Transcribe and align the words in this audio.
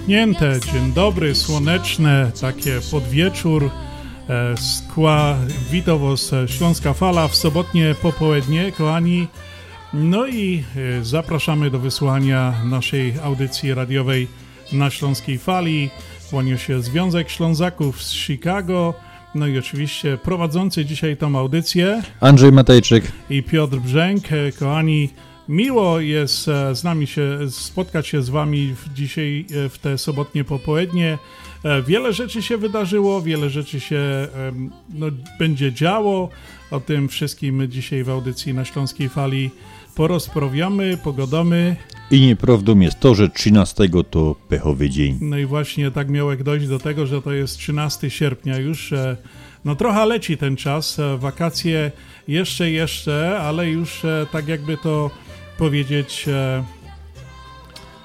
uśmiechnięte, 0.00 0.60
dzień 0.72 0.92
dobry, 0.92 1.34
słoneczne, 1.34 2.30
takie 2.40 2.80
podwieczór. 2.90 3.70
e, 4.28 4.54
Skła 4.56 5.36
Witowo 5.70 6.16
z 6.16 6.50
Śląska 6.50 6.92
Fala 6.94 7.28
w 7.28 7.36
sobotnie 7.36 7.94
popołudnie, 8.02 8.72
kochani. 8.72 9.26
No 9.94 10.26
i 10.26 10.64
e, 11.00 11.04
zapraszamy 11.04 11.70
do 11.70 11.78
wysłania 11.78 12.54
naszej 12.64 13.14
audycji 13.22 13.74
radiowej 13.74 14.28
na 14.72 14.90
Śląskiej 14.90 15.38
Fali. 15.38 15.90
Kłania 16.30 16.58
się 16.58 16.82
Związek 16.82 17.30
Ślązaków 17.30 18.02
z 18.02 18.12
Chicago. 18.12 18.94
No 19.34 19.46
i 19.46 19.58
oczywiście 19.58 20.18
prowadzący 20.18 20.84
dzisiaj 20.84 21.16
tą 21.16 21.38
audycję 21.38 22.02
Andrzej 22.20 22.52
Matejczyk. 22.52 23.12
i 23.30 23.42
Piotr 23.42 23.76
Brzęk. 23.76 24.32
E, 24.32 24.52
Kochani, 24.52 25.08
miło 25.50 26.00
jest 26.00 26.48
e, 26.48 26.74
z 26.74 26.84
nami 26.84 27.06
się, 27.06 27.38
spotkać 27.50 28.06
się 28.06 28.22
z 28.22 28.28
wami 28.28 28.74
w 28.74 28.94
dzisiaj 28.94 29.46
e, 29.66 29.68
w 29.68 29.78
te 29.78 29.98
sobotnie 29.98 30.44
popołudnie. 30.44 31.18
E, 31.64 31.82
Wiele 31.82 32.12
rzeczy 32.12 32.42
się 32.42 32.56
wydarzyło, 32.56 33.22
wiele 33.22 33.50
rzeczy 33.50 33.80
się 33.80 34.28
no, 34.94 35.06
będzie 35.38 35.72
działo. 35.72 36.28
O 36.70 36.80
tym 36.80 37.08
wszystkim 37.08 37.68
dzisiaj 37.68 38.04
w 38.04 38.10
audycji 38.10 38.54
na 38.54 38.64
Śląskiej 38.64 39.08
Fali 39.08 39.50
porozprawiamy, 39.94 40.98
pogodomy. 41.04 41.76
I 42.10 42.20
nieprawdą 42.20 42.80
jest 42.80 43.00
to, 43.00 43.14
że 43.14 43.28
13 43.28 43.88
to 44.10 44.36
pechowy 44.48 44.90
dzień. 44.90 45.18
No 45.20 45.38
i 45.38 45.46
właśnie 45.46 45.90
tak 45.90 46.10
miało 46.10 46.30
jak 46.30 46.42
dojść 46.42 46.68
do 46.68 46.78
tego, 46.78 47.06
że 47.06 47.22
to 47.22 47.32
jest 47.32 47.58
13 47.58 48.10
sierpnia 48.10 48.58
już. 48.58 48.94
No 49.64 49.76
trochę 49.76 50.06
leci 50.06 50.36
ten 50.36 50.56
czas, 50.56 51.00
wakacje 51.18 51.92
jeszcze, 52.28 52.70
jeszcze, 52.70 53.40
ale 53.40 53.70
już 53.70 54.02
tak 54.32 54.48
jakby 54.48 54.76
to 54.76 55.10
powiedzieć, 55.60 56.28
e, 56.28 56.64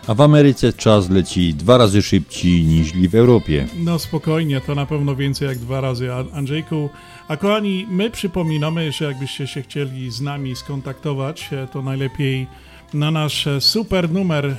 A 0.08 0.14
w 0.14 0.22
Ameryce 0.22 0.74
czas 0.74 1.10
leci 1.10 1.54
dwa 1.54 1.78
razy 1.78 2.02
szybciej 2.02 2.64
niż 2.64 2.94
w 2.94 3.16
Europie. 3.16 3.68
no 3.78 4.00
spokojnie, 4.00 4.62
to 4.62 4.76
na 4.76 4.86
pewno 4.86 5.16
więcej 5.16 5.48
jak 5.48 5.58
dwa 5.58 5.82
razy. 5.82 6.14
Andrzejku, 6.14 6.90
a 7.28 7.38
kochani, 7.38 7.88
my 7.90 8.10
przypominamy, 8.10 8.92
że 8.92 9.06
jakbyście 9.06 9.48
się 9.48 9.62
chcieli 9.62 10.12
z 10.12 10.22
nami 10.22 10.56
skontaktować, 10.56 11.50
e, 11.54 11.68
to 11.68 11.82
najlepiej 11.82 12.48
na 12.94 13.12
nasz 13.12 13.48
e, 13.48 13.62
super 13.62 14.12
numer 14.12 14.56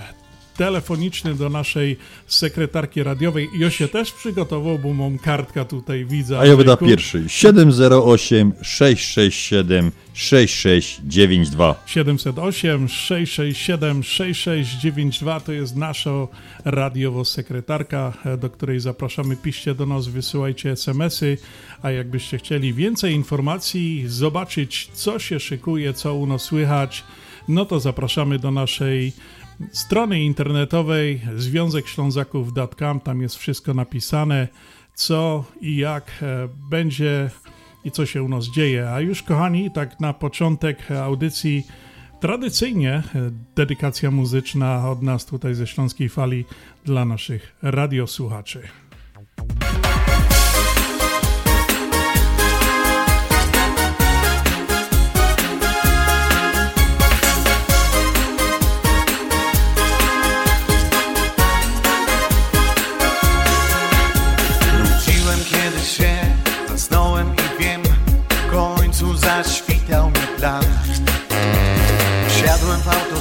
telefoniczny 0.56 1.34
do 1.34 1.50
naszej 1.50 1.96
sekretarki 2.26 3.02
radiowej. 3.02 3.48
Josie 3.58 3.88
też 3.88 4.12
przygotował, 4.12 4.78
bo 4.78 4.94
mam 4.94 5.18
kartka 5.18 5.64
tutaj, 5.64 6.04
widzę. 6.04 6.38
A 6.38 6.46
ja 6.46 6.52
Andrzejku. 6.52 6.86
pierwszy. 6.86 7.24
708 7.28 8.52
667 8.62 9.92
6692. 10.14 11.74
708 11.86 12.88
667 12.88 14.02
6692 14.02 15.40
to 15.40 15.52
jest 15.52 15.76
nasza 15.76 16.10
radiowo 16.64 17.24
sekretarka, 17.24 18.12
do 18.38 18.50
której 18.50 18.80
zapraszamy. 18.80 19.36
Piszcie 19.36 19.74
do 19.74 19.86
nas, 19.86 20.08
wysyłajcie 20.08 20.70
SMS-y, 20.70 21.38
a 21.82 21.90
jakbyście 21.90 22.38
chcieli 22.38 22.74
więcej 22.74 23.14
informacji, 23.14 24.04
zobaczyć 24.06 24.90
co 24.92 25.18
się 25.18 25.40
szykuje, 25.40 25.92
co 25.92 26.14
u 26.14 26.26
nas 26.26 26.42
słychać, 26.42 27.04
no 27.48 27.64
to 27.64 27.80
zapraszamy 27.80 28.38
do 28.38 28.50
naszej 28.50 29.12
strony 29.72 30.22
internetowej 30.22 31.20
związekślązaków.com, 31.36 33.00
tam 33.00 33.22
jest 33.22 33.36
wszystko 33.36 33.74
napisane, 33.74 34.48
co 34.94 35.44
i 35.60 35.76
jak 35.76 36.10
e, 36.22 36.48
będzie 36.70 37.30
i 37.84 37.90
co 37.90 38.06
się 38.06 38.22
u 38.22 38.28
nas 38.28 38.44
dzieje. 38.44 38.90
A 38.90 39.00
już, 39.00 39.22
kochani, 39.22 39.70
tak 39.70 40.00
na 40.00 40.12
początek 40.12 40.90
audycji, 40.90 41.66
tradycyjnie 42.20 42.92
e, 42.92 43.02
dedykacja 43.56 44.10
muzyczna 44.10 44.90
od 44.90 45.02
nas 45.02 45.26
tutaj 45.26 45.54
ze 45.54 45.66
Śląskiej 45.66 46.08
Fali 46.08 46.44
dla 46.84 47.04
naszych 47.04 47.56
radiosłuchaczy. 47.62 48.62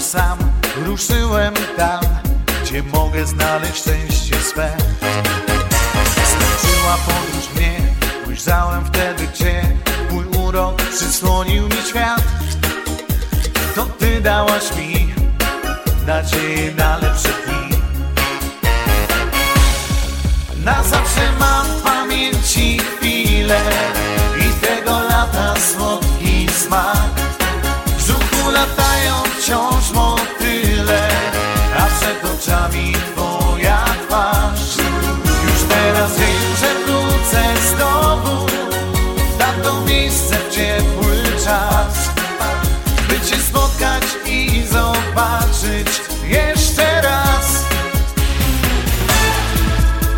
Sam, 0.05 0.37
ruszyłem 0.85 1.53
tam 1.77 2.01
Gdzie 2.63 2.83
mogę 2.83 3.25
znaleźć 3.25 3.77
szczęście 3.77 4.35
swe. 4.35 4.71
Zmęczyła 6.31 6.97
podróż 7.05 7.49
mnie 7.55 7.81
Ujrzałem 8.27 8.85
wtedy 8.85 9.27
Cię. 9.33 9.61
Mój 10.11 10.25
urok 10.25 10.81
przysłonił 10.81 11.63
mi 11.63 11.81
świat. 11.89 12.21
To 13.75 13.85
Ty 13.85 14.21
dałaś 14.21 14.75
mi 14.77 15.13
Nadzieję 16.07 16.71
na 16.77 16.97
lepsze 16.97 17.29
dni. 17.29 17.77
Na 20.63 20.83
zawsze 20.83 21.31
mam 21.39 21.65
w 21.65 21.81
pamięci 21.81 22.77
chwilę 22.79 23.61
I 24.39 24.65
tego 24.65 24.99
lata 24.99 25.53
słodki 25.59 26.47
smak 26.51 27.24
wciąż 29.45 29.91
motyle 29.91 31.07
A 31.77 31.85
przed 31.85 32.25
oczami 32.25 32.93
twoja 32.93 33.85
twarz. 34.07 34.77
Już 35.43 35.69
teraz 35.69 36.19
wiem, 36.19 36.55
że 36.59 36.85
wrócę 36.85 37.43
znowu 37.75 38.45
W 39.35 39.37
tamto 39.37 39.81
miejsce 39.81 40.35
w 40.35 40.55
ciepły 40.55 41.23
czas. 41.43 42.09
By 43.09 43.19
cię 43.19 43.37
spotkać 43.37 44.03
i 44.25 44.63
zobaczyć 44.71 46.01
jeszcze 46.27 47.01
raz. 47.01 47.65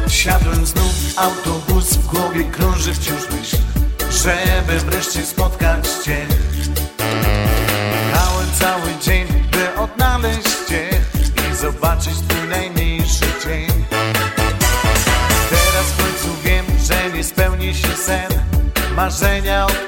Siadłem 0.07 0.65
znów 0.65 0.93
autobus, 1.15 1.93
w 1.93 2.07
głowie 2.07 2.43
krąży 2.43 2.93
wciąż 2.93 3.29
myśl 3.31 3.57
Żeby 4.11 4.79
wreszcie 4.79 5.25
spotkać 5.25 5.87
Cię 6.05 6.36
zobaczyć 11.97 12.27
Twój 12.27 12.49
najmniejszy 12.49 13.25
dzień. 13.45 13.85
Teraz 15.49 15.91
w 15.91 15.97
końcu 15.97 16.41
wiem, 16.43 16.65
że 16.83 17.17
nie 17.17 17.23
spełni 17.23 17.75
się 17.75 17.87
sen 17.87 18.31
Marzenia 18.95 19.65
odpływają 19.65 19.86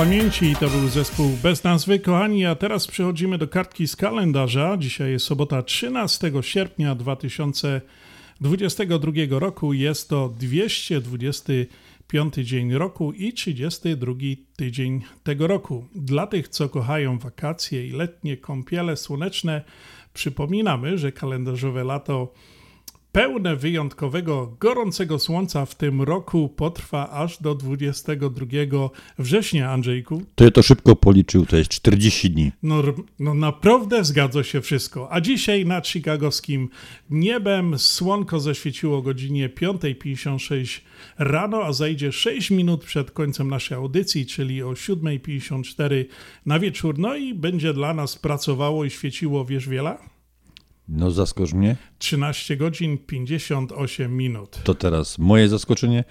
pamięci 0.00 0.56
to 0.60 0.68
był 0.68 0.88
zespół 0.88 1.30
bez 1.42 1.64
nazwy. 1.64 1.98
Kochani, 1.98 2.46
a 2.46 2.54
teraz 2.54 2.86
przechodzimy 2.86 3.38
do 3.38 3.48
kartki 3.48 3.88
z 3.88 3.96
kalendarza. 3.96 4.76
Dzisiaj 4.76 5.10
jest 5.10 5.26
sobota 5.26 5.62
13 5.62 6.32
sierpnia 6.40 6.94
2022 6.94 9.12
roku. 9.30 9.72
Jest 9.72 10.08
to 10.08 10.34
225 10.38 12.34
dzień 12.34 12.74
roku 12.74 13.12
i 13.12 13.32
32 13.32 14.12
tydzień 14.56 15.02
tego 15.22 15.46
roku. 15.46 15.86
Dla 15.94 16.26
tych, 16.26 16.48
co 16.48 16.68
kochają 16.68 17.18
wakacje 17.18 17.86
i 17.86 17.90
letnie 17.90 18.36
kąpiele 18.36 18.96
słoneczne, 18.96 19.64
przypominamy, 20.14 20.98
że 20.98 21.12
kalendarzowe 21.12 21.84
lato 21.84 22.32
pełne 23.12 23.56
wyjątkowego, 23.56 24.56
gorącego 24.60 25.18
słońca 25.18 25.66
w 25.66 25.74
tym 25.74 26.02
roku 26.02 26.48
potrwa 26.48 27.10
aż 27.10 27.42
do 27.42 27.54
22 27.54 28.46
września, 29.18 29.70
Andrzejku. 29.70 30.22
To 30.34 30.44
ja 30.44 30.50
to 30.50 30.62
szybko 30.62 30.96
policzył, 30.96 31.46
to 31.46 31.56
jest 31.56 31.70
40 31.70 32.30
dni. 32.30 32.52
No, 32.62 32.82
no 33.18 33.34
naprawdę 33.34 34.04
zgadza 34.04 34.42
się 34.42 34.60
wszystko. 34.60 35.12
A 35.12 35.20
dzisiaj 35.20 35.66
nad 35.66 35.88
chicagowskim 35.88 36.68
niebem 37.10 37.78
słonko 37.78 38.40
zaświeciło 38.40 38.98
o 38.98 39.02
godzinie 39.02 39.48
5.56 39.48 40.80
rano, 41.18 41.64
a 41.64 41.72
zajdzie 41.72 42.12
6 42.12 42.50
minut 42.50 42.84
przed 42.84 43.10
końcem 43.10 43.48
naszej 43.48 43.76
audycji, 43.76 44.26
czyli 44.26 44.62
o 44.62 44.70
7.54 44.70 46.04
na 46.46 46.58
wieczór. 46.58 46.98
No 46.98 47.16
i 47.16 47.34
będzie 47.34 47.74
dla 47.74 47.94
nas 47.94 48.16
pracowało 48.16 48.84
i 48.84 48.90
świeciło, 48.90 49.44
wiesz 49.44 49.68
wiele? 49.68 50.09
No 50.90 51.10
zaskocz 51.10 51.52
mnie. 51.52 51.76
13 51.98 52.56
godzin 52.56 52.98
58 52.98 54.16
minut. 54.16 54.60
To 54.64 54.74
teraz 54.74 55.18
moje 55.18 55.48
zaskoczenie. 55.48 56.04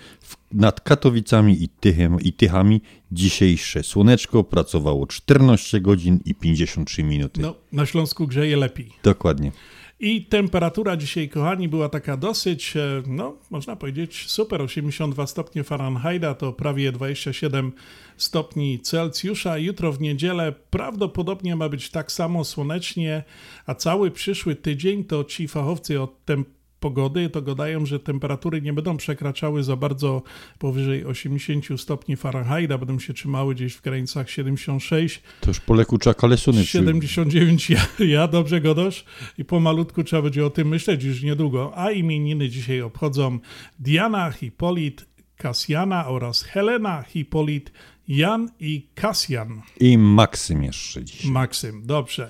Nad 0.52 0.82
Katowicami 0.82 1.64
i, 1.64 1.70
Tychem, 1.70 2.22
i 2.22 2.34
Tychami 2.34 2.82
dzisiejsze 3.12 3.84
słoneczko 3.84 4.44
pracowało 4.44 5.08
14 5.08 5.82
godzin 5.82 6.20
i 6.26 6.36
53 6.36 7.04
minuty. 7.04 7.42
No, 7.42 7.56
na 7.72 7.86
Śląsku 7.86 8.28
grzeje 8.28 8.58
lepiej. 8.58 8.92
Dokładnie. 9.04 9.52
I 10.00 10.26
temperatura 10.26 10.98
dzisiaj, 10.98 11.30
kochani, 11.30 11.70
była 11.70 11.90
taka 11.90 12.18
dosyć, 12.18 12.78
e, 12.78 13.04
no, 13.08 13.38
można 13.50 13.76
powiedzieć, 13.76 14.26
super. 14.28 14.62
82 14.62 15.28
stopnie 15.28 15.64
Fahrenheita 15.64 16.34
to 16.34 16.54
prawie 16.54 16.92
27 16.92 17.72
stopni 18.20 18.80
Celsjusza. 18.80 19.58
Jutro 19.58 19.92
w 19.92 20.02
niedzielę 20.02 20.54
prawdopodobnie 20.70 21.56
ma 21.56 21.70
być 21.70 21.90
tak 21.90 22.12
samo 22.12 22.44
słonecznie, 22.44 23.24
a 23.66 23.76
cały 23.76 24.12
przyszły 24.12 24.56
tydzień 24.56 25.04
to 25.04 25.24
ci 25.24 25.48
fachowcy 25.48 26.02
od 26.02 26.26
temperatury 26.26 26.60
pogody, 26.80 27.30
to 27.30 27.42
gadają, 27.42 27.86
że 27.86 28.00
temperatury 28.00 28.62
nie 28.62 28.74
będą 28.74 28.98
przekraczały 28.98 29.64
za 29.64 29.76
bardzo 29.76 30.24
powyżej 30.60 31.06
80 31.06 31.66
stopni 31.78 32.16
Fahrenheita, 32.16 32.78
będą 32.78 33.00
się 33.00 33.14
trzymały 33.14 33.56
gdzieś 33.56 33.74
w 33.74 33.82
granicach 33.82 34.30
76. 34.30 35.22
To 35.42 35.50
już 35.50 35.60
po 35.60 35.74
leku 35.74 35.98
trzeba 35.98 36.14
kalesuny 36.14 36.66
79, 36.66 37.70
ja, 37.70 37.88
ja 38.00 38.28
dobrze 38.28 38.62
godasz 38.62 39.06
i 39.38 39.46
pomalutku 39.46 40.04
trzeba 40.04 40.22
będzie 40.22 40.46
o 40.46 40.50
tym 40.50 40.68
myśleć 40.68 41.04
już 41.04 41.24
niedługo. 41.24 41.72
A 41.76 41.92
imieniny 41.92 42.50
dzisiaj 42.50 42.82
obchodzą 42.82 43.40
Diana, 43.80 44.32
Hipolit, 44.32 45.06
Kasjana 45.38 46.08
oraz 46.08 46.44
Helena, 46.44 47.04
Hipolit, 47.04 47.72
Jan 48.10 48.50
i 48.60 48.88
Kasjan. 48.96 49.62
I 49.80 49.98
Maksym 49.98 50.64
jeszcze 50.64 51.04
dzisiaj. 51.04 51.32
Maksym, 51.32 51.82
dobrze. 51.86 52.30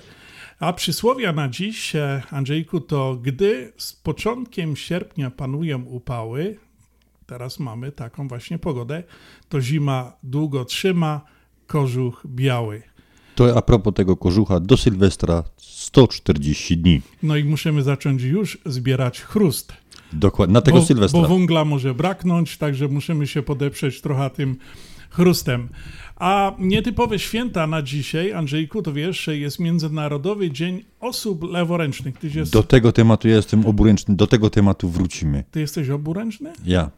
A 0.58 0.72
przysłowia 0.72 1.32
na 1.32 1.48
dziś, 1.48 1.96
e, 1.96 2.22
Andrzejku, 2.30 2.80
to 2.80 3.18
gdy 3.22 3.72
z 3.76 3.92
początkiem 3.92 4.76
sierpnia 4.76 5.30
panują 5.30 5.82
upały, 5.82 6.58
teraz 7.26 7.58
mamy 7.58 7.92
taką 7.92 8.28
właśnie 8.28 8.58
pogodę, 8.58 9.02
to 9.48 9.60
zima 9.60 10.12
długo 10.22 10.64
trzyma, 10.64 11.20
kożuch 11.66 12.22
biały. 12.26 12.82
To 13.34 13.56
a 13.56 13.62
propos 13.62 13.94
tego 13.94 14.16
kożucha, 14.16 14.60
do 14.60 14.76
Sylwestra 14.76 15.44
140 15.56 16.76
dni. 16.76 17.00
No 17.22 17.36
i 17.36 17.44
musimy 17.44 17.82
zacząć 17.82 18.22
już 18.22 18.58
zbierać 18.66 19.20
chrust. 19.20 19.72
Dokładnie, 20.12 20.52
na 20.52 20.60
tego 20.60 20.78
bo, 20.78 20.84
Sylwestra. 20.84 21.20
Bo 21.20 21.28
węgla 21.28 21.64
może 21.64 21.94
braknąć, 21.94 22.56
także 22.56 22.88
musimy 22.88 23.26
się 23.26 23.42
podeprzeć 23.42 24.00
trochę 24.00 24.30
tym 24.30 24.56
chrustem. 25.10 25.68
A 26.16 26.52
nietypowe 26.58 27.18
święta 27.18 27.66
na 27.66 27.82
dzisiaj, 27.82 28.32
Andrzejku, 28.32 28.82
to 28.82 28.92
wiesz, 28.92 29.26
jest 29.26 29.58
Międzynarodowy 29.58 30.50
Dzień 30.50 30.84
Osób 31.00 31.42
Leworęcznych. 31.52 32.14
Jest... 32.34 32.52
Do 32.52 32.62
tego 32.62 32.92
tematu 32.92 33.28
ja 33.28 33.36
jestem 33.36 33.66
oburęczny, 33.66 34.16
do 34.16 34.26
tego 34.26 34.50
tematu 34.50 34.88
wrócimy. 34.88 35.44
Ty 35.50 35.60
jesteś 35.60 35.90
oburęczny? 35.90 36.52
Ja. 36.64 36.90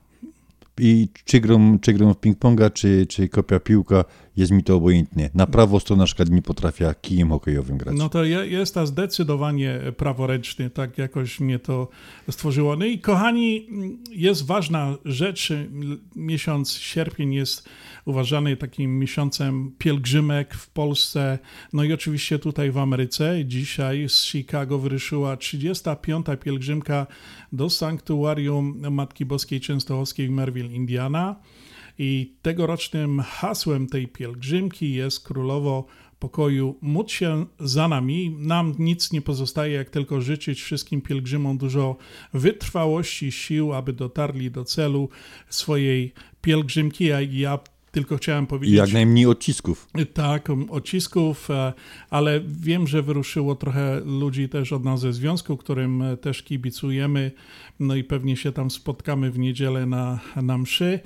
I 0.78 1.09
czy 1.25 1.40
gram, 1.40 1.78
czy 1.81 1.92
gram 1.92 2.14
w 2.14 2.16
ping-ponga, 2.16 2.73
czy, 2.73 3.07
czy 3.07 3.28
kopia 3.28 3.61
piłka, 3.61 4.04
jest 4.36 4.52
mi 4.52 4.64
to 4.64 4.76
obojętnie. 4.76 5.30
Na 5.34 5.46
prawo 5.46 5.80
to 5.80 5.96
na 5.96 6.04
przykład 6.04 6.30
nie 6.30 6.42
potrafię 6.42 6.94
kijem 7.00 7.30
hokejowym 7.30 7.78
grać. 7.78 7.96
No 7.98 8.08
to 8.08 8.24
jest 8.24 8.74
to 8.74 8.86
zdecydowanie 8.86 9.80
praworęczny, 9.96 10.70
tak 10.70 10.98
jakoś 10.98 11.40
mnie 11.40 11.58
to 11.58 11.88
stworzyło. 12.30 12.76
No 12.76 12.84
i 12.84 12.98
kochani, 12.98 13.68
jest 14.10 14.46
ważna 14.46 14.96
rzecz. 15.04 15.52
Miesiąc 16.16 16.72
sierpień 16.72 17.34
jest 17.34 17.68
uważany 18.04 18.56
takim 18.56 18.98
miesiącem 18.98 19.72
pielgrzymek 19.78 20.54
w 20.54 20.70
Polsce. 20.70 21.38
No 21.72 21.84
i 21.84 21.92
oczywiście 21.92 22.38
tutaj 22.38 22.70
w 22.70 22.78
Ameryce. 22.78 23.44
Dzisiaj 23.44 24.08
z 24.08 24.24
Chicago 24.24 24.78
wyruszyła 24.78 25.36
35. 25.36 26.26
pielgrzymka 26.44 27.06
do 27.52 27.70
sanktuarium 27.70 28.80
Matki 28.90 29.24
Boskiej 29.24 29.60
Częstochowskiej 29.60 30.28
w 30.28 30.30
Merville, 30.30 30.72
Indiana. 30.72 31.36
I 31.99 32.32
tegorocznym 32.42 33.20
hasłem 33.20 33.87
tej 33.87 34.08
pielgrzymki 34.08 34.94
jest 34.94 35.25
królowo 35.25 35.87
pokoju 36.18 36.76
módl 36.80 37.11
się 37.11 37.46
za 37.61 37.88
nami. 37.88 38.37
Nam 38.38 38.75
nic 38.78 39.12
nie 39.12 39.22
pozostaje, 39.22 39.72
jak 39.75 39.90
tylko 39.90 40.20
życzyć 40.20 40.62
wszystkim 40.62 41.00
pielgrzymom 41.00 41.58
dużo 41.58 41.96
wytrwałości, 42.34 43.32
sił, 43.32 43.72
aby 43.72 43.92
dotarli 43.92 44.50
do 44.50 44.64
celu 44.64 45.08
swojej 45.49 46.12
pielgrzymki. 46.42 47.12
A 47.12 47.20
ja 47.20 47.58
tylko 47.92 48.16
chciałem 48.16 48.46
powiedzieć. 48.46 48.76
Jak 48.76 48.92
najmniej 48.92 49.26
odcisków. 49.26 49.88
Tak, 50.14 50.49
odcisków, 50.70 51.50
e, 51.50 51.72
ale 52.11 52.40
wiem, 52.46 52.87
że 52.87 53.02
wyruszyło 53.02 53.54
trochę 53.54 54.00
ludzi 54.04 54.49
też 54.49 54.72
od 54.72 54.84
nas 54.84 55.00
ze 55.00 55.12
związku, 55.12 55.56
którym 55.56 56.02
e, 56.02 56.16
też 56.16 56.42
kibicujemy. 56.42 57.32
No 57.80 57.94
i 57.94 58.04
pewnie 58.04 58.37
się 58.37 58.52
tam 58.52 58.70
spotkamy 58.70 59.30
w 59.30 59.38
niedzielę 59.38 59.87
na, 59.87 60.20
na 60.37 60.58
mszy. 60.58 61.00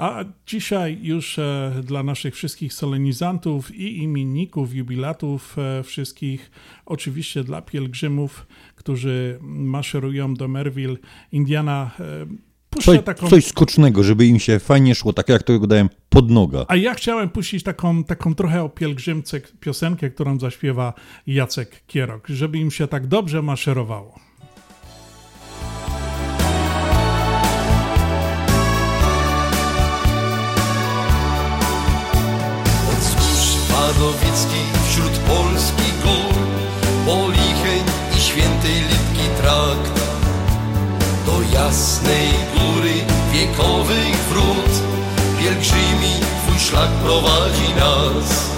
A 0.00 0.24
dzisiaj 0.46 0.98
już 1.02 1.38
e, 1.38 1.72
dla 1.84 2.02
naszych 2.02 2.34
wszystkich 2.34 2.72
solenizantów 2.72 3.74
i 3.74 4.02
imienników, 4.02 4.74
jubilatów, 4.74 5.56
wszystkich, 5.84 6.50
oczywiście 6.86 7.44
dla 7.44 7.62
pielgrzymów, 7.62 8.46
którzy 8.76 9.38
maszerują 9.42 10.34
do 10.34 10.48
Merville, 10.48 10.96
Indiana, 11.32 11.90
Coś, 12.82 13.02
taką... 13.04 13.28
coś 13.28 13.46
skocznego, 13.46 14.02
żeby 14.02 14.26
im 14.26 14.38
się 14.38 14.58
fajnie 14.58 14.94
szło, 14.94 15.12
tak 15.12 15.28
jak 15.28 15.42
to 15.42 15.58
dałem 15.58 15.88
pod 16.08 16.30
noga. 16.30 16.64
A 16.68 16.76
ja 16.76 16.94
chciałem 16.94 17.28
puścić 17.28 17.62
taką, 17.62 18.04
taką 18.04 18.34
trochę 18.34 18.62
o 18.62 18.68
pielgrzymce 18.68 19.40
piosenkę, 19.60 20.10
którą 20.10 20.38
zaśpiewa 20.38 20.94
Jacek 21.26 21.86
Kierok, 21.86 22.28
żeby 22.28 22.58
im 22.58 22.70
się 22.70 22.88
tak 22.88 23.06
dobrze 23.06 23.42
maszerowało. 23.42 24.29
Wśród 34.00 35.18
polskich 35.18 36.02
gór, 36.02 36.34
Policheń 37.06 37.84
i 38.16 38.20
Świętej 38.20 38.74
Lipki 38.74 39.28
trakt, 39.42 40.00
do 41.26 41.58
jasnej 41.58 42.28
wiekowych 43.32 44.16
wrót 44.28 44.72
Pielgrzymi 45.38 46.14
Twój 46.42 46.58
szlak 46.58 46.90
prowadzi 46.90 47.74
nas. 47.76 48.50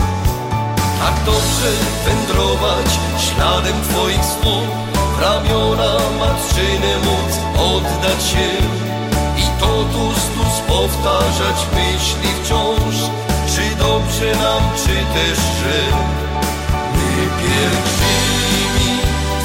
Tak 1.01 1.25
dobrze 1.27 1.71
wędrować 2.07 2.87
śladem 3.19 3.77
Twoich 3.83 4.25
stóp 4.25 4.69
W 5.17 5.21
ramiona 5.21 5.97
matczyne 6.19 6.99
móc 7.05 7.33
oddać 7.59 8.23
się. 8.25 8.49
I 9.37 9.61
to 9.61 9.67
tu 9.67 10.13
powtarzać 10.69 11.67
myśli 11.75 12.29
wciąż 12.43 12.95
Dobrze 13.79 14.33
nam, 14.33 14.63
czy 14.77 14.89
też 14.89 15.39
źle 15.39 15.83
My 16.95 17.27
pielgrzymi 17.39 18.93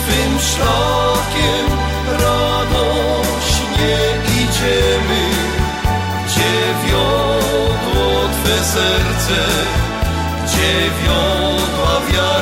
Twym 0.03 0.39
szlakiem 0.39 1.67
radośnie 2.11 3.97
idziemy. 4.25 5.23
Gdzie 6.25 6.53
wiodło 6.85 8.29
Twe 8.43 8.57
serce, 8.63 9.39
gdzie 10.45 10.73
wiodła 11.03 12.01
wiara 12.11 12.36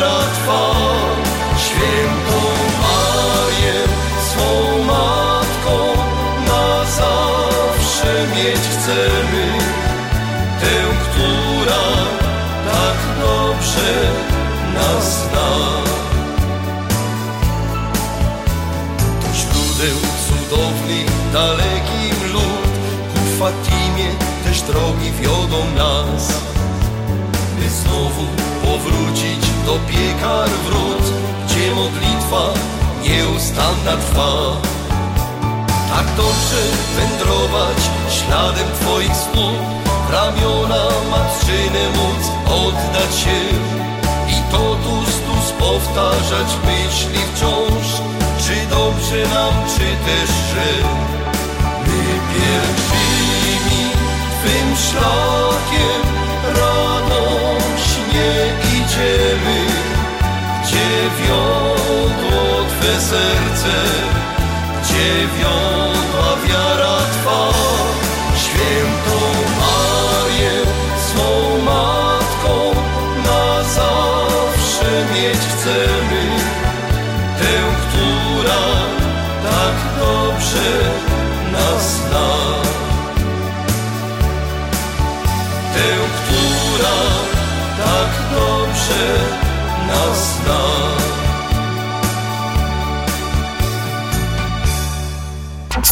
Fatimie 23.46 24.10
też 24.44 24.62
drogi 24.62 25.12
wiodą 25.12 25.58
nas. 25.78 26.28
By 27.60 27.70
znowu 27.70 28.26
powrócić 28.64 29.42
do 29.66 29.74
piekar 29.90 30.50
wrót, 30.50 31.04
gdzie 31.46 31.76
modlitwa 31.76 32.44
nieustanna 33.04 33.98
trwa. 33.98 34.62
Tak 35.90 36.06
dobrze 36.18 36.62
wędrować 36.96 37.78
śladem 38.10 38.68
Twoich 38.82 39.16
stóp 39.16 39.60
W 40.08 40.14
ramiona 40.14 40.84
matczyne 41.12 41.90
móc 41.98 42.24
oddać 42.46 43.16
się 43.20 43.40
I 44.30 44.52
to 44.52 44.58
tus, 44.58 45.52
powtarzać 45.60 46.48
myśli 46.66 47.20
wciąż 47.36 47.88
Czy 48.46 48.76
dobrze 48.76 49.34
nam, 49.34 49.54
czy 49.76 49.86
też 50.06 50.30
że 50.30 50.88
My 51.88 52.20
pierwszymi 52.34 52.95
Twym 54.46 54.76
szlakiem 54.76 56.02
radośnie 56.46 58.32
idziemy 58.78 59.58
Gdzie 60.64 60.90
wiodło 61.20 62.66
Twe 62.70 63.02
serce 63.02 63.76
gdzie 64.82 65.28
wiodła 65.38 66.15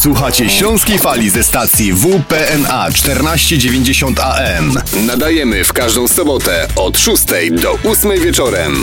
Słuchacie 0.04 0.50
Śląskiej 0.50 0.98
Fali 0.98 1.30
ze 1.30 1.44
stacji 1.44 1.94
WPNA 1.94 2.92
1490 2.92 4.20
AM. 4.20 4.74
Nadajemy 5.08 5.64
w 5.64 5.74
każdą 5.74 6.08
sobotę 6.08 6.68
od 6.76 6.98
6 6.98 7.24
do 7.62 7.92
8 7.92 8.12
wieczorem. 8.24 8.74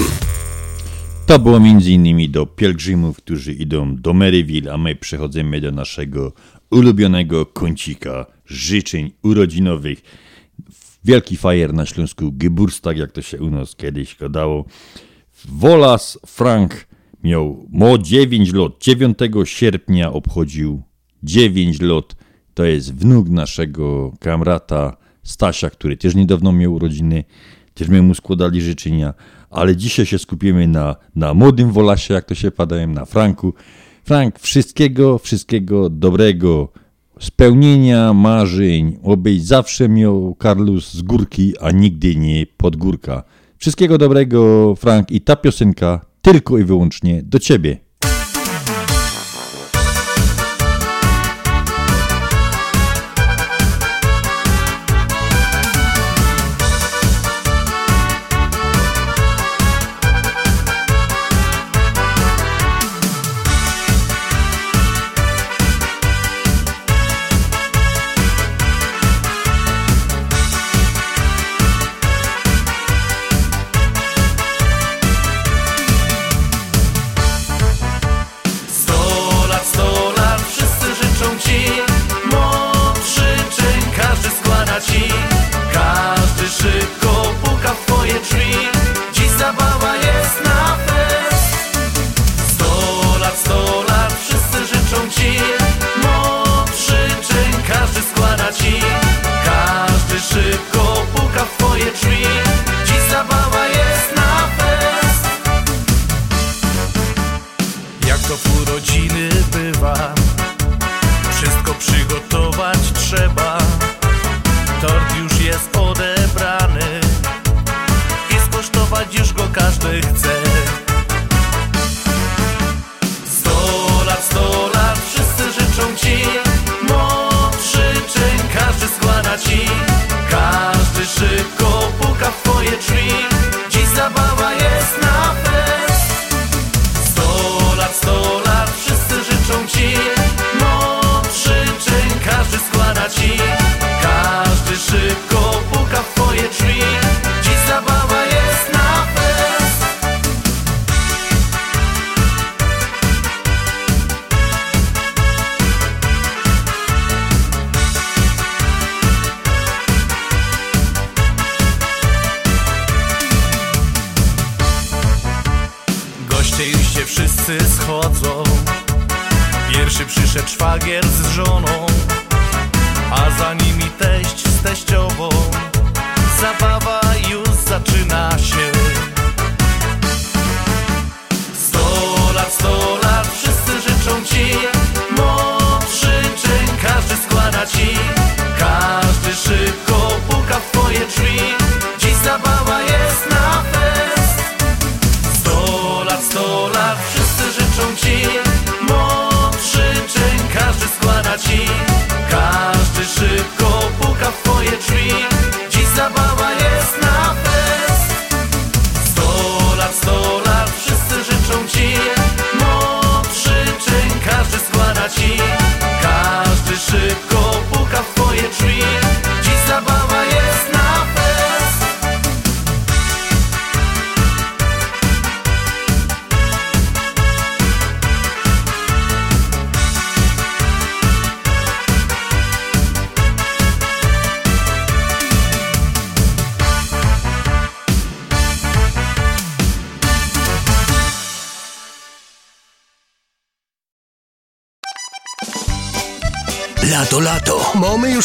To 1.27 1.39
było 1.39 1.61
między 1.61 1.91
innymi 1.91 2.29
do 2.29 2.47
pielgrzymów, 2.47 3.17
którzy 3.17 3.53
idą 3.53 3.97
do 3.97 4.15
Maryville, 4.15 4.73
a 4.73 4.79
my 4.79 4.97
przechodzimy 4.97 5.61
do 5.61 5.71
naszego 5.71 6.33
ulubionego 6.71 7.47
kącika 7.47 8.27
życzeń 8.47 9.13
urodzinowych. 9.23 10.03
Wielki 11.05 11.37
fajer 11.37 11.75
na 11.75 11.87
Śląsku, 11.87 12.33
Geburstag, 12.33 12.97
jak 12.97 13.13
to 13.13 13.23
się 13.23 13.39
u 13.39 13.51
nas 13.51 13.77
kiedyś 13.77 14.17
gadało. 14.17 14.65
Wolas 15.49 16.19
Frank 16.27 16.87
miał 17.25 17.67
mo 17.71 17.99
9 17.99 18.53
lat, 18.53 18.73
9 18.81 19.19
sierpnia 19.45 20.13
obchodził 20.13 20.83
9 21.23 21.81
lat. 21.81 22.17
To 22.55 22.65
jest 22.65 22.95
wnuk 22.95 23.29
naszego 23.29 24.13
kamrata 24.21 24.97
Stasia, 25.23 25.71
który 25.71 25.97
też 25.97 26.15
niedawno 26.15 26.53
miał 26.53 26.75
urodziny. 26.75 27.25
Też 27.75 27.89
my 27.89 28.03
mu 28.03 28.15
składali 28.15 28.61
życzenia, 28.61 29.15
ale 29.51 29.77
dzisiaj 29.77 30.07
się 30.07 30.19
skupimy 30.19 30.67
na, 30.67 30.97
na 31.15 31.35
młodym 31.35 31.73
Wolasie, 31.73 32.15
jak 32.15 32.25
to 32.25 32.35
się 32.35 32.51
padają, 32.51 32.89
na 32.89 33.05
Franku. 33.05 33.55
Frank, 34.05 34.39
wszystkiego, 34.39 35.19
wszystkiego 35.19 35.91
dobrego, 35.91 36.73
spełnienia 37.21 38.15
marzeń, 38.15 38.99
obyś 39.03 39.43
zawsze 39.43 39.89
miał 39.89 40.35
Karlus 40.35 40.93
z 40.93 41.03
górki, 41.03 41.55
a 41.61 41.71
nigdy 41.71 42.17
nie 42.17 42.47
pod 42.47 42.77
górka. 42.77 43.25
Wszystkiego 43.59 43.99
dobrego, 43.99 44.75
Frank, 44.77 45.11
i 45.11 45.21
ta 45.21 45.37
piosenka 45.37 46.01
tylko 46.23 46.59
i 46.59 46.65
wyłącznie 46.65 47.23
do 47.23 47.39
ciebie. 47.39 47.90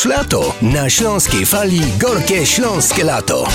Lato. 0.05 0.53
Na 0.61 0.89
Śląskiej 0.89 1.45
Fali 1.45 1.81
gorkie 1.99 2.45
śląskie 2.45 3.03
lato. 3.03 3.47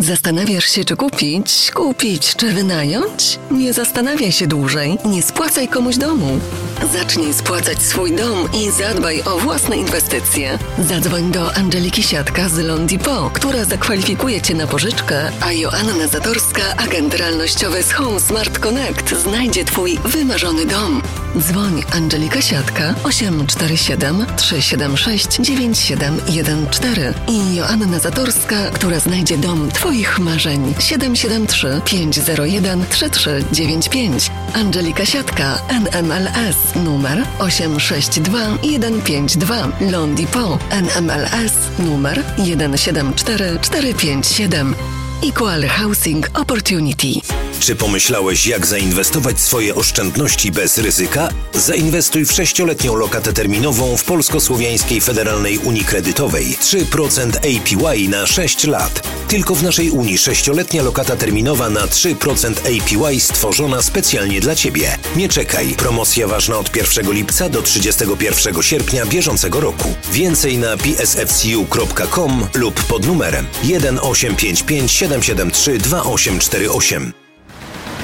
Zastanawiasz 0.00 0.64
się, 0.64 0.84
czy 0.84 0.96
kupić, 0.96 1.70
kupić, 1.74 2.36
czy 2.36 2.52
wynająć? 2.52 3.38
Nie 3.50 3.72
zastanawiaj 3.72 4.32
się 4.32 4.46
dłużej, 4.46 4.98
nie 5.04 5.22
spłacaj 5.22 5.68
komuś 5.68 5.96
domu. 5.96 6.40
Zacznij 6.88 7.34
spłacać 7.34 7.82
swój 7.82 8.12
dom 8.12 8.48
i 8.52 8.70
zadbaj 8.70 9.22
o 9.22 9.38
własne 9.38 9.76
inwestycje. 9.76 10.58
Zadzwoń 10.78 11.30
do 11.32 11.54
Angeliki 11.54 12.02
Siatka 12.02 12.48
z 12.48 12.58
Londipo, 12.58 13.30
która 13.32 13.64
zakwalifikuje 13.64 14.40
Cię 14.42 14.54
na 14.54 14.66
pożyczkę, 14.66 15.30
a 15.40 15.52
Joanna 15.52 16.06
Zatorska, 16.06 16.62
agent 16.76 17.14
realnościowy 17.14 17.82
z 17.82 17.92
Home 17.92 18.20
Smart 18.20 18.58
Connect, 18.58 19.10
znajdzie 19.22 19.64
Twój 19.64 19.98
wymarzony 20.04 20.66
dom. 20.66 21.02
Dzwoń 21.38 21.82
Angelika 21.92 22.42
Siatka 22.42 22.94
847 23.04 24.26
376 24.36 25.28
9714 25.40 27.14
i 27.28 27.54
Joanna 27.54 27.98
Zatorska, 27.98 28.70
która 28.70 29.00
znajdzie 29.00 29.38
dom 29.38 29.70
Twoich 29.70 30.18
marzeń 30.18 30.74
773 30.78 31.80
501 31.84 32.84
3395. 32.90 34.30
Angelika 34.54 35.06
Siatka 35.06 35.58
NMLS 35.68 36.69
numer 36.74 37.26
862 37.38 38.58
152 38.62 39.72
Londipo 39.90 40.58
NMLS 40.70 41.52
numer 41.78 42.24
174457 42.36 44.74
Equal 45.22 45.68
Housing 45.68 46.24
Opportunity. 46.34 47.22
Czy 47.60 47.76
pomyślałeś, 47.76 48.46
jak 48.46 48.66
zainwestować 48.66 49.40
swoje 49.40 49.74
oszczędności 49.74 50.52
bez 50.52 50.78
ryzyka? 50.78 51.28
Zainwestuj 51.54 52.26
w 52.26 52.32
sześcioletnią 52.32 52.96
lokatę 52.96 53.32
terminową 53.32 53.96
w 53.96 54.04
Polsko-Słowiańskiej 54.04 55.00
Federalnej 55.00 55.58
Unii 55.58 55.84
Kredytowej. 55.84 56.56
3% 56.62 57.36
APY 57.36 58.08
na 58.08 58.26
6 58.26 58.64
lat. 58.66 59.02
Tylko 59.28 59.54
w 59.54 59.62
naszej 59.62 59.90
Unii 59.90 60.18
sześcioletnia 60.18 60.82
lokata 60.82 61.16
terminowa 61.16 61.70
na 61.70 61.86
3% 61.86 62.52
APY 62.58 63.20
stworzona 63.20 63.82
specjalnie 63.82 64.40
dla 64.40 64.54
Ciebie. 64.54 64.98
Nie 65.16 65.28
czekaj. 65.28 65.74
Promocja 65.78 66.26
ważna 66.26 66.58
od 66.58 66.76
1 66.76 67.12
lipca 67.12 67.48
do 67.48 67.62
31 67.62 68.62
sierpnia 68.62 69.06
bieżącego 69.06 69.60
roku. 69.60 69.94
Więcej 70.12 70.58
na 70.58 70.76
psfcu.com 70.76 72.46
lub 72.54 72.84
pod 72.84 73.06
numerem 73.06 73.46
1855 73.62 74.92
773 74.92 75.78
2848. 75.78 77.29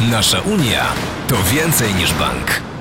Nasza 0.01 0.41
Unia 0.41 0.85
to 1.29 1.37
więcej 1.53 1.95
niż 1.95 2.13
bank. 2.13 2.76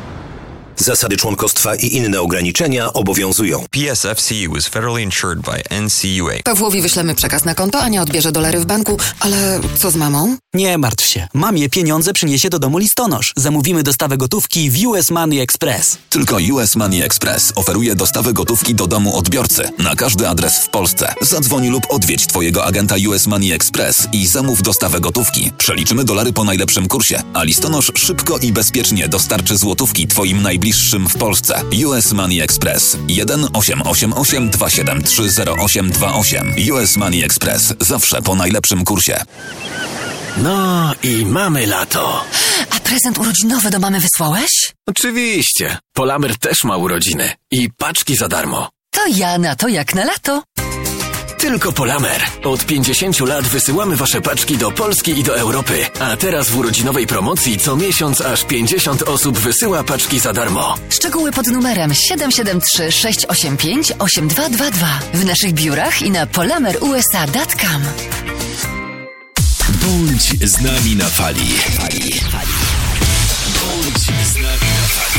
Zasady 0.78 1.18
członkostwa 1.18 1.76
i 1.76 1.96
inne 1.96 2.22
ograniczenia 2.22 2.94
obowiązują. 2.94 3.66
PSFCU 3.72 4.58
is 4.58 4.68
federally 4.68 5.04
insured 5.04 5.40
by 5.40 5.82
NCUA. 5.82 6.34
Pawłowi 6.44 6.82
wyślemy 6.82 7.16
przekaz 7.16 7.46
na 7.46 7.56
konto, 7.56 7.80
Ania 7.80 8.02
odbierze 8.02 8.32
dolary 8.32 8.60
w 8.60 8.66
banku, 8.66 8.98
ale 9.20 9.60
co 9.80 9.92
z 9.92 9.96
mamą? 9.96 10.38
Nie 10.54 10.78
martw 10.78 11.06
się. 11.06 11.28
Mamie 11.34 11.70
pieniądze 11.70 12.14
przyniesie 12.14 12.50
do 12.50 12.60
domu 12.60 12.78
listonosz. 12.78 13.34
Zamówimy 13.36 13.84
dostawę 13.84 14.18
gotówki 14.18 14.72
w 14.72 14.88
US 14.88 15.12
Money 15.12 15.40
Express. 15.40 15.98
Tylko 16.10 16.38
US 16.54 16.76
Money 16.76 17.02
Express 17.02 17.54
oferuje 17.56 17.96
dostawę 17.96 18.34
gotówki 18.34 18.76
do 18.76 18.88
domu 18.88 19.18
odbiorcy 19.18 19.70
na 19.80 19.96
każdy 19.96 20.28
adres 20.28 20.58
w 20.58 20.70
Polsce. 20.70 21.14
Zadzwoń 21.22 21.68
lub 21.68 21.84
odwiedź 21.90 22.28
Twojego 22.28 22.66
agenta 22.66 22.96
US 23.08 23.28
Money 23.28 23.52
Express 23.52 24.08
i 24.14 24.28
zamów 24.28 24.62
dostawę 24.62 25.00
gotówki. 25.00 25.52
Przeliczymy 25.58 26.04
dolary 26.04 26.34
po 26.34 26.44
najlepszym 26.44 26.88
kursie, 26.88 27.22
a 27.34 27.44
listonosz 27.44 27.92
szybko 27.96 28.38
i 28.38 28.52
bezpiecznie 28.54 29.08
dostarczy 29.08 29.58
złotówki 29.58 30.08
Twoim 30.08 30.42
najbliższym 30.42 30.65
w 31.10 31.18
Polsce. 31.18 31.62
US 31.86 32.14
Money 32.14 32.42
Express 32.42 32.98
1 33.08 33.48
888 33.54 34.50
273 34.50 35.24
0828. 35.24 36.56
US 36.74 36.98
Money 36.98 37.24
Express 37.24 37.74
zawsze 37.80 38.22
po 38.22 38.36
najlepszym 38.36 38.86
kursie. 38.86 39.24
No 40.38 40.92
i 41.04 41.26
mamy 41.26 41.68
lato. 41.68 42.26
A 42.70 42.80
prezent 42.80 43.18
urodzinowy 43.18 43.70
do 43.70 43.80
mamy 43.80 44.00
wysłałeś? 44.00 44.74
Oczywiście. 44.90 45.78
Polamer 45.94 46.38
też 46.38 46.64
ma 46.64 46.78
urodziny. 46.78 47.32
I 47.52 47.70
paczki 47.78 48.16
za 48.16 48.28
darmo. 48.28 48.70
To 48.92 49.02
ja 49.08 49.38
na 49.38 49.56
to 49.56 49.68
jak 49.68 49.96
na 49.96 50.06
lato. 50.06 50.44
Tylko 51.38 51.72
Polamer. 51.72 52.22
Od 52.44 52.66
50 52.66 53.20
lat 53.20 53.48
wysyłamy 53.48 53.96
wasze 53.96 54.22
paczki 54.22 54.58
do 54.58 54.72
Polski 54.72 55.20
i 55.20 55.24
do 55.24 55.38
Europy. 55.38 55.86
A 56.00 56.18
teraz 56.18 56.50
w 56.50 56.58
urodzinowej 56.58 57.08
promocji 57.08 57.58
co 57.58 57.76
miesiąc 57.76 58.22
aż 58.22 58.44
50 58.44 59.02
osób 59.02 59.38
wysyła 59.38 59.84
paczki 59.84 60.20
za 60.20 60.34
darmo. 60.34 60.76
Szczegóły 60.90 61.32
pod 61.32 61.48
numerem 61.48 61.94
773 61.94 62.92
685 62.92 63.92
8222 64.00 65.00
w 65.14 65.26
naszych 65.26 65.54
biurach 65.54 66.02
i 66.02 66.12
na 66.12 66.28
polamerusa.com. 66.28 67.82
Bądź 69.70 70.50
z 70.50 70.62
nami 70.62 70.96
na 70.96 71.06
fali. 71.06 71.54
Bądź 73.56 74.04
z 74.04 74.36
nami 74.36 74.46
na 74.46 74.88
fali. 74.88 75.15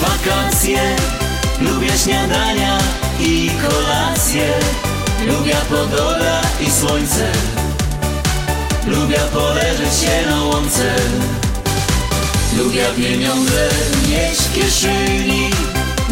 Wakacje. 0.00 0.96
Lubię 1.60 1.98
śniadania 2.04 2.78
i 3.20 3.50
kolacje. 3.68 4.48
Lubię 5.26 5.56
pogoda 5.70 6.40
i 6.60 6.70
słońce. 6.70 7.32
Lubię 8.86 9.18
poleżeć 9.32 9.94
się 10.00 10.30
na 10.30 10.42
łące. 10.42 10.94
Lubię 12.58 12.86
pieniądze 12.96 13.68
mieć 14.08 14.38
w 14.38 14.54
kieszeni. 14.54 15.50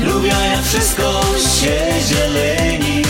Lubię 0.05 0.29
jak 0.29 0.65
wszystko 0.65 1.23
się 1.61 1.77
zieleni. 2.09 3.03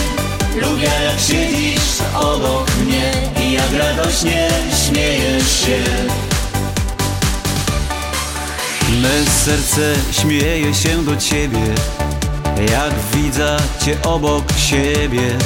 Lubię 0.61 0.91
jak 1.03 1.19
siedzisz 1.19 2.01
obok 2.15 2.71
mnie 2.85 3.11
I 3.41 3.51
jak 3.51 3.73
radośnie 3.73 4.49
śmiejesz 4.85 5.59
się 5.59 5.83
Me 8.87 9.25
serce 9.45 9.95
śmieje 10.11 10.73
się 10.73 11.03
do 11.03 11.17
ciebie, 11.17 11.75
jak 12.71 12.93
widzę 13.13 13.57
cię 13.85 13.97
obok 14.03 14.43
siebie, 14.57 15.37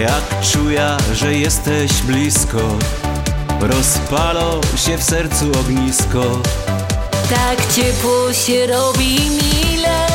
jak 0.00 0.50
czuję, 0.52 0.96
że 1.12 1.34
jesteś 1.34 1.92
blisko, 1.92 2.58
rozpalo 3.60 4.60
się 4.76 4.98
w 4.98 5.02
sercu 5.02 5.52
ognisko. 5.60 6.22
Tak 7.30 7.74
ciepło 7.74 8.32
się 8.32 8.66
robi 8.66 9.18
mile, 9.30 10.06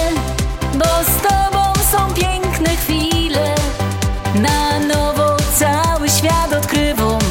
bo 0.73 0.85
z 0.85 1.21
tobą 1.21 1.73
są 1.91 2.13
piękne 2.13 2.77
chwile. 2.77 3.55
Na 4.35 4.79
nowo 4.79 5.37
cały 5.59 6.09
świat 6.09 6.53
odkrywam 6.53 7.21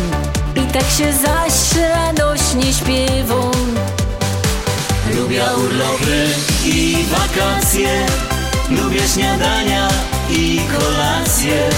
i 0.56 0.72
tak 0.72 0.90
się 0.98 1.12
zaś 1.12 1.82
radośnie 1.88 2.72
śpiewam. 2.72 3.57
Lubię 5.28 5.44
urlopy 5.56 6.26
i 6.64 6.96
wakacje. 7.10 8.06
Lubię 8.70 9.00
śniadania 9.14 9.88
i 10.30 10.60
kolacje. 10.78 11.68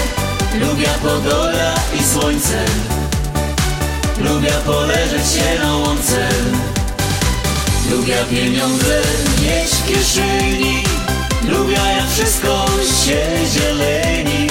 Lubię 0.59 0.87
pogoda 1.01 1.75
i 1.99 2.03
słońce. 2.03 2.65
Lubię 4.17 4.51
poleżeć 4.65 5.27
się 5.33 5.63
na 5.63 5.75
łące. 5.75 6.29
Lubię 7.91 8.17
pieniądze 8.29 9.01
mieć 9.41 9.71
w 9.71 9.87
kieszeni. 9.87 10.83
Lubię 11.49 11.79
jak 11.97 12.09
wszystko 12.09 12.65
się 13.05 13.27
zieleni. 13.53 14.47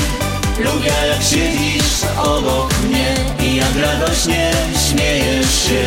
Lubię 0.58 0.94
jak 1.08 1.22
siedzisz 1.22 2.04
obok 2.24 2.74
mnie 2.88 3.14
I 3.42 3.56
jak 3.56 3.76
radośnie 3.76 4.52
śmiejesz 4.88 5.62
się 5.68 5.86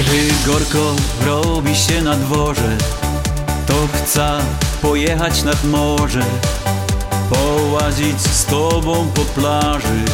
Gdy 0.00 0.28
gorko 0.46 0.94
robi 1.26 1.76
się 1.76 2.02
na 2.02 2.14
dworze, 2.14 2.76
to 3.66 3.74
chcę 3.92 4.38
pojechać 4.82 5.42
nad 5.42 5.64
morze, 5.64 6.24
połazić 7.30 8.20
z 8.20 8.44
tobą 8.44 9.10
po 9.14 9.20
plaży, 9.20 10.04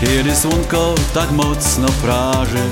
kiedy 0.00 0.36
słonko 0.36 0.94
tak 1.14 1.30
mocno 1.30 1.88
praży. 2.02 2.62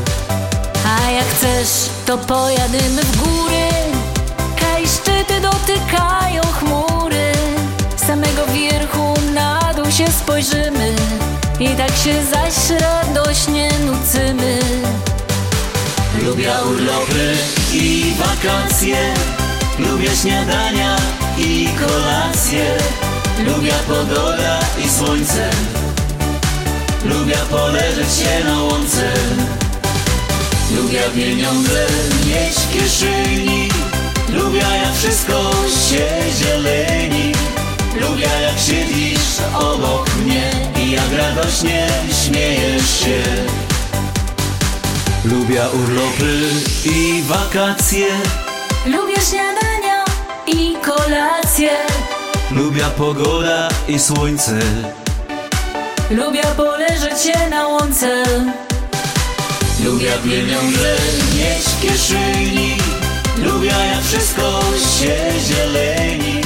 A 0.85 1.11
jak 1.11 1.25
chcesz, 1.25 1.91
to 2.07 2.19
pojadymy 2.19 3.03
w 3.03 3.17
góry 3.17 3.69
Kaj 4.61 4.87
szczyty 4.87 5.41
dotykają 5.41 6.43
chmury. 6.43 7.33
Z 7.97 8.07
samego 8.07 8.47
wierchu 8.47 9.15
na 9.35 9.75
dół 9.77 9.91
się 9.91 10.07
spojrzymy 10.07 10.95
I 11.61 11.69
tak 11.69 11.91
się 11.91 12.25
zaś 12.25 12.81
radośnie 12.81 13.71
nucymy 13.87 14.59
Lubię 16.25 16.53
urlopy 16.71 17.35
i 17.73 18.13
wakacje. 18.19 19.15
Lubię 19.79 20.17
śniadania 20.23 20.97
i 21.39 21.69
kolacje. 21.81 22.77
Lubię 23.47 23.73
pogoda 23.89 24.61
i 24.85 24.89
słońce. 24.89 25.51
Lubię 27.05 27.37
poleżeć 27.51 28.15
się 28.15 28.45
na 28.45 28.63
łące. 28.63 29.13
Lubię 30.77 31.03
pieniądze 31.15 31.87
mieć 32.27 32.55
w 32.55 32.73
kieszeni. 32.73 33.69
Lubię 34.29 34.59
jak 34.59 34.95
wszystko 34.95 35.51
się 35.89 36.09
zieleni. 36.39 37.33
Lubię 38.01 38.31
jak 38.43 38.59
siedzisz 38.59 39.41
obok 39.55 40.11
mnie 40.25 40.51
I 40.83 40.91
jak 40.91 41.13
radośnie 41.13 41.89
śmiejesz 42.25 43.01
się 43.01 43.23
Lubię 45.31 45.63
urlopy 45.75 46.51
i 46.85 47.23
wakacje. 47.23 48.07
Lubię 48.87 49.21
śniadania 49.31 50.05
i 50.47 50.77
kolacje. 50.85 51.71
Lubię 52.51 52.85
pogoda 52.99 53.69
i 53.89 53.99
słońce. 53.99 54.59
Lubię 56.11 56.43
poleżeć 56.57 57.21
się 57.23 57.51
na 57.51 57.69
łące. 57.69 58.25
Lubię 59.85 60.13
pieniądze 60.25 60.97
mieć 61.37 61.65
w 61.65 61.83
kieszeni. 61.83 62.77
Lubię 63.45 63.75
jak 63.95 64.05
wszystko 64.05 64.61
się 64.99 65.17
zieleni. 65.49 66.41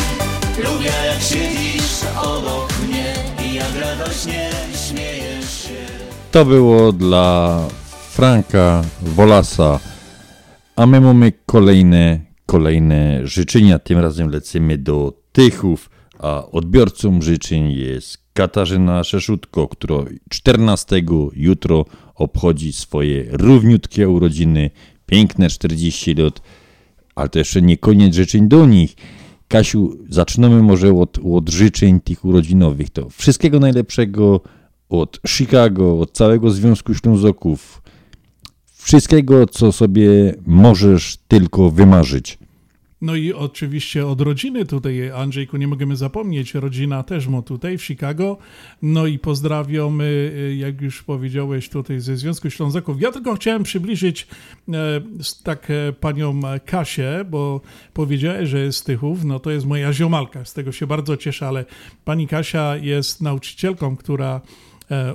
Lubię 0.64 0.92
jak 1.06 1.22
siedzisz 1.22 2.00
obok 2.22 2.68
mnie 2.88 3.14
I 3.44 3.54
jak 3.54 3.76
radośnie 3.80 4.50
śmiejesz 4.88 5.62
się. 5.62 5.86
To 6.32 6.44
było 6.44 6.92
dla 6.92 7.58
Franka 8.20 8.82
Wolasa. 9.02 9.80
A 10.76 10.86
my 10.86 11.00
mamy 11.00 11.32
kolejne, 11.46 12.20
kolejne 12.46 13.26
życzenia. 13.26 13.78
Tym 13.78 13.98
razem 13.98 14.30
lecimy 14.30 14.78
do 14.78 15.12
Tychów, 15.32 15.90
a 16.18 16.46
odbiorcą 16.46 17.22
życzeń 17.22 17.72
jest 17.72 18.18
Katarzyna 18.32 19.04
Szeszutko, 19.04 19.68
która 19.68 19.96
14 20.28 21.02
jutro 21.34 21.84
obchodzi 22.14 22.72
swoje 22.72 23.24
równiutkie 23.30 24.08
urodziny, 24.08 24.70
piękne 25.06 25.48
40 25.48 26.14
lat, 26.14 26.42
ale 27.14 27.28
to 27.28 27.38
jeszcze 27.38 27.62
nie 27.62 27.76
koniec 27.76 28.14
życzeń 28.14 28.48
do 28.48 28.66
nich. 28.66 28.94
Kasiu, 29.48 29.98
zaczynamy 30.08 30.62
może 30.62 30.92
od, 30.92 31.18
od 31.32 31.48
życzeń 31.48 32.00
tych 32.00 32.24
urodzinowych. 32.24 32.90
To 32.90 33.08
wszystkiego 33.08 33.60
najlepszego 33.60 34.40
od 34.88 35.20
Chicago, 35.28 36.00
od 36.00 36.12
całego 36.12 36.50
Związku 36.50 36.94
Ślązoków. 36.94 37.82
Wszystkiego, 38.90 39.46
co 39.46 39.72
sobie 39.72 40.34
możesz 40.46 41.16
tylko 41.28 41.70
wymarzyć. 41.70 42.38
No 43.00 43.14
i 43.14 43.32
oczywiście 43.32 44.06
od 44.06 44.20
rodziny 44.20 44.66
tutaj, 44.66 45.10
Andrzejku, 45.10 45.56
nie 45.56 45.68
możemy 45.68 45.96
zapomnieć, 45.96 46.54
rodzina 46.54 47.02
też 47.02 47.26
ma 47.26 47.42
tutaj 47.42 47.78
w 47.78 47.84
Chicago. 47.84 48.38
No 48.82 49.06
i 49.06 49.18
pozdrawiamy, 49.18 50.32
jak 50.58 50.80
już 50.80 51.02
powiedziałeś, 51.02 51.68
tutaj 51.68 52.00
ze 52.00 52.16
Związku 52.16 52.50
Ślązaków. 52.50 53.00
Ja 53.00 53.12
tylko 53.12 53.34
chciałem 53.34 53.62
przybliżyć 53.62 54.26
e, 54.68 55.00
tak 55.42 55.70
e, 55.70 55.92
panią 55.92 56.40
Kasię, 56.66 57.24
bo 57.30 57.60
powiedziałeś, 57.94 58.48
że 58.48 58.58
jest 58.58 58.78
z 58.78 58.84
Tychów, 58.84 59.24
no 59.24 59.40
to 59.40 59.50
jest 59.50 59.66
moja 59.66 59.92
ziomalka, 59.92 60.44
z 60.44 60.54
tego 60.54 60.72
się 60.72 60.86
bardzo 60.86 61.16
cieszę, 61.16 61.48
ale 61.48 61.64
pani 62.04 62.28
Kasia 62.28 62.76
jest 62.76 63.20
nauczycielką, 63.20 63.96
która 63.96 64.40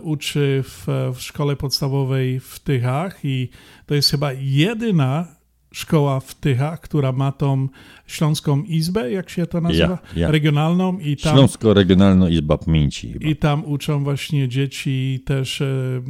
uczy 0.02 0.64
w, 0.64 0.88
w 1.16 1.22
szkole 1.22 1.56
podstawowej 1.56 2.40
w 2.40 2.60
Tychach 2.60 3.20
i 3.24 3.50
to 3.86 3.96
jest 3.96 4.12
chyba 4.12 4.34
jedyna 4.34 5.28
szkoła 5.72 6.20
w 6.20 6.36
Tychach, 6.36 6.82
która 6.82 7.12
ma 7.12 7.32
tą 7.32 7.68
Śląską 8.08 8.64
Izbę, 8.64 9.12
jak 9.12 9.30
się 9.30 9.48
to 9.48 9.62
nazywa? 9.62 10.00
Ja, 10.16 10.22
ja. 10.22 10.32
Regionalną. 10.32 11.00
I 11.00 11.18
tam, 11.18 11.34
Śląsko-Regionalna 11.34 12.30
Izba 12.30 12.58
Pamięci. 12.58 13.14
Chyba. 13.14 13.28
I 13.28 13.36
tam 13.36 13.66
uczą 13.66 14.04
właśnie 14.04 14.48
dzieci 14.48 15.24
też 15.26 15.62
e, 15.62 16.02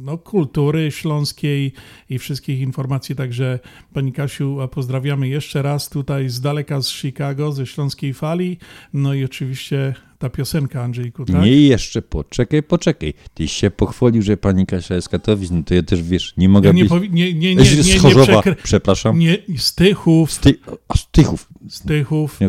no, 0.00 0.18
kultury 0.18 0.90
śląskiej 0.90 1.72
i 2.10 2.18
wszystkich 2.18 2.60
informacji. 2.60 3.16
Także 3.16 3.58
Pani 3.92 4.12
Kasiu, 4.12 4.58
pozdrawiamy 4.70 5.28
jeszcze 5.28 5.62
raz 5.62 5.88
tutaj 5.88 6.28
z 6.28 6.40
daleka 6.40 6.82
z 6.82 6.90
Chicago, 6.90 7.52
ze 7.52 7.66
Śląskiej 7.66 8.14
Fali. 8.14 8.58
No 8.92 9.14
i 9.14 9.24
oczywiście 9.24 9.94
ta 10.18 10.30
piosenka, 10.30 10.82
Andrzejku, 10.82 11.24
tak? 11.24 11.42
Nie 11.42 11.60
jeszcze, 11.62 12.02
poczekaj, 12.02 12.62
poczekaj. 12.62 13.14
Tyś 13.34 13.52
się 13.52 13.70
pochwalił, 13.70 14.22
że 14.22 14.36
pani 14.36 14.66
Kasia 14.66 14.94
jest 14.94 15.08
Katowic, 15.08 15.50
no 15.50 15.62
to 15.62 15.74
ja 15.74 15.82
też, 15.82 16.02
wiesz, 16.02 16.34
nie 16.36 16.48
mogę 16.48 16.68
ja 16.68 16.72
nie 16.72 16.82
być... 16.82 16.92
Powi- 16.92 17.10
nie, 17.10 17.34
nie, 17.34 17.54
nie, 17.54 17.54
nie, 17.54 17.82
z 17.82 17.94
nie, 17.94 17.98
Chorzowa, 18.00 18.40
przekry- 18.40 18.54
przepraszam. 18.62 19.18
Nie, 19.18 19.38
z 19.56 19.74
Tychów. 19.74 20.32
Z 20.32 20.38
ty... 20.38 20.54
A 20.88 20.96
z 20.96 21.10
Tychów. 21.30 21.48
Z 21.68 21.80
Tychów. 21.82 22.40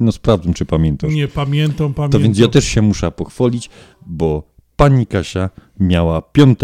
No, 0.00 0.12
sprawdzam, 0.12 0.54
czy 0.54 0.64
pamiętasz. 0.64 1.12
Nie 1.12 1.28
pamiętam, 1.28 1.94
pamiętam. 1.94 2.10
To 2.20 2.24
więc 2.24 2.38
ja 2.38 2.48
też 2.48 2.64
się 2.64 2.82
muszę 2.82 3.10
pochwalić, 3.10 3.70
bo 4.06 4.42
pani 4.76 5.06
Kasia 5.06 5.50
miała 5.80 6.22
5 6.22 6.58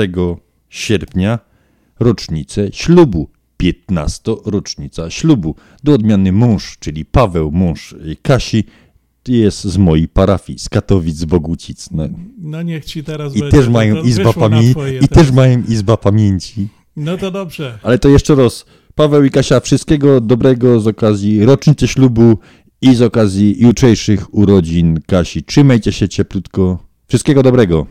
sierpnia 0.69 1.39
rocznicę 2.01 2.69
ślubu. 2.73 3.29
15 3.57 4.35
rocznica 4.45 5.11
ślubu. 5.11 5.55
Do 5.85 5.93
odmiany 5.93 6.33
mąż, 6.33 6.79
czyli 6.79 7.05
Paweł, 7.05 7.51
mąż 7.51 7.95
Kasi, 8.23 8.65
jest 9.29 9.65
z 9.65 9.77
mojej 9.77 10.09
parafii, 10.09 10.59
z 10.59 10.69
Katowic, 10.69 11.17
z 11.17 11.25
Bogucic. 11.25 11.91
No, 11.91 12.09
No 12.39 12.63
niech 12.63 12.85
ci 12.85 13.05
teraz 13.05 13.37
I 13.37 13.41
będzie, 13.41 13.57
też 13.59 13.69
mają 13.69 14.03
izba 14.03 14.33
pamięci. 14.33 14.81
I 15.03 15.09
teraz. 15.09 15.09
też 15.09 15.31
mają 15.33 15.63
izba 15.69 15.97
pamięci. 15.97 16.69
No 16.97 17.17
to 17.17 17.31
dobrze. 17.31 17.79
Ale 17.83 17.99
to 17.99 18.09
jeszcze 18.09 18.35
raz, 18.35 18.65
Paweł 19.01 19.25
i 19.25 19.31
Kasia, 19.31 19.61
wszystkiego 19.61 20.21
dobrego 20.21 20.81
z 20.81 20.87
okazji 20.87 21.45
rocznicy 21.45 21.89
ślubu 21.89 22.39
i 22.83 22.95
z 22.95 23.03
okazji 23.03 23.63
jutrzejszych 23.63 24.35
urodzin 24.35 25.01
Kasi. 25.07 25.43
Trzymajcie 25.43 25.93
się 25.93 26.09
cieplutko. 26.09 26.79
Wszystkiego 27.09 27.43
dobrego. 27.43 27.87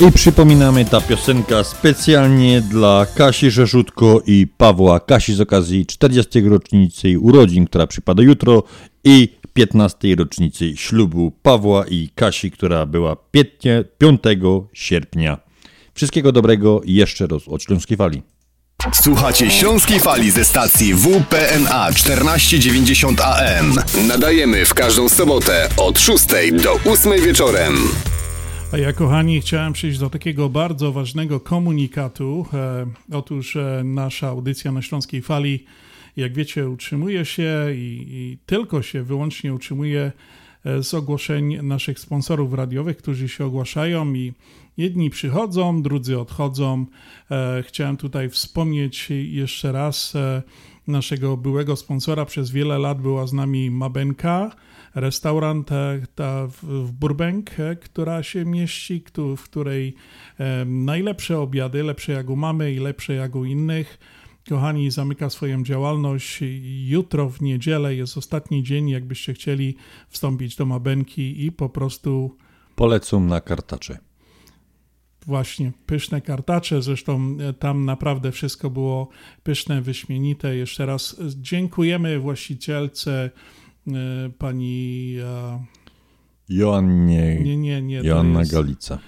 I 0.00 0.12
przypominamy 0.12 0.84
ta 0.84 1.00
piosenka 1.00 1.64
specjalnie 1.64 2.60
dla 2.60 3.06
Kasi 3.14 3.50
Rzeszutko 3.50 4.22
i 4.26 4.46
Pawła 4.56 5.00
Kasi 5.00 5.34
z 5.34 5.40
okazji 5.40 5.86
40. 5.86 6.40
rocznicy 6.40 7.18
urodzin, 7.18 7.66
która 7.66 7.86
przypada 7.86 8.22
jutro 8.22 8.62
i 9.04 9.28
15. 9.52 9.98
rocznicy 10.18 10.76
ślubu 10.76 11.32
Pawła 11.42 11.84
i 11.86 12.08
Kasi, 12.14 12.50
która 12.50 12.86
była 12.86 13.16
5, 13.30 13.48
5 13.98 14.20
sierpnia. 14.72 15.38
Wszystkiego 15.94 16.32
dobrego 16.32 16.80
jeszcze 16.84 17.26
raz 17.26 17.48
od 17.48 17.62
Śląskiej 17.62 17.96
Fali. 17.96 18.22
Słuchacie 18.92 19.50
Śląskiej 19.50 20.00
Fali 20.00 20.30
ze 20.30 20.44
stacji 20.44 20.94
WPNA 20.94 21.92
1490 21.92 23.20
AM. 23.20 23.74
Nadajemy 24.08 24.66
w 24.66 24.74
każdą 24.74 25.08
sobotę 25.08 25.68
od 25.76 25.98
6 26.00 26.24
do 26.62 26.92
8 26.92 27.12
wieczorem. 27.24 27.88
A 28.72 28.78
ja, 28.78 28.92
kochani, 28.92 29.40
chciałem 29.40 29.72
przejść 29.72 29.98
do 29.98 30.10
takiego 30.10 30.48
bardzo 30.48 30.92
ważnego 30.92 31.40
komunikatu. 31.40 32.46
E, 32.52 32.86
otóż 33.12 33.56
e, 33.56 33.82
nasza 33.84 34.28
audycja 34.28 34.72
na 34.72 34.82
Śląskiej 34.82 35.22
Fali, 35.22 35.64
jak 36.16 36.34
wiecie, 36.34 36.68
utrzymuje 36.68 37.24
się 37.24 37.66
i, 37.74 38.06
i 38.08 38.38
tylko 38.46 38.82
się 38.82 39.02
wyłącznie 39.02 39.54
utrzymuje 39.54 40.12
e, 40.64 40.82
z 40.82 40.94
ogłoszeń 40.94 41.58
naszych 41.62 41.98
sponsorów 41.98 42.54
radiowych, 42.54 42.96
którzy 42.96 43.28
się 43.28 43.44
ogłaszają 43.44 44.14
i 44.14 44.32
jedni 44.76 45.10
przychodzą, 45.10 45.82
drudzy 45.82 46.18
odchodzą. 46.18 46.86
Chciałem 47.62 47.96
tutaj 47.96 48.30
wspomnieć 48.30 49.08
jeszcze 49.10 49.72
raz 49.72 50.14
naszego 50.86 51.36
byłego 51.36 51.76
sponsora. 51.76 52.24
Przez 52.24 52.50
wiele 52.50 52.78
lat 52.78 53.00
była 53.00 53.26
z 53.26 53.32
nami 53.32 53.70
Mabenka 53.70 54.50
restaurant 54.94 55.72
e, 55.72 56.00
ta 56.14 56.46
w 56.62 56.92
Burbank, 56.92 57.60
e, 57.60 57.76
która 57.76 58.22
się 58.22 58.44
mieści, 58.44 59.04
w 59.36 59.42
której 59.42 59.94
e, 60.38 60.64
najlepsze 60.64 61.38
obiady, 61.38 61.82
lepsze 61.82 62.12
jak 62.12 62.30
u 62.30 62.36
mamy 62.36 62.72
i 62.72 62.78
lepsze 62.78 63.14
jak 63.14 63.36
u 63.36 63.44
innych. 63.44 63.98
Kochani, 64.48 64.90
zamyka 64.90 65.30
swoją 65.30 65.64
działalność. 65.64 66.38
Jutro 66.86 67.28
w 67.28 67.40
niedzielę 67.40 67.94
jest 67.94 68.16
ostatni 68.16 68.62
dzień, 68.62 68.88
jakbyście 68.88 69.34
chcieli 69.34 69.76
wstąpić 70.08 70.56
do 70.56 70.66
Mabenki 70.66 71.44
i 71.44 71.52
po 71.52 71.68
prostu. 71.68 72.36
Polecam 72.74 73.26
na 73.26 73.40
kartacze. 73.40 73.98
Właśnie, 75.26 75.72
pyszne 75.86 76.20
kartacze. 76.20 76.82
Zresztą 76.82 77.36
tam 77.58 77.84
naprawdę 77.84 78.32
wszystko 78.32 78.70
było 78.70 79.08
pyszne, 79.42 79.82
wyśmienite. 79.82 80.56
Jeszcze 80.56 80.86
raz 80.86 81.16
dziękujemy 81.28 82.18
właścicielce 82.18 83.30
E, 83.30 83.30
pani 84.38 85.16
Joannie, 86.48 87.40
nie, 87.40 87.56
nie, 87.56 87.82
nie, 87.82 87.96
Joanna 87.96 88.44
Galica. 88.44 88.98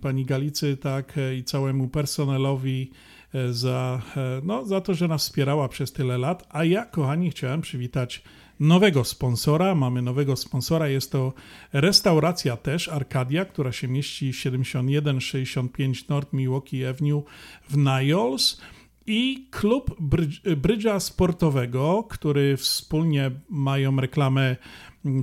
Pani 0.00 0.24
Galicy, 0.24 0.76
tak, 0.76 1.18
e, 1.18 1.36
i 1.36 1.44
całemu 1.44 1.88
personelowi 1.88 2.90
e, 3.34 3.52
za, 3.52 4.02
no, 4.42 4.64
za 4.64 4.80
to, 4.80 4.94
że 4.94 5.08
nas 5.08 5.22
wspierała 5.22 5.68
przez 5.68 5.92
tyle 5.92 6.18
lat. 6.18 6.46
A 6.50 6.64
ja, 6.64 6.84
kochani, 6.84 7.30
chciałem 7.30 7.60
przywitać 7.60 8.22
nowego 8.60 9.04
sponsora. 9.04 9.74
Mamy 9.74 10.02
nowego 10.02 10.36
sponsora. 10.36 10.88
Jest 10.88 11.12
to 11.12 11.32
restauracja 11.72 12.56
też 12.56 12.88
Arkadia, 12.88 13.44
która 13.44 13.72
się 13.72 13.88
mieści 13.88 14.32
7165 14.32 16.08
North 16.08 16.32
Milwaukee 16.32 16.86
Avenue 16.86 17.22
w 17.68 17.76
Niles 17.76 18.60
i 19.06 19.48
klub 19.50 19.96
brydża 20.56 21.00
sportowego, 21.00 22.06
który 22.10 22.56
wspólnie 22.56 23.30
mają 23.48 24.00
reklamę 24.00 24.56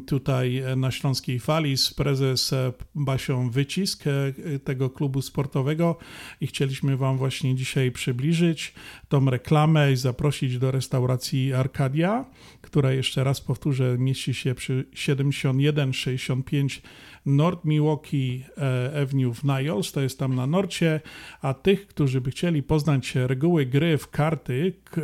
tutaj 0.08 0.64
na 0.78 0.92
Śląskiej 0.92 1.40
Fali 1.40 1.78
z 1.78 1.94
prezes 1.94 2.52
Basią 2.96 3.50
Wycisk 3.50 4.04
e, 4.08 4.34
tego 4.60 4.90
klubu 4.90 5.22
sportowego. 5.22 5.98
I 6.42 6.48
chcieliśmy 6.48 6.98
Wam 6.98 7.18
właśnie 7.18 7.56
dzisiaj 7.56 7.92
przybliżyć 7.92 8.74
tą 9.10 9.30
reklamę 9.30 9.92
i 9.92 9.96
zaprosić 9.96 10.58
do 10.58 10.72
restauracji 10.72 11.54
Arkadia, 11.54 12.26
która 12.62 12.92
jeszcze 12.92 13.24
raz 13.24 13.42
powtórzę 13.42 13.98
mieści 13.98 14.34
się 14.34 14.56
przy 14.56 14.86
7165 14.94 16.82
North 17.26 17.66
Milwaukee 17.66 18.46
e, 18.58 19.02
Avenue 19.02 19.34
w 19.34 19.44
Niles, 19.44 19.92
to 19.92 20.02
jest 20.02 20.20
tam 20.20 20.36
na 20.36 20.48
norcie, 20.48 21.02
a 21.42 21.54
tych, 21.54 21.88
którzy 21.88 22.22
by 22.22 22.32
chcieli 22.32 22.64
poznać 22.64 23.16
reguły 23.16 23.66
gry 23.66 23.98
w 23.98 24.10
karty, 24.10 24.74
e, 24.98 25.02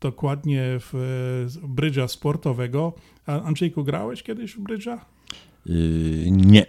dokładnie 0.00 0.62
w 0.80 0.94
e, 1.64 1.68
brydża 1.68 2.08
sportowego. 2.08 2.92
Andrzejku, 3.26 3.84
grałeś 3.84 4.22
kiedyś 4.22 4.52
w 4.54 4.60
brydża? 4.60 5.04
Yy, 5.66 6.30
nie. 6.30 6.66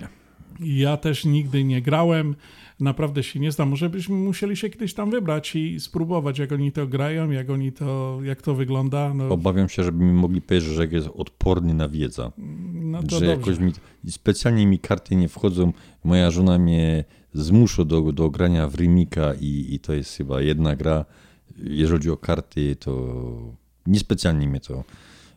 Ja 0.59 0.97
też 0.97 1.25
nigdy 1.25 1.63
nie 1.63 1.81
grałem 1.81 2.35
naprawdę 2.79 3.23
się 3.23 3.39
nie 3.39 3.51
znam. 3.51 3.69
Może 3.69 3.89
byśmy 3.89 4.15
musieli 4.15 4.57
się 4.57 4.69
kiedyś 4.69 4.93
tam 4.93 5.11
wybrać 5.11 5.55
i 5.55 5.79
spróbować, 5.79 6.39
jak 6.39 6.51
oni 6.51 6.71
to 6.71 6.87
grają, 6.87 7.29
jak 7.29 7.49
oni 7.49 7.71
to, 7.71 8.19
jak 8.23 8.41
to 8.41 8.55
wygląda. 8.55 9.13
No. 9.13 9.29
Obawiam 9.29 9.69
się, 9.69 9.83
żeby 9.83 10.03
mi 10.03 10.13
mogli 10.13 10.41
powiedzieć, 10.41 10.69
że 10.69 10.85
jest 10.85 11.09
odporny 11.15 11.73
na 11.73 11.89
wiedzę. 11.89 12.31
No 12.73 13.01
że 13.01 13.07
dobrze. 13.07 13.25
jakoś 13.25 13.59
mi, 13.59 13.71
specjalnie 14.09 14.67
mi 14.67 14.79
karty 14.79 15.15
nie 15.15 15.27
wchodzą. 15.27 15.73
Moja 16.03 16.31
żona 16.31 16.59
mnie 16.59 17.03
zmusza 17.33 17.85
do, 17.85 18.11
do 18.11 18.29
grania 18.29 18.67
w 18.67 18.75
Rimika 18.75 19.33
i, 19.33 19.65
i 19.69 19.79
to 19.79 19.93
jest 19.93 20.17
chyba 20.17 20.41
jedna 20.41 20.75
gra. 20.75 21.05
Jeżeli 21.57 21.97
chodzi 21.97 22.09
o 22.09 22.17
karty, 22.17 22.75
to 22.75 23.23
niespecjalnie 23.87 24.47
mnie 24.47 24.59
to 24.59 24.83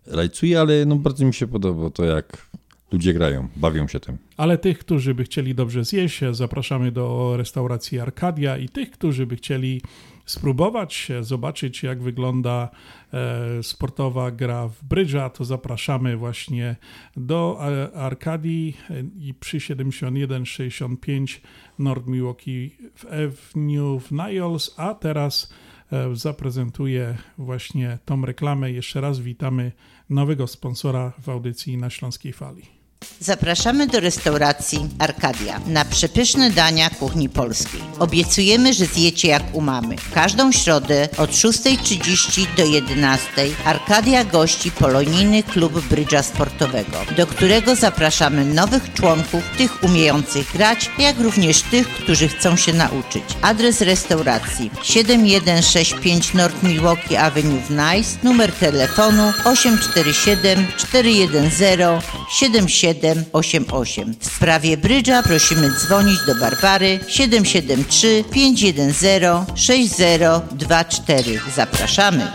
rajcuje, 0.06 0.60
ale 0.60 0.86
no 0.86 0.96
bardzo 0.96 1.24
mi 1.24 1.34
się 1.34 1.46
podoba 1.46 1.90
to, 1.90 2.04
jak 2.04 2.48
ludzie 2.92 3.14
grają, 3.14 3.48
bawią 3.56 3.88
się 3.88 4.00
tym. 4.00 4.18
Ale 4.36 4.58
tych, 4.58 4.78
którzy 4.78 5.14
by 5.14 5.24
chcieli 5.24 5.54
dobrze 5.54 5.84
zjeść, 5.84 6.20
zapraszamy 6.32 6.92
do 6.92 7.36
restauracji 7.36 8.00
Arkadia 8.00 8.58
i 8.58 8.68
tych, 8.68 8.90
którzy 8.90 9.26
by 9.26 9.36
chcieli 9.36 9.80
spróbować, 10.26 11.08
zobaczyć 11.20 11.82
jak 11.82 12.02
wygląda 12.02 12.70
e, 13.12 13.62
sportowa 13.62 14.30
gra 14.30 14.68
w 14.68 14.84
brydża, 14.84 15.30
to 15.30 15.44
zapraszamy 15.44 16.16
właśnie 16.16 16.76
do 17.16 17.58
e, 17.60 17.92
Arkadii 17.92 18.76
i 19.20 19.34
przy 19.34 19.60
7165 19.60 21.42
North 21.78 22.06
Milwaukee 22.06 22.70
w 22.94 23.04
Avenue 23.04 24.00
w 24.00 24.12
Niles, 24.12 24.74
a 24.76 24.94
teraz 24.94 25.52
e, 25.92 26.16
zaprezentuję 26.16 27.16
właśnie 27.38 27.98
tą 28.04 28.26
reklamę. 28.26 28.72
Jeszcze 28.72 29.00
raz 29.00 29.20
witamy 29.20 29.72
nowego 30.10 30.46
sponsora 30.46 31.12
w 31.22 31.28
audycji 31.28 31.76
na 31.76 31.90
Śląskiej 31.90 32.32
Fali. 32.32 32.75
Zapraszamy 33.20 33.86
do 33.86 34.00
restauracji 34.00 34.88
Arkadia 34.98 35.60
na 35.66 35.84
przepyszne 35.84 36.50
dania 36.50 36.90
kuchni 36.90 37.28
polskiej. 37.28 37.80
Obiecujemy, 37.98 38.74
że 38.74 38.86
zjecie 38.86 39.28
jak 39.28 39.42
u 39.52 39.60
mamy. 39.60 39.96
Każdą 40.14 40.52
środę 40.52 41.08
od 41.18 41.30
6.30 41.30 42.46
do 42.56 42.62
11.00 42.62 43.50
Arkadia 43.64 44.24
gości 44.24 44.70
polonijny 44.70 45.42
klub 45.42 45.80
brydża 45.88 46.22
sportowego, 46.22 46.96
do 47.16 47.26
którego 47.26 47.76
zapraszamy 47.76 48.44
nowych 48.44 48.92
członków, 48.94 49.42
tych 49.58 49.84
umiejących 49.84 50.52
grać, 50.52 50.90
jak 50.98 51.20
również 51.20 51.62
tych, 51.62 51.88
którzy 51.88 52.28
chcą 52.28 52.56
się 52.56 52.72
nauczyć. 52.72 53.24
Adres 53.42 53.80
restauracji 53.80 54.70
7165 54.82 56.34
North 56.34 56.62
Milwaukee 56.62 57.16
Avenue 57.16 57.60
w 57.60 57.70
Nice, 57.70 58.18
numer 58.22 58.52
telefonu 58.52 59.32
847 59.44 60.66
410 60.76 62.04
77 62.30 62.95
788. 63.00 64.14
W 64.20 64.26
sprawie 64.26 64.76
brydża 64.76 65.22
prosimy 65.22 65.70
dzwonić 65.70 66.18
do 66.26 66.34
Barbary 66.34 67.00
773 67.08 68.24
510 68.30 68.94
6024. 69.54 71.40
Zapraszamy. 71.54 72.26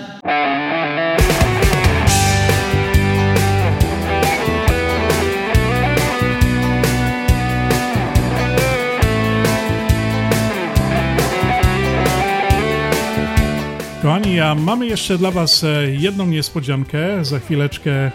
Kochani, 14.01 14.39
a 14.39 14.55
mamy 14.55 14.87
jeszcze 14.87 15.17
dla 15.17 15.31
Was 15.31 15.63
e, 15.63 15.67
jedną 15.91 16.25
niespodziankę. 16.25 17.25
Za 17.25 17.39
chwileczkę 17.39 18.11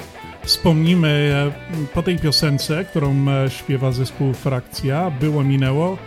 wspomnimy 0.47 1.09
e, 1.09 1.87
po 1.95 2.03
tej 2.03 2.19
piosence, 2.19 2.85
którą 2.85 3.29
e, 3.29 3.51
śpiewa 3.51 3.93
zespół 3.93 4.33
Frakcja, 4.33 5.11
było 5.11 5.45
minęło. 5.45 5.99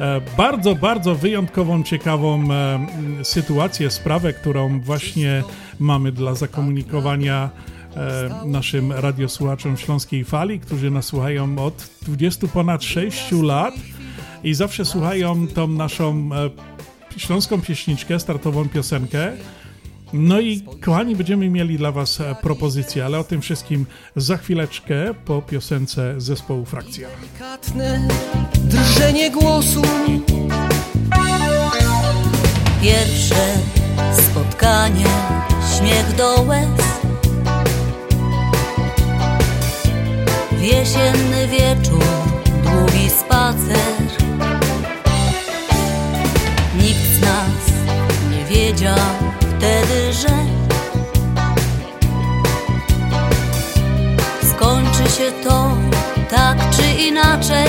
E, 0.00 0.20
bardzo, 0.36 0.74
bardzo 0.74 1.14
wyjątkową, 1.14 1.82
ciekawą 1.82 2.48
sytuację, 3.22 3.90
sprawę, 3.90 4.32
którą 4.32 4.80
właśnie 4.80 5.42
mamy 5.78 6.12
dla 6.12 6.34
zakomunikowania 6.34 7.50
naszym 8.44 8.92
radiosłuchaczom 8.92 9.76
Śląskiej 9.76 10.24
Fali, 10.24 10.60
którzy 10.60 10.90
nas 10.90 11.06
słuchają 11.06 11.58
od 11.58 11.90
20 12.02 12.46
ponad 12.46 12.84
6 12.84 13.32
lat 13.42 13.74
i 14.44 14.54
zawsze 14.54 14.84
słuchają 14.84 15.46
tą 15.46 15.66
naszą 15.68 16.30
śląską 17.16 17.60
pieśniczkę, 17.60 18.20
startową 18.20 18.68
piosenkę. 18.68 19.32
No 20.12 20.40
i 20.40 20.62
kochani, 20.80 21.16
będziemy 21.16 21.50
mieli 21.50 21.78
dla 21.78 21.92
Was 21.92 22.20
e, 22.20 22.34
propozycje, 22.42 23.04
ale 23.04 23.18
o 23.18 23.24
tym 23.24 23.40
wszystkim 23.40 23.86
za 24.16 24.36
chwileczkę 24.36 25.14
po 25.24 25.42
piosence 25.42 26.14
zespołu 26.18 26.64
Frakcja. 26.64 27.08
Delikatne 27.08 28.08
drżenie 28.54 29.30
głosu. 29.30 29.82
Pierwsze 32.82 33.58
spotkanie, 34.12 35.06
śmiech 35.76 36.16
do 36.16 36.42
łez. 36.42 36.68
Jesienny 40.60 41.48
wieczór, 41.48 42.04
długi 42.64 43.10
spacer. 43.10 43.78
Nikt 46.82 47.18
z 47.18 47.20
nas 47.20 47.72
nie 48.30 48.44
wiedział 48.44 49.27
wtedy, 49.58 50.12
że 50.12 50.28
Skończy 54.50 55.10
się 55.16 55.32
to 55.48 55.70
tak 56.30 56.70
czy 56.76 57.02
inaczej. 57.02 57.66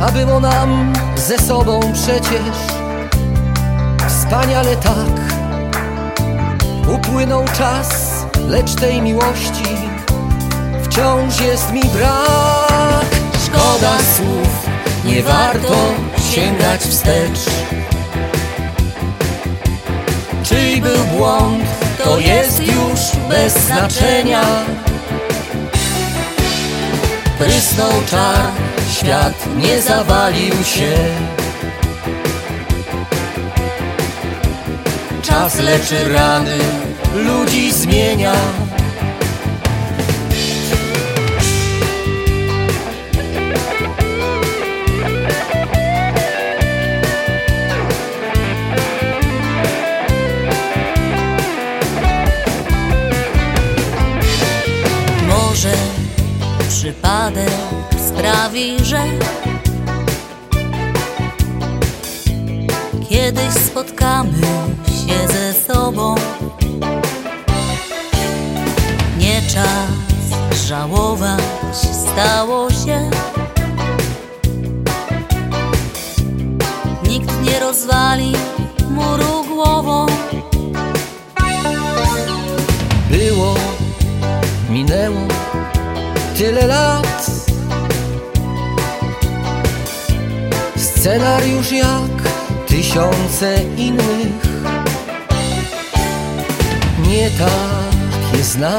A 0.00 0.12
było 0.12 0.40
nam 0.40 0.92
ze 1.16 1.38
sobą 1.38 1.80
przecież 1.92 2.56
Wspaniale 4.08 4.76
tak. 4.76 5.34
Upłynął 6.94 7.44
czas, 7.58 8.12
lecz 8.48 8.74
tej 8.74 9.02
miłości 9.02 9.76
Wciąż 10.82 11.40
jest 11.40 11.72
mi 11.72 11.82
brak. 11.84 13.06
Szkoda 13.46 13.98
słów, 14.16 14.66
nie 15.04 15.22
warto 15.22 15.74
sięgać 16.32 16.80
wstecz 16.80 17.81
Czyj 20.52 20.80
był 20.80 21.04
błąd, 21.04 21.64
to 22.04 22.18
jest 22.18 22.60
już 22.60 23.00
bez 23.28 23.52
znaczenia. 23.52 24.42
Prysnął 27.38 27.92
czar, 28.10 28.46
świat 28.92 29.46
nie 29.56 29.82
zawalił 29.82 30.54
się. 30.64 30.96
Czas 35.22 35.58
leczy 35.58 36.12
rany, 36.12 36.58
ludzi 37.14 37.72
zmienia 37.72 38.34
przypadek 57.22 57.50
sprawi, 58.08 58.84
że 58.84 59.02
kiedyś 63.08 63.54
spotkamy 63.66 64.32
się 64.86 65.28
ze 65.28 65.72
sobą. 65.72 66.14
Nie 69.18 69.42
czas 69.42 70.66
żałować, 70.66 71.42
stało 71.74 72.70
się. 72.70 73.10
Nikt 77.08 77.42
nie 77.42 77.60
rozwali 77.60 78.32
muru 78.90 79.44
głową. 79.44 80.06
Było, 83.10 83.54
minęło 84.70 85.32
tyle 86.42 86.66
lat 86.66 87.01
Scenariusz 91.02 91.72
jak 91.72 92.30
tysiące 92.66 93.62
innych. 93.76 94.42
Nie 97.08 97.30
takie 97.30 98.44
zna 98.44 98.76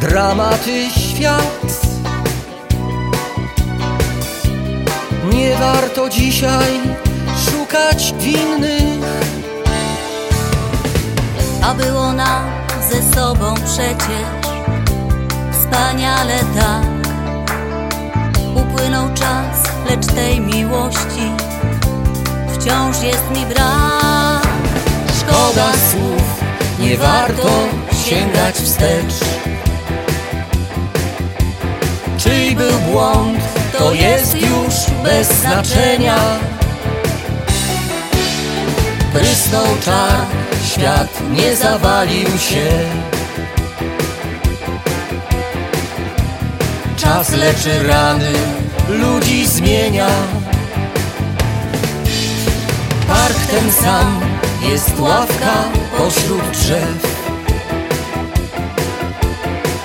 dramaty 0.00 0.90
świat. 0.90 1.66
Nie 5.32 5.56
warto 5.56 6.08
dzisiaj 6.08 6.80
szukać 7.50 8.14
winnych. 8.20 9.04
A 11.62 11.74
było 11.74 12.12
nam 12.12 12.44
ze 12.90 13.14
sobą 13.20 13.54
przecież 13.54 14.26
wspaniale 15.52 16.38
tak. 16.38 16.86
Upłynął 18.54 19.08
czas, 19.14 19.62
lecz 19.90 20.06
tej 20.06 20.40
miłości 20.40 21.05
wciąż 22.66 23.02
jest 23.02 23.30
mi 23.30 23.46
brak. 23.46 24.46
Szkoda 25.20 25.72
słów, 25.90 26.44
nie 26.78 26.96
warto 26.96 27.48
sięgać 28.06 28.54
wstecz. 28.54 29.14
Czyj 32.18 32.56
był 32.56 32.78
błąd, 32.78 33.40
to 33.78 33.92
jest 33.92 34.34
już 34.34 34.74
bez 35.04 35.28
znaczenia. 35.28 36.18
Prysnął 39.12 39.66
czar, 39.84 40.20
świat 40.72 41.20
nie 41.32 41.56
zawalił 41.56 42.28
się. 42.38 42.70
Czas 46.96 47.30
leczy 47.30 47.82
rany, 47.88 48.32
ludzi 48.88 49.46
zmienia 49.46 50.08
Park 53.08 53.46
ten 53.50 53.72
sam, 53.72 54.20
jest 54.62 55.00
ławka 55.00 55.64
pośród 55.98 56.50
drzew. 56.50 57.16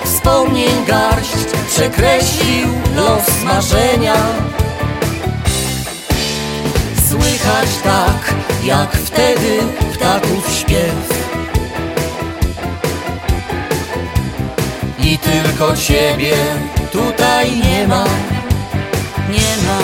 Wspomnień 0.04 0.86
garść 0.88 1.36
przekreślił 1.68 2.68
los 2.96 3.44
marzenia. 3.44 4.16
Słychać 7.10 7.70
tak, 7.84 8.34
jak 8.64 8.92
wtedy 8.92 9.60
ptaków 9.94 10.50
śpiew. 10.60 11.22
I 15.00 15.18
tylko 15.18 15.78
ciebie 15.78 16.34
tutaj 16.92 17.52
nie 17.58 17.88
ma. 17.88 18.06
Nie 19.30 19.56
ma, 19.68 19.82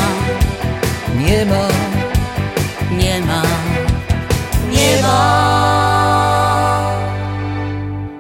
Nie 1.26 1.46
ma, 1.46 1.67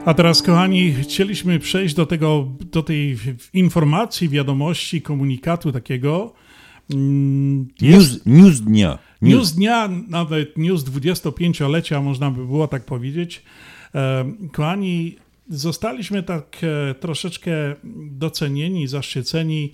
A 0.07 0.13
teraz, 0.13 0.41
kochani, 0.41 0.93
chcieliśmy 0.93 1.59
przejść 1.59 1.95
do 1.95 2.05
tego, 2.05 2.47
do 2.71 2.83
tej 2.83 3.17
informacji, 3.53 4.29
wiadomości, 4.29 5.01
komunikatu 5.01 5.71
takiego. 5.71 6.33
Mm, 6.93 7.67
News, 7.81 8.25
news 8.25 8.61
dnia. 8.61 8.99
News 9.21 9.51
dnia, 9.53 9.89
nawet 10.07 10.57
news 10.57 10.83
25-lecia, 10.83 12.01
można 12.01 12.31
by 12.31 12.45
było 12.45 12.67
tak 12.67 12.85
powiedzieć. 12.85 13.43
E, 13.95 14.25
Kochani, 14.53 15.15
zostaliśmy 15.49 16.23
tak 16.23 16.57
e, 16.63 16.93
troszeczkę 16.95 17.51
docenieni, 18.11 18.87
zaszczyceni. 18.87 19.71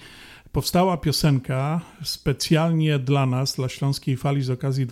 Powstała 0.51 0.97
piosenka 0.97 1.81
specjalnie 2.03 2.99
dla 2.99 3.25
nas, 3.25 3.55
dla 3.55 3.69
Śląskiej 3.69 4.17
Fali 4.17 4.41
z 4.41 4.49
okazji 4.49 4.87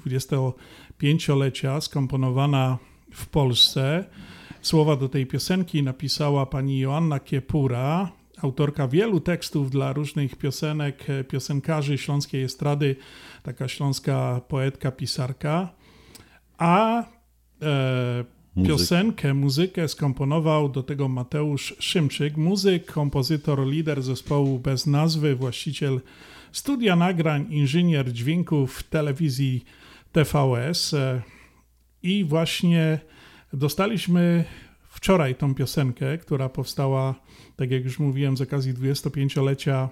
25-lecia, 1.01 1.81
skomponowana 1.81 2.77
w 3.13 3.27
Polsce. 3.27 4.05
Słowa 4.61 4.95
do 4.95 5.09
tej 5.09 5.25
piosenki 5.25 5.83
napisała 5.83 6.45
pani 6.45 6.79
Joanna 6.79 7.19
Kiepura, 7.19 8.11
autorka 8.41 8.87
wielu 8.87 9.19
tekstów 9.19 9.71
dla 9.71 9.93
różnych 9.93 10.35
piosenek, 10.35 11.05
piosenkarzy 11.27 11.97
śląskiej 11.97 12.43
estrady, 12.43 12.95
taka 13.43 13.67
śląska 13.67 14.41
poetka, 14.47 14.91
pisarka. 14.91 15.69
A 16.57 17.03
e, 17.61 18.25
piosenkę, 18.67 19.33
muzykę 19.33 19.87
skomponował 19.87 20.69
do 20.69 20.83
tego 20.83 21.07
Mateusz 21.07 21.75
Szymczyk, 21.79 22.37
muzyk, 22.37 22.91
kompozytor, 22.91 23.67
lider 23.67 24.01
zespołu 24.01 24.59
bez 24.59 24.87
nazwy, 24.87 25.35
właściciel 25.35 26.01
studia 26.51 26.95
nagrań, 26.95 27.45
inżynier 27.49 28.13
dźwięków 28.13 28.83
telewizji 28.83 29.65
TVS. 30.11 30.93
E, 30.93 31.21
I 32.03 32.25
właśnie 32.25 32.99
dostaliśmy 33.53 34.43
wczoraj 34.89 35.35
tą 35.35 35.55
piosenkę, 35.55 36.17
która 36.17 36.49
powstała, 36.49 37.15
tak 37.55 37.71
jak 37.71 37.83
już 37.83 37.99
mówiłem, 37.99 38.37
z 38.37 38.41
okazji 38.41 38.73
25-lecia 38.73 39.89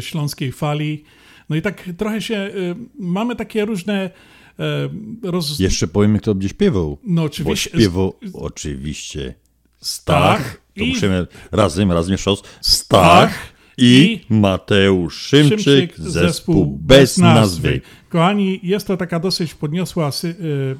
Śląskiej 0.00 0.52
Fali. 0.52 1.04
No 1.48 1.56
i 1.56 1.62
tak 1.62 1.90
trochę 1.98 2.22
się, 2.22 2.34
y, 2.34 2.74
mamy 2.98 3.36
takie 3.36 3.64
różne 3.64 4.10
e, 4.58 4.88
roz... 5.22 5.58
Jeszcze 5.58 5.86
powiemy, 5.88 6.18
kto 6.18 6.34
będzie 6.34 6.48
śpiewał. 6.48 6.98
No 7.04 7.22
oczywiście. 7.22 7.70
Bo 7.70 7.78
śpiewał 7.78 8.14
oczywiście 8.32 9.34
Stach 9.80 10.40
Stach. 10.40 10.60
To 10.76 10.84
i- 10.84 10.88
musimy 10.88 11.26
razem, 11.52 11.92
razem 11.92 12.12
jeszcze 12.12 12.30
raz. 12.30 12.42
Stach 12.60 13.52
i 13.82 14.20
Mateusz 14.30 15.14
Szymczyk, 15.16 15.94
zespół 15.98 16.78
bez 16.80 17.18
nazwy. 17.18 17.80
Kochani, 18.08 18.60
jest 18.62 18.86
to 18.86 18.96
taka 18.96 19.20
dosyć 19.20 19.54
podniosła 19.54 20.10
sy- 20.10 20.34
y, 20.40 20.76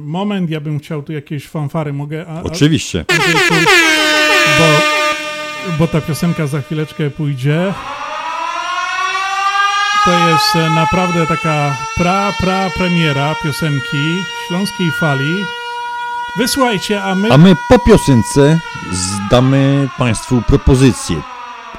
moment. 0.00 0.50
Ja 0.50 0.60
bym 0.60 0.78
chciał 0.78 1.02
tu 1.02 1.12
jakieś 1.12 1.46
fanfary, 1.48 1.92
mogę? 1.92 2.26
A, 2.28 2.38
a- 2.38 2.42
Oczywiście. 2.42 3.04
Bo, 4.58 4.64
bo 5.78 5.86
ta 5.86 6.00
piosenka 6.00 6.46
za 6.46 6.60
chwileczkę 6.60 7.10
pójdzie. 7.10 7.74
To 10.04 10.28
jest 10.28 10.56
e, 10.56 10.70
naprawdę 10.70 11.26
taka 11.26 11.76
pra, 11.96 12.32
pra 12.40 12.70
premiera 12.78 13.34
piosenki 13.42 14.24
Śląskiej 14.48 14.90
Fali. 15.00 15.44
Wysłuchajcie, 16.38 17.02
a 17.02 17.14
my... 17.14 17.28
A 17.32 17.38
my 17.38 17.54
po 17.68 17.78
piosence 17.78 18.58
zdamy 18.92 19.88
Państwu 19.98 20.42
propozycję 20.42 21.16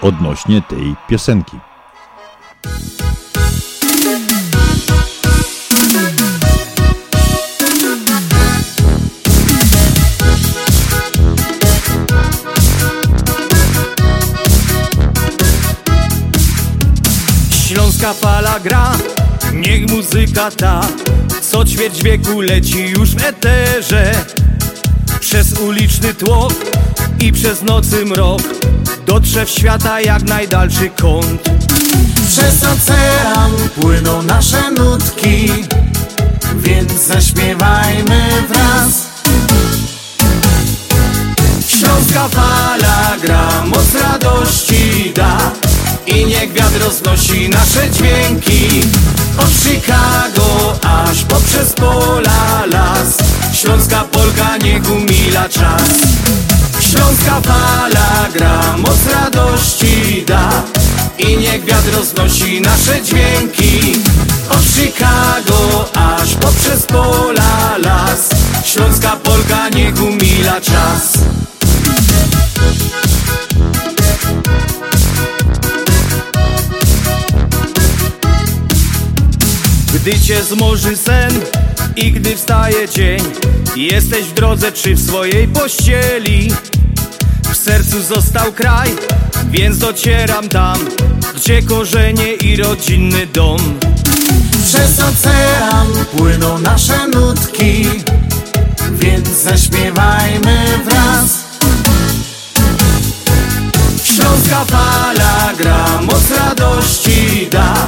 odnośnie 0.03 0.61
tej 0.61 0.95
piosenki. 1.07 1.57
Śląska 17.67 18.13
fala 18.13 18.59
gra, 18.59 18.91
niech 19.53 19.89
muzyka 19.89 20.51
ta 20.51 20.81
Co 21.41 21.65
ćwierć 21.65 22.03
wieku 22.03 22.41
leci 22.41 22.79
już 22.79 23.15
w 23.15 23.25
eterze 23.25 24.11
Przez 25.19 25.59
uliczny 25.59 26.13
tłok 26.13 26.53
i 27.19 27.31
przez 27.31 27.61
nocy 27.61 28.05
mrok 28.05 28.41
Dotrze 29.05 29.45
w 29.45 29.49
świata 29.49 30.01
jak 30.01 30.23
najdalszy 30.23 30.89
kąt. 30.89 31.49
Przez 32.27 32.63
ocean 32.63 33.51
płyną 33.81 34.21
nasze 34.21 34.71
nutki, 34.71 35.49
więc 36.55 36.91
zaśpiewajmy 37.07 38.29
wraz. 38.49 39.07
Śląska 41.67 42.27
fala 42.27 43.17
gra, 43.21 43.65
moc 43.65 43.95
radości 44.01 45.11
da 45.15 45.37
I 46.07 46.25
niech 46.25 46.53
wiatr 46.53 46.79
roznosi 46.83 47.49
nasze 47.49 47.91
dźwięki. 47.91 48.81
Od 49.37 49.49
Chicago 49.49 50.79
aż 50.83 51.23
poprzez 51.23 51.73
pola 51.73 52.65
las 52.71 53.17
Śląska 53.53 54.03
Polka 54.03 54.57
niech 54.57 54.91
umila 54.91 55.49
czas 55.49 55.83
Śląska 56.93 57.41
fala 57.41 58.29
gra, 58.33 58.77
moc 58.77 59.07
radości 59.13 60.25
da. 60.27 60.63
I 61.19 61.37
niech 61.37 61.65
wiatr 61.65 61.95
roznosi 61.95 62.61
nasze 62.61 63.01
dźwięki. 63.01 63.99
Od 64.49 64.63
Chicago 64.63 65.89
aż 65.93 66.33
poprzez 66.33 66.85
pola 66.85 67.77
las. 67.77 68.29
Śląska 68.65 69.15
Polka 69.15 69.69
niech 69.69 70.03
umila 70.03 70.61
czas. 70.61 71.13
Gdy 79.93 80.19
cię 80.19 80.43
zmoży 80.43 80.97
sen 80.97 81.62
i 81.95 82.11
gdy 82.11 82.35
wstaje 82.35 82.89
dzień 82.89 83.19
Jesteś 83.75 84.25
w 84.25 84.33
drodze 84.33 84.71
czy 84.71 84.95
w 84.95 85.07
swojej 85.07 85.47
pościeli? 85.47 86.51
W 87.53 87.57
sercu 87.57 88.01
został 88.01 88.51
kraj, 88.51 88.89
więc 89.51 89.77
docieram 89.77 90.49
tam 90.49 90.77
Gdzie 91.35 91.61
korzenie 91.61 92.33
i 92.33 92.55
rodzinny 92.55 93.27
dom? 93.27 93.79
Przez 94.65 94.99
ocean 94.99 95.87
płyną 96.17 96.59
nasze 96.59 97.07
nutki, 97.07 97.85
więc 98.91 99.29
zaśpiewajmy 99.29 100.79
wraz. 100.85 101.43
Śląska 104.03 104.65
fala 104.65 105.53
gra, 105.57 106.01
moc 106.01 106.31
radości 106.31 107.47
da 107.51 107.87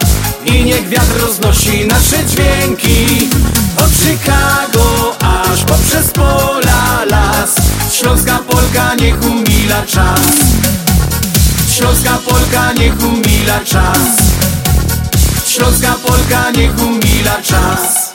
I 0.45 0.63
niech 0.65 0.89
wiatr 0.89 1.21
roznosi 1.21 1.87
nasze 1.87 2.25
dźwięki. 2.25 3.29
Od 3.77 3.91
Chicago 3.91 5.15
aż 5.19 5.63
poprzez 5.63 6.11
pola 6.11 7.05
las. 7.05 7.55
Śląska 7.93 8.39
Polka 8.47 8.95
niech 8.95 9.23
umila 9.23 9.85
czas. 9.85 10.21
Śląska 11.75 12.17
Polka 12.29 12.73
niech 12.73 12.93
umila 13.03 13.59
czas. 13.65 13.99
Śląska 15.47 15.95
Polka 16.07 16.51
niech 16.51 16.79
umila 16.79 17.41
czas. 17.41 18.11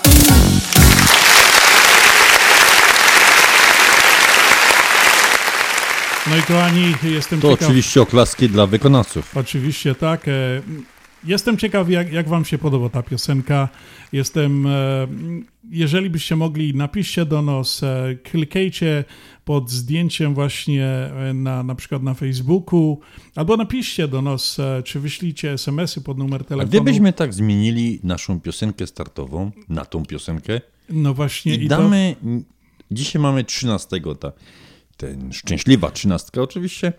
No 6.26 6.36
i 6.36 6.42
kochani, 6.42 6.94
jestem 7.02 7.40
To 7.40 7.50
ciekaw... 7.50 7.68
oczywiście 7.68 8.02
oklaski 8.02 8.48
dla 8.48 8.66
wykonawców. 8.66 9.36
Oczywiście, 9.36 9.94
tak. 9.94 10.20
Jestem 11.26 11.56
ciekaw, 11.58 11.90
jak, 11.90 12.12
jak 12.12 12.28
Wam 12.28 12.44
się 12.44 12.58
podoba 12.58 12.88
ta 12.88 13.02
piosenka. 13.02 13.68
Jestem, 14.12 14.66
e, 14.66 15.06
jeżeli 15.70 16.10
byście 16.10 16.36
mogli, 16.36 16.74
napiszcie 16.74 17.24
do 17.26 17.42
nas, 17.42 17.82
e, 17.82 18.14
klikajcie 18.22 19.04
pod 19.44 19.70
zdjęciem 19.70 20.34
właśnie 20.34 20.84
e, 20.84 21.32
na, 21.34 21.62
na 21.62 21.74
przykład 21.74 22.02
na 22.02 22.14
Facebooku, 22.14 23.00
albo 23.36 23.56
napiszcie 23.56 24.08
do 24.08 24.22
nas, 24.22 24.58
czy 24.84 25.00
wyślijcie 25.00 25.52
SMS-y 25.52 26.00
pod 26.00 26.18
numer 26.18 26.40
A 26.40 26.44
telefonu. 26.44 26.68
gdybyśmy 26.68 27.12
tak 27.12 27.34
zmienili 27.34 28.00
naszą 28.02 28.40
piosenkę 28.40 28.86
startową 28.86 29.50
na 29.68 29.84
tą 29.84 30.04
piosenkę 30.06 30.60
No 30.90 31.14
właśnie. 31.14 31.54
i 31.54 31.64
i 31.64 31.68
to- 31.68 31.76
damy, 31.76 32.16
dzisiaj 32.90 33.22
mamy 33.22 33.44
13, 33.44 34.00
ta, 34.20 34.32
ten 34.96 35.32
szczęśliwa 35.32 35.90
13 35.90 36.42
oczywiście, 36.42 36.92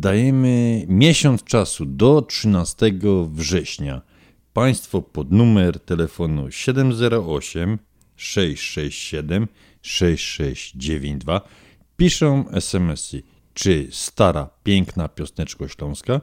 dajemy 0.00 0.86
miesiąc 0.88 1.44
czasu 1.44 1.86
do 1.86 2.22
13 2.22 2.92
września. 3.30 4.02
Państwo 4.52 5.02
pod 5.02 5.32
numer 5.32 5.80
telefonu 5.80 6.50
708 6.50 7.78
667 8.16 9.48
6692 9.82 11.40
piszą 11.96 12.44
SMS-y, 12.50 13.22
czy 13.54 13.88
stara, 13.90 14.50
piękna 14.62 15.08
piosneczko 15.08 15.68
śląska, 15.68 16.20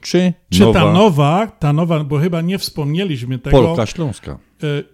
czy, 0.00 0.32
Czy 0.50 0.60
nowa, 0.60 0.80
ta 0.80 0.92
nowa, 0.92 1.46
ta 1.46 1.72
nowa, 1.72 2.04
bo 2.04 2.18
chyba 2.18 2.40
nie 2.40 2.58
wspomnieliśmy 2.58 3.38
tego. 3.38 3.62
Polka 3.62 3.86
śląska. 3.86 4.38
E, 4.62 4.93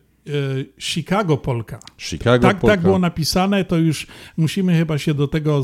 Chicago 0.78 1.36
Polka. 1.36 1.78
Chicago 1.98 2.48
tak, 2.48 2.58
Polka. 2.58 2.76
tak 2.76 2.82
było 2.82 2.98
napisane, 2.98 3.64
to 3.64 3.76
już 3.76 4.06
musimy 4.36 4.78
chyba 4.78 4.98
się 4.98 5.14
do 5.14 5.28
tego 5.28 5.62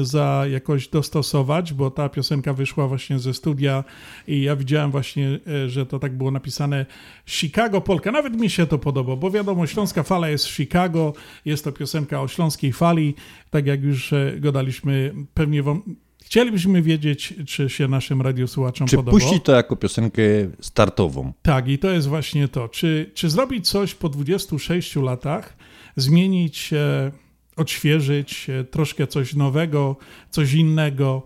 e, 0.00 0.04
za 0.04 0.44
jakoś 0.50 0.88
dostosować, 0.88 1.72
bo 1.72 1.90
ta 1.90 2.08
piosenka 2.08 2.52
wyszła 2.52 2.88
właśnie 2.88 3.18
ze 3.18 3.34
studia 3.34 3.84
i 4.28 4.42
ja 4.42 4.56
widziałem 4.56 4.90
właśnie, 4.90 5.38
e, 5.46 5.68
że 5.68 5.86
to 5.86 5.98
tak 5.98 6.16
było 6.16 6.30
napisane 6.30 6.86
Chicago 7.26 7.80
Polka. 7.80 8.12
Nawet 8.12 8.40
mi 8.40 8.50
się 8.50 8.66
to 8.66 8.78
podoba, 8.78 9.16
bo 9.16 9.30
wiadomo, 9.30 9.66
Śląska 9.66 10.02
Fala 10.02 10.28
jest 10.28 10.46
w 10.46 10.50
Chicago, 10.50 11.12
jest 11.44 11.64
to 11.64 11.72
piosenka 11.72 12.20
o 12.20 12.28
śląskiej 12.28 12.72
fali, 12.72 13.14
tak 13.50 13.66
jak 13.66 13.82
już 13.82 14.12
e, 14.12 14.34
gadaliśmy, 14.38 15.14
pewnie 15.34 15.62
wam... 15.62 15.82
Chcielibyśmy 16.24 16.82
wiedzieć, 16.82 17.34
czy 17.46 17.68
się 17.70 17.88
naszym 17.88 18.22
radiosłuchaczom 18.22 18.86
Czy 18.86 18.96
podoba. 18.96 19.18
puści 19.18 19.40
to 19.40 19.52
jako 19.52 19.76
piosenkę 19.76 20.22
startową? 20.60 21.32
Tak, 21.42 21.68
i 21.68 21.78
to 21.78 21.90
jest 21.90 22.08
właśnie 22.08 22.48
to. 22.48 22.68
Czy, 22.68 23.10
czy 23.14 23.30
zrobić 23.30 23.68
coś 23.68 23.94
po 23.94 24.08
26 24.08 24.96
latach, 24.96 25.56
zmienić, 25.96 26.72
e, 26.72 27.12
odświeżyć, 27.56 28.46
troszkę 28.70 29.06
coś 29.06 29.34
nowego, 29.34 29.96
coś 30.30 30.52
innego. 30.52 31.22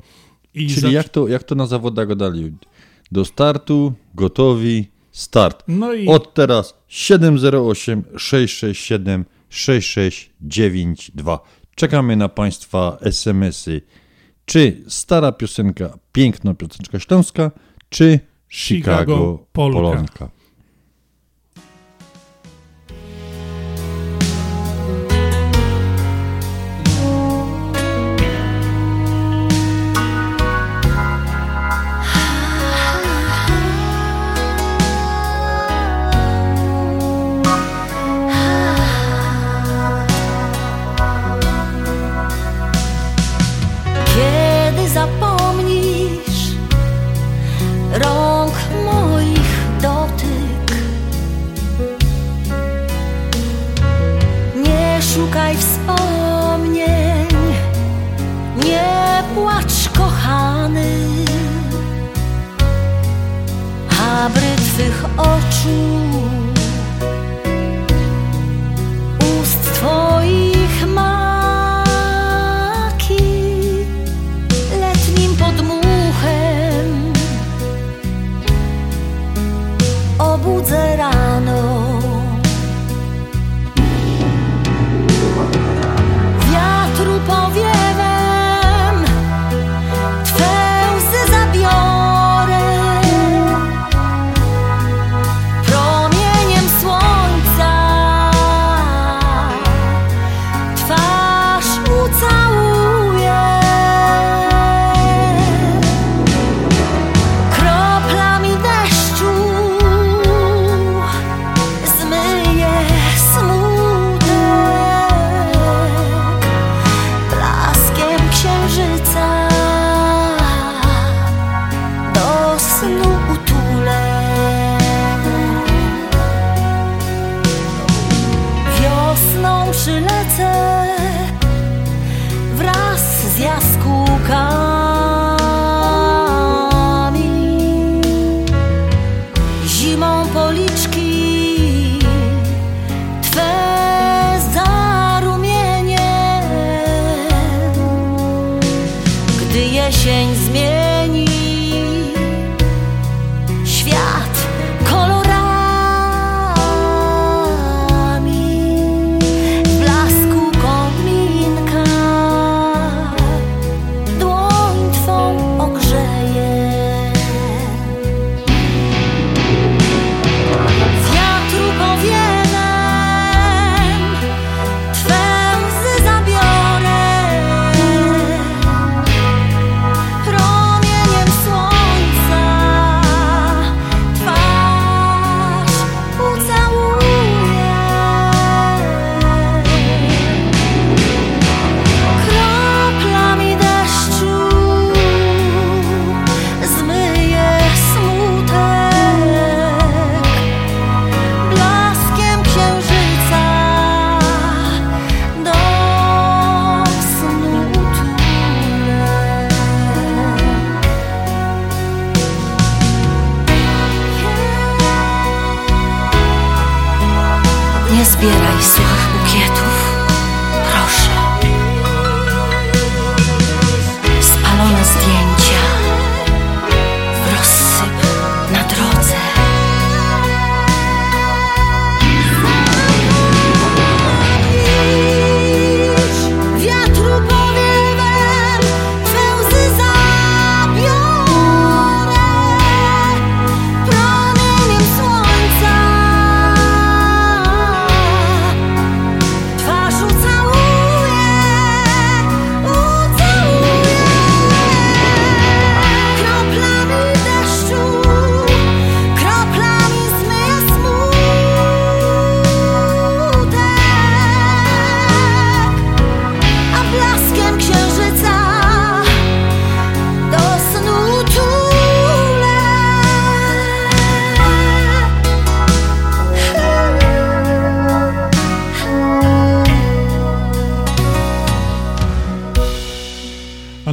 I 0.55 0.69
Czyli 0.69 0.81
zac- 0.87 0.91
jak 0.93 1.09
to, 1.09 1.29
jak 1.29 1.43
to 1.43 1.55
na 1.55 1.67
zawodach 1.67 2.09
gadali? 2.09 2.53
Do 3.13 3.25
startu, 3.25 3.93
gotowi, 4.15 4.89
start. 5.13 5.65
No 5.69 5.93
i- 5.95 6.07
Od 6.09 6.35
teraz 6.35 6.75
708 6.89 8.05
667 8.17 9.25
6692. 9.51 11.41
Czekamy 11.75 12.17
na 12.17 12.29
Państwa 12.29 12.99
SMS-y. 13.01 13.83
Czy 14.49 14.85
stara 14.89 15.33
piosenka, 15.33 15.99
piękna 16.13 16.55
piosenka 16.55 16.99
śląska, 16.99 17.51
czy 17.89 18.21
Chicago, 18.49 18.97
Chicago 18.97 19.47
Polka. 19.53 19.79
Polonka. 19.79 20.31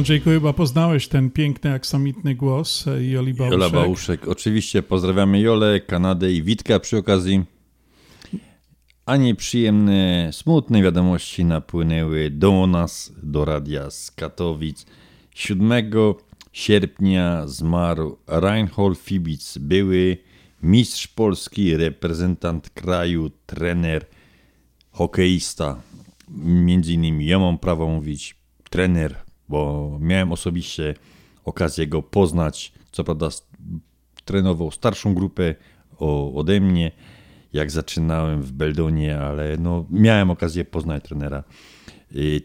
Andrzejku, 0.06 0.30
chyba 0.30 0.52
poznałeś 0.52 1.08
ten 1.08 1.30
piękny, 1.30 1.72
aksamitny 1.72 2.34
głos 2.34 2.88
e, 2.88 3.04
Joli 3.04 3.34
Bałuszek. 3.34 3.60
Jola 3.60 3.70
Bałuszek. 3.70 4.28
Oczywiście 4.28 4.82
pozdrawiamy 4.82 5.40
Jolę, 5.40 5.80
Kanadę 5.80 6.32
i 6.32 6.42
Witka 6.42 6.80
przy 6.80 6.96
okazji. 6.96 7.44
A 9.06 9.16
nieprzyjemne, 9.16 10.28
smutne 10.32 10.82
wiadomości 10.82 11.44
napłynęły 11.44 12.30
do 12.30 12.66
nas, 12.66 13.12
do 13.22 13.44
radia 13.44 13.90
z 13.90 14.10
Katowic. 14.10 14.86
7 15.34 15.72
sierpnia 16.52 17.46
zmarł 17.46 18.18
Reinhold 18.26 18.98
Fibic, 18.98 19.58
były 19.58 20.18
mistrz 20.62 21.08
Polski, 21.08 21.76
reprezentant 21.76 22.70
kraju, 22.70 23.30
trener, 23.46 24.06
hokeista. 24.90 25.80
Między 26.38 26.92
innymi 26.92 27.26
ja 27.26 27.38
mam 27.38 27.58
prawo 27.58 27.88
mówić 27.88 28.36
trener, 28.70 29.25
bo 29.48 29.90
miałem 30.00 30.32
osobiście 30.32 30.94
okazję 31.44 31.86
go 31.86 32.02
poznać. 32.02 32.72
Co 32.92 33.04
prawda 33.04 33.28
trenował 34.24 34.70
starszą 34.70 35.14
grupę 35.14 35.54
ode 36.34 36.60
mnie, 36.60 36.92
jak 37.52 37.70
zaczynałem 37.70 38.42
w 38.42 38.52
Beldonie, 38.52 39.18
ale 39.18 39.56
no, 39.56 39.86
miałem 39.90 40.30
okazję 40.30 40.64
poznać 40.64 41.04
trenera. 41.04 41.44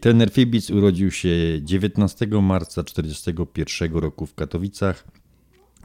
Trener 0.00 0.30
Fibic 0.30 0.70
urodził 0.70 1.10
się 1.10 1.28
19 1.62 2.26
marca 2.26 2.82
1941 2.82 3.98
roku 3.98 4.26
w 4.26 4.34
Katowicach. 4.34 5.04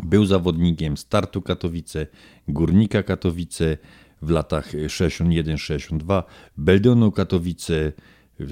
Był 0.03 0.25
zawodnikiem 0.25 0.97
Startu 0.97 1.41
Katowice, 1.41 2.07
Górnika 2.47 3.03
Katowice 3.03 3.77
w 4.21 4.29
latach 4.29 4.73
61-62, 4.73 6.23
Beldonu 6.57 7.11
Katowice 7.11 7.93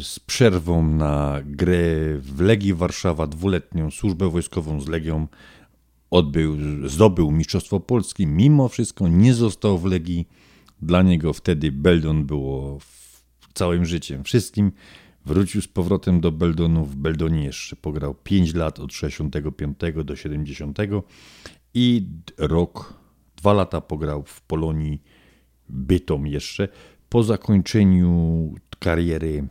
z 0.03 0.19
przerwą 0.19 0.87
na 0.87 1.39
grę 1.45 2.17
w 2.17 2.41
Legii 2.41 2.73
Warszawa, 2.73 3.27
dwuletnią 3.27 3.91
służbę 3.91 4.29
wojskową 4.29 4.81
z 4.81 4.87
Legią. 4.87 5.27
Odbył, 6.11 6.57
zdobył 6.89 7.31
Mistrzostwo 7.31 7.79
Polski, 7.79 8.27
mimo 8.27 8.69
wszystko 8.69 9.07
nie 9.07 9.33
został 9.33 9.77
w 9.77 9.85
Legii. 9.85 10.27
Dla 10.81 11.01
niego 11.01 11.33
wtedy 11.33 11.71
Beldon 11.71 12.25
było 12.25 12.79
całym 13.53 13.85
życiem, 13.85 14.23
wszystkim. 14.23 14.71
Wrócił 15.25 15.61
z 15.61 15.67
powrotem 15.67 16.21
do 16.21 16.31
Beldonu. 16.31 16.85
W 16.85 16.95
Beldonie 16.95 17.43
jeszcze 17.43 17.75
pograł 17.75 18.15
5 18.15 18.53
lat 18.53 18.79
od 18.79 18.93
65 18.93 19.77
do 20.05 20.15
70 20.15 20.77
i 21.73 22.07
rok, 22.37 22.93
dwa 23.35 23.53
lata 23.53 23.81
pograł 23.81 24.23
w 24.23 24.41
Polonii 24.41 25.01
Bytom 25.69 26.27
jeszcze. 26.27 26.67
Po 27.09 27.23
zakończeniu 27.23 28.53
kariery 28.79 29.47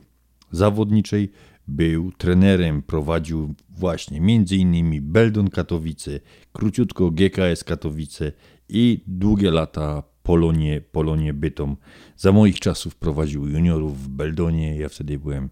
zawodniczej 0.54 1.32
był 1.68 2.12
trenerem, 2.12 2.82
prowadził 2.82 3.54
właśnie 3.70 4.18
m.in. 4.18 5.12
Beldon 5.12 5.50
Katowice, 5.50 6.20
króciutko 6.52 7.10
GKS 7.10 7.64
Katowice 7.64 8.32
i 8.68 9.04
długie 9.06 9.50
lata 9.50 10.02
Polonie, 10.22 10.80
Polonie 10.80 11.34
Bytom. 11.34 11.76
Za 12.16 12.32
moich 12.32 12.60
czasów 12.60 12.96
prowadził 12.96 13.48
juniorów 13.48 14.04
w 14.04 14.08
Beldonie. 14.08 14.76
Ja 14.76 14.88
wtedy 14.88 15.18
byłem 15.18 15.50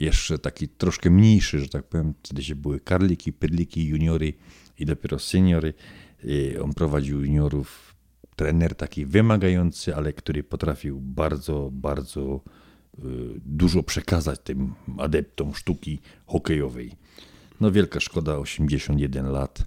jeszcze 0.00 0.38
taki 0.38 0.68
troszkę 0.68 1.10
mniejszy, 1.10 1.60
że 1.60 1.68
tak 1.68 1.84
powiem. 1.84 2.14
Wtedy 2.22 2.42
się 2.42 2.54
były 2.54 2.80
karliki, 2.80 3.32
pydliki, 3.32 3.86
juniory 3.86 4.32
i 4.78 4.86
dopiero 4.86 5.18
seniory. 5.18 5.74
On 6.62 6.74
prowadził 6.74 7.20
juniorów. 7.20 7.96
Trener 8.36 8.74
taki 8.74 9.06
wymagający, 9.06 9.96
ale 9.96 10.12
który 10.12 10.44
potrafił 10.44 11.00
bardzo, 11.00 11.70
bardzo 11.72 12.40
y, 12.46 12.65
dużo 13.36 13.82
przekazać 13.82 14.40
tym 14.44 14.74
adeptom 14.98 15.54
sztuki 15.54 16.00
hokejowej. 16.26 16.92
No 17.60 17.72
wielka 17.72 18.00
szkoda, 18.00 18.38
81 18.38 19.26
lat. 19.26 19.64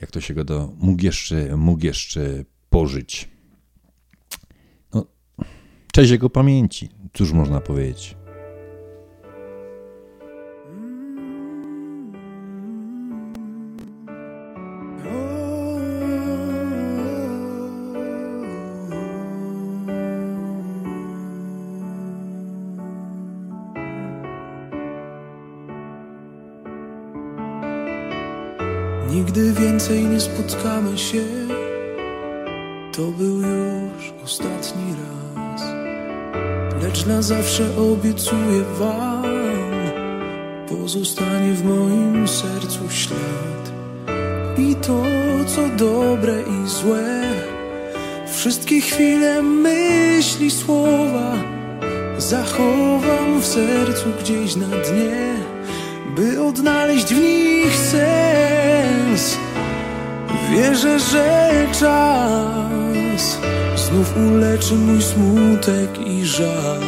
Jak 0.00 0.10
to 0.10 0.20
się 0.20 0.34
go 0.34 0.72
mógł 0.78 1.04
jeszcze, 1.04 1.56
mógł 1.56 1.86
jeszcze 1.86 2.44
pożyć. 2.70 3.28
Cześć 5.92 6.10
jego 6.10 6.30
pamięci. 6.30 6.88
Cóż 7.12 7.32
można 7.32 7.60
powiedzieć? 7.60 8.16
Więcej 29.88 30.04
nie 30.04 30.20
spotkamy 30.20 30.98
się. 30.98 31.24
To 32.92 33.02
był 33.02 33.36
już 33.40 34.12
ostatni 34.24 34.94
raz. 34.94 35.62
Lecz 36.82 37.06
na 37.06 37.22
zawsze 37.22 37.64
obiecuję 37.92 38.62
wam 38.78 39.24
Pozostanie 40.68 41.52
w 41.52 41.64
moim 41.64 42.28
sercu 42.28 42.90
ślad 42.90 43.72
I 44.58 44.74
to, 44.74 45.02
co 45.46 45.68
dobre 45.68 46.42
i 46.42 46.68
złe 46.68 47.32
Wszystkie 48.32 48.80
chwile, 48.80 49.42
myśli, 49.42 50.50
słowa 50.50 51.36
Zachowam 52.18 53.40
w 53.40 53.46
sercu 53.46 54.06
gdzieś 54.20 54.56
na 54.56 54.66
dnie 54.66 55.34
By 56.16 56.42
odnaleźć 56.42 57.14
w 57.14 57.20
nich 57.20 57.76
sens 57.76 58.93
Wierzę, 60.54 60.98
że 60.98 61.50
czas 61.80 63.38
znów 63.76 64.16
uleczy 64.16 64.74
mój 64.74 65.02
smutek 65.02 66.06
i 66.06 66.24
żal. 66.24 66.80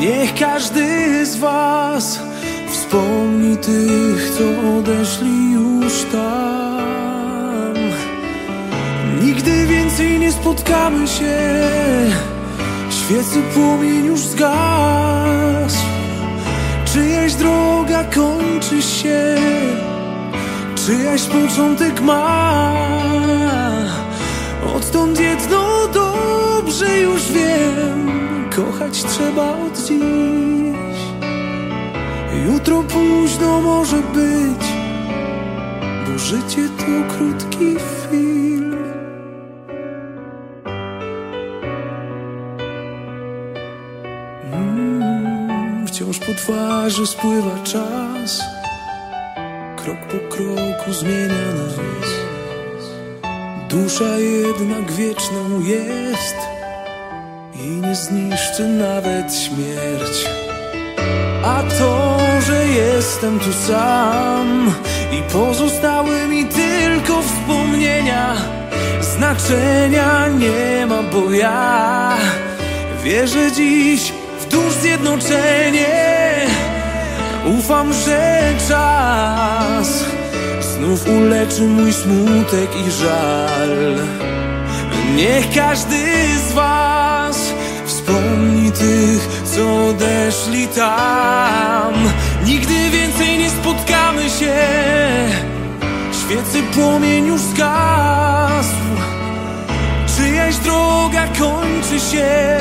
Niech 0.00 0.34
każdy 0.34 1.26
z 1.26 1.36
Was 1.36 2.20
wspomni 2.70 3.56
tych, 3.56 4.30
co 4.38 4.78
odeszli 4.78 5.52
już 5.52 5.92
tam. 6.12 7.74
Nigdy 9.22 9.66
więcej 9.66 10.18
nie 10.18 10.32
spotkamy 10.32 11.08
się, 11.08 11.38
świecy 12.90 13.42
płomień 13.54 14.06
już 14.06 14.20
zgasł. 14.20 15.84
Czyjaś 16.92 17.34
droga 17.34 18.04
kończy 18.04 18.82
się, 18.82 19.36
czyjaś 20.88 21.22
początek 21.22 22.00
ma. 22.00 22.74
Odtąd 24.76 25.20
jedno 25.20 25.88
dobrze 25.94 26.98
już 26.98 27.32
wiem. 27.32 28.10
Kochać 28.56 29.04
trzeba 29.04 29.50
od 29.50 29.78
dziś. 29.78 30.98
Jutro 32.46 32.82
późno 32.82 33.60
może 33.60 33.96
być 33.96 34.64
Bo 36.06 36.18
życie 36.18 36.68
to 36.78 37.14
krótki 37.14 37.76
film. 38.10 38.76
Mm, 44.52 45.86
Wciąż 45.86 46.18
po 46.18 46.34
twarzy 46.34 47.06
spływa 47.06 47.58
czas. 47.64 48.40
Krok 49.76 49.98
po 49.98 50.36
kroku 50.36 50.67
zmienia 50.92 51.52
nas 51.54 51.78
Dusza 53.68 54.18
jednak 54.18 54.92
wieczną 54.92 55.60
jest 55.60 56.36
i 57.54 57.68
nie 57.68 57.94
zniszczy 57.94 58.68
nawet 58.68 59.34
śmierć. 59.34 60.26
A 61.44 61.62
to, 61.78 62.18
że 62.46 62.66
jestem 62.66 63.38
tu 63.38 63.52
sam 63.52 64.74
i 65.12 65.32
pozostały 65.32 66.28
mi 66.28 66.44
tylko 66.44 67.22
wspomnienia, 67.22 68.34
znaczenia 69.00 70.28
nie 70.28 70.86
ma, 70.86 71.02
bo 71.02 71.30
ja 71.30 72.16
wierzę 73.04 73.52
dziś 73.52 74.12
w 74.40 74.48
dusz 74.48 74.72
zjednoczenie. 74.72 76.46
Ufam, 77.58 77.92
że 77.92 78.42
czas 78.68 80.17
znów 80.78 81.08
uleczy 81.08 81.62
mój 81.62 81.92
smutek 81.92 82.70
i 82.86 82.90
żal. 82.90 83.96
Niech 85.16 85.54
każdy 85.54 85.96
z 86.48 86.52
Was 86.52 87.52
wspomni 87.86 88.72
tych, 88.72 89.42
co 89.44 89.86
odeszli 89.86 90.68
tam. 90.68 91.94
Nigdy 92.44 92.90
więcej 92.90 93.38
nie 93.38 93.50
spotkamy 93.50 94.30
się, 94.30 94.54
świecy 96.12 96.62
płomień 96.74 97.26
już 97.26 97.40
zgasł. 97.40 98.88
Czyjaś 100.16 100.56
droga 100.56 101.28
kończy 101.38 102.00
się, 102.00 102.58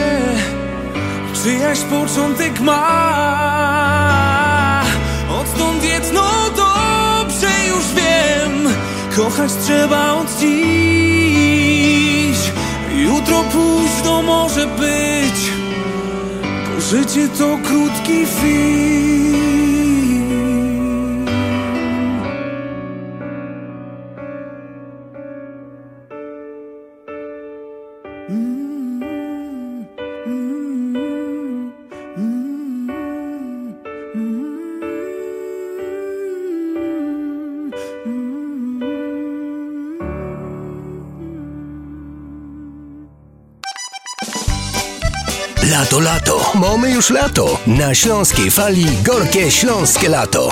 czyjaś 1.43 1.79
początek 1.79 2.59
ma. 2.59 4.26
Kochać 9.17 9.51
trzeba 9.63 10.13
od 10.13 10.39
dziś. 10.39 10.51
Jutro 12.95 13.43
późno 13.43 14.21
może 14.21 14.67
być 14.67 15.51
Bo 16.75 16.81
życie 16.81 17.29
to 17.37 17.57
krótki 17.63 18.25
film 18.25 19.56
Lato. 46.07 46.51
Mamy 46.55 46.91
już 46.91 47.09
lato. 47.09 47.59
Na 47.67 47.95
Śląskiej 47.95 48.51
Fali 48.51 48.85
gorkie 49.03 49.51
śląskie 49.51 50.09
lato. 50.09 50.51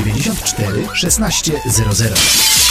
94 0.03 0.95
1600. 0.95 2.70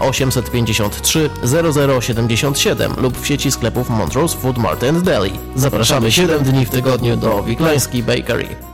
853 0.00 1.30
0077 2.00 2.92
lub 2.96 3.18
w 3.18 3.26
sieci 3.26 3.50
sklepów 3.50 3.90
Montrose 3.90 4.38
Food 4.38 4.58
Mart 4.58 4.84
and 4.84 4.98
Deli. 4.98 5.32
Zapraszamy 5.54 6.12
7 6.12 6.44
dni 6.44 6.66
w 6.66 6.70
tygodniu 6.70 7.16
do 7.16 7.42
Wiklański 7.42 8.02
Bakery. 8.02 8.73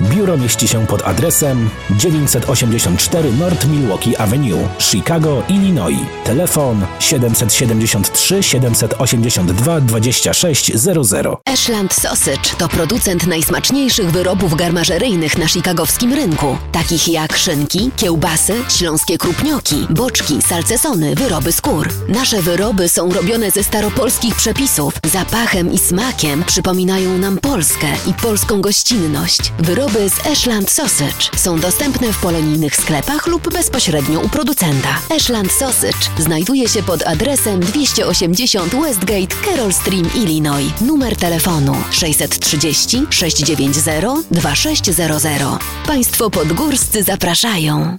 Biuro 0.00 0.36
mieści 0.36 0.68
się 0.68 0.86
pod 0.86 1.02
adresem 1.02 1.70
984 1.90 3.32
North 3.32 3.66
Milwaukee 3.66 4.16
Avenue, 4.16 4.68
Chicago, 4.78 5.42
Illinois. 5.48 5.98
Telefon 6.24 6.86
773 6.98 8.42
782 8.42 9.80
2600. 9.80 11.26
Ashland 11.44 11.94
Sausage 11.94 12.50
to 12.58 12.68
producent 12.68 13.26
najsmaczniejszych 13.26 14.10
wyrobów 14.10 14.54
garmażeryjnych 14.54 15.38
na 15.38 15.46
chicagowskim 15.46 16.12
rynku, 16.12 16.56
takich 16.72 17.08
jak 17.08 17.36
szynki, 17.36 17.90
kiełbasy, 17.96 18.54
śląskie 18.68 19.18
krupnioki, 19.18 19.86
boczki, 19.90 20.42
salcesony, 20.42 21.14
wyroby 21.14 21.52
skór. 21.52 21.88
Nasze 22.08 22.42
wyroby 22.42 22.88
są 22.88 23.12
robione 23.12 23.50
ze 23.50 23.64
staropolskich 23.64 24.36
przepisów. 24.36 24.94
Zapachem 25.12 25.72
i 25.72 25.78
smakiem 25.78 26.44
przypominają 26.44 27.18
nam 27.18 27.38
Polskę 27.38 27.86
i 28.06 28.14
polską 28.14 28.60
gościnność. 28.60 29.52
Wyroby 29.64 30.10
z 30.10 30.26
Ashland 30.26 30.70
Sausage 30.70 31.30
są 31.36 31.60
dostępne 31.60 32.12
w 32.12 32.18
polonijnych 32.18 32.76
sklepach 32.76 33.26
lub 33.26 33.52
bezpośrednio 33.52 34.20
u 34.20 34.28
producenta. 34.28 34.98
Ashland 35.16 35.52
Sausage 35.52 35.98
znajduje 36.18 36.68
się 36.68 36.82
pod 36.82 37.02
adresem 37.06 37.60
280 37.60 38.74
Westgate, 38.74 39.36
Carroll 39.44 39.72
Stream, 39.72 40.14
Illinois. 40.14 40.80
Numer 40.80 41.16
telefonu 41.16 41.76
630 41.90 43.06
690 43.10 44.26
2600. 44.30 45.42
Państwo 45.86 46.30
podgórscy 46.30 47.02
zapraszają. 47.02 47.96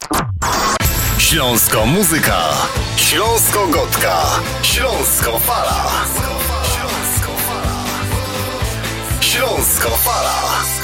Śląsko 1.18 1.86
muzyka, 1.86 2.40
Śląsko 2.98 3.68
gotka, 3.68 4.40
Śląsko 4.64 5.40
fala. 5.40 5.92
Śląsko 9.22 9.90
fala. 9.90 10.36
każdy 10.56 10.75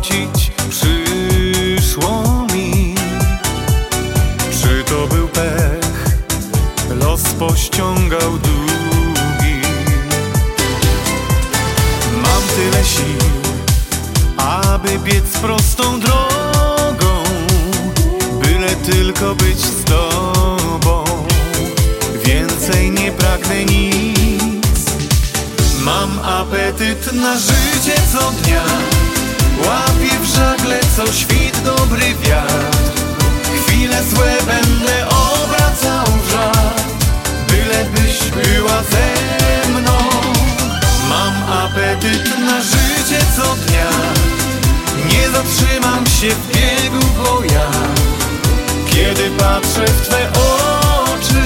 zapłacić 0.00 0.50
przyszło 0.70 2.46
mi. 2.54 2.94
Czy 4.62 4.84
to 4.84 5.06
był 5.06 5.28
pech, 5.28 6.06
los 6.90 7.22
pościągał 7.22 8.38
długi. 8.38 9.60
Mam 12.22 12.42
tyle 12.56 12.84
sił, 12.84 13.40
aby 14.36 14.98
biec 14.98 15.38
prostą 15.42 16.00
drogą, 16.00 17.22
byle 18.42 18.68
tylko 18.76 19.34
być 19.34 19.58
z 19.58 19.84
tobą. 19.84 21.04
Więcej 22.24 22.90
nie 22.90 23.12
pragnę 23.12 23.64
nic. 23.64 24.90
Mam 25.80 26.18
apetyt 26.18 27.12
na 27.12 27.38
życie 27.38 27.94
co 28.12 28.32
dnia 28.42 28.64
Łapię 29.66 30.18
w 30.22 30.26
żagle 30.36 30.80
co 30.96 31.12
świt 31.12 31.62
dobry 31.64 32.14
wiatr. 32.14 32.90
Chwile 33.66 34.04
złe 34.04 34.36
będę 34.46 35.08
obracał 35.08 36.06
w 36.24 36.30
żart 36.30 36.82
Byle 37.48 37.84
byś 37.84 38.18
była 38.30 38.82
ze 38.82 39.68
mną. 39.68 39.98
Mam 41.08 41.34
apetyt 41.64 42.38
na 42.40 42.60
życie 42.60 43.24
co 43.36 43.56
dnia. 43.56 43.90
Nie 45.10 45.30
zatrzymam 45.30 46.06
się 46.06 46.30
w 46.30 46.46
biegu, 46.48 47.06
bo 47.16 47.42
ja 47.44 47.70
Kiedy 48.90 49.30
patrzę 49.30 49.86
w 49.86 50.08
Twe 50.08 50.28
oczy 50.32 51.42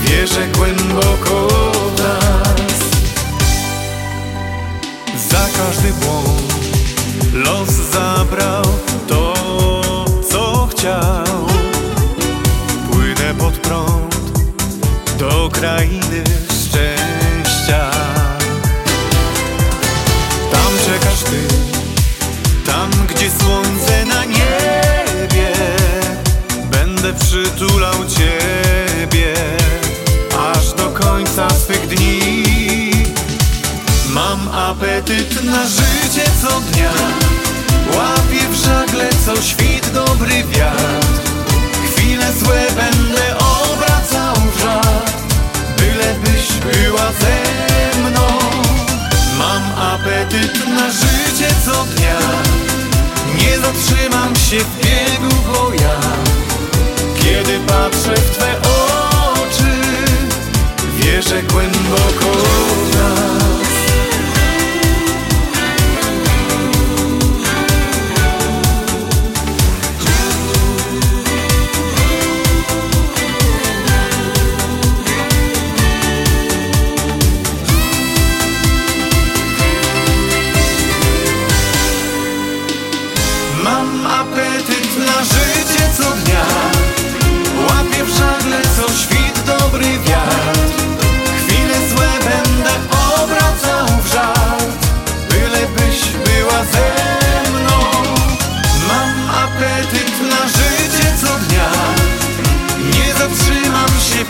Wierzę 0.00 0.48
głęboko 0.48 1.48
w 1.96 1.98
nas. 1.98 2.80
Za 5.30 5.46
każdy 5.58 5.92
błąd 5.92 6.63
los 7.34 7.68
zabrał 7.68 8.64
to, 9.08 9.34
co 10.30 10.68
chciał. 10.70 11.46
Płynę 12.90 13.34
pod 13.38 13.54
prąd 13.54 14.16
do 15.18 15.50
krainy 15.52 16.24
szczęścia. 16.48 17.90
Tam 20.52 20.72
czekasz 20.86 21.22
ty, 21.22 21.48
tam 22.66 22.90
gdzie 23.08 23.30
słońce 23.30 24.04
na 24.04 24.24
niebie. 24.24 25.52
Będę 26.70 27.14
przytulał 27.14 27.94
ciebie 27.94 29.13
Mam 34.14 34.48
apetyt 34.48 35.44
na 35.44 35.66
życie 35.66 36.30
co 36.42 36.60
dnia. 36.60 36.92
Łapię 37.96 38.48
w 38.50 38.54
żagle 38.54 39.08
co 39.26 39.42
świt 39.42 39.90
dobry 39.94 40.44
wiatr. 40.44 41.06
Chwile 41.90 42.32
złe 42.32 42.66
będę 42.76 43.38
obracał 43.38 44.34
w 44.54 44.60
żart 44.60 45.12
Bylebyś 45.76 46.52
była 46.52 47.12
ze 47.20 48.00
mną. 48.00 48.26
Mam 49.38 49.62
apetyt 49.92 50.68
na 50.68 50.90
życie 50.90 51.54
co 51.64 51.84
dnia. 51.84 52.18
Nie 53.38 53.58
zatrzymam 53.58 54.36
się 54.36 54.58
w 54.58 54.76
biegu, 54.84 55.34
bo 55.52 55.74
ja 55.74 56.00
Kiedy 57.22 57.60
patrzę 57.66 58.16
w 58.16 58.30
Twe 58.30 58.60
oczy 58.60 59.80
Wierzę 60.98 61.42
głęboko 61.42 62.38
w 62.90 62.96
nas 62.96 63.43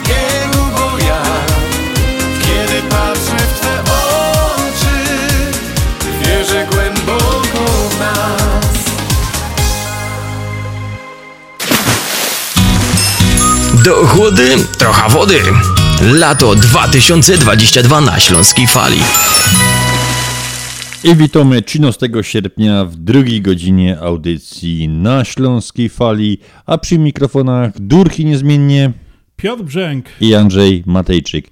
biegu, 0.08 0.64
bo 0.74 0.98
ja 0.98 1.22
Kiedy 2.40 2.82
patrzę 2.88 3.46
w 3.46 3.60
Twe 3.60 3.82
oczy 3.82 4.96
Wierzę 6.20 6.66
głęboko 6.70 7.88
w 7.90 8.00
nas 8.00 8.74
Do 13.84 14.06
chłody 14.06 14.56
trochę 14.78 15.08
wody. 15.08 15.40
Lato 16.02 16.54
2022 16.54 18.00
na 18.00 18.20
Śląskiej 18.20 18.66
Fali. 18.66 19.00
I 21.04 21.16
witamy 21.16 21.62
13 21.62 22.08
sierpnia 22.22 22.84
w 22.84 22.96
drugiej 22.96 23.42
godzinie 23.42 23.98
audycji 24.00 24.88
na 24.88 25.24
Śląskiej 25.24 25.88
Fali, 25.88 26.38
a 26.66 26.78
przy 26.78 26.98
mikrofonach 26.98 27.72
Durki 27.80 28.24
niezmiennie 28.24 28.92
Piotr 29.44 29.62
Brzęk 29.62 30.06
i 30.20 30.34
Andrzej 30.34 30.82
Matejczyk. 30.86 31.50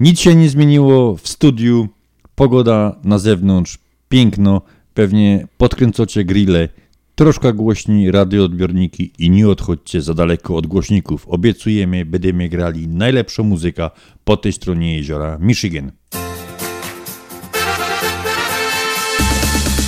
Nic 0.00 0.20
się 0.20 0.34
nie 0.34 0.48
zmieniło 0.48 1.16
w 1.16 1.28
studiu, 1.28 1.88
pogoda 2.34 2.96
na 3.04 3.18
zewnątrz, 3.18 3.78
piękno, 4.08 4.62
pewnie 4.94 5.46
podkręcocie 5.58 6.24
grille, 6.24 6.68
troszkę 7.14 7.52
głośniej 7.52 8.10
radioodbiorniki 8.10 9.12
i 9.18 9.30
nie 9.30 9.48
odchodźcie 9.48 10.02
za 10.02 10.14
daleko 10.14 10.56
od 10.56 10.66
głośników. 10.66 11.28
Obiecujemy, 11.28 12.04
będziemy 12.04 12.48
grali 12.48 12.88
najlepszą 12.88 13.44
muzykę 13.44 13.90
po 14.24 14.36
tej 14.36 14.52
stronie 14.52 14.96
jeziora 14.96 15.38
Michigan. 15.38 15.92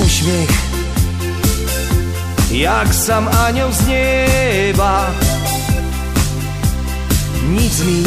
uśmiech 0.06 0.50
Jak 2.52 2.94
sam 2.94 3.28
anioł 3.28 3.72
z 3.72 3.88
nieba 3.88 5.14
Nic 7.48 7.80
mi 7.84 8.02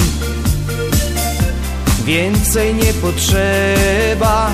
więcej 2.06 2.76
nie 2.76 2.94
potrzeba. 2.94 4.52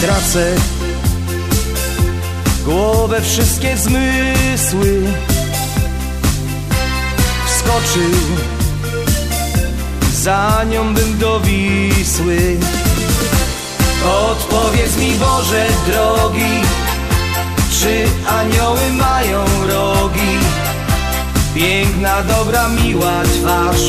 Tracę 0.00 0.54
głowę, 2.64 3.20
wszystkie 3.22 3.76
zmysły. 3.76 5.02
Wskoczył 7.46 8.12
za 10.12 10.64
nią 10.70 10.94
bym 10.94 11.18
do 11.18 11.40
Wisły. 11.40 12.56
Odpowiedz 14.30 14.96
mi 14.96 15.12
Boże 15.12 15.66
drogi 15.86 16.60
Czy 17.80 18.04
anioły 18.28 18.92
mają 18.92 19.44
rogi? 19.68 20.47
Piękna, 21.58 22.22
dobra, 22.22 22.68
miła 22.68 23.22
twarz 23.22 23.82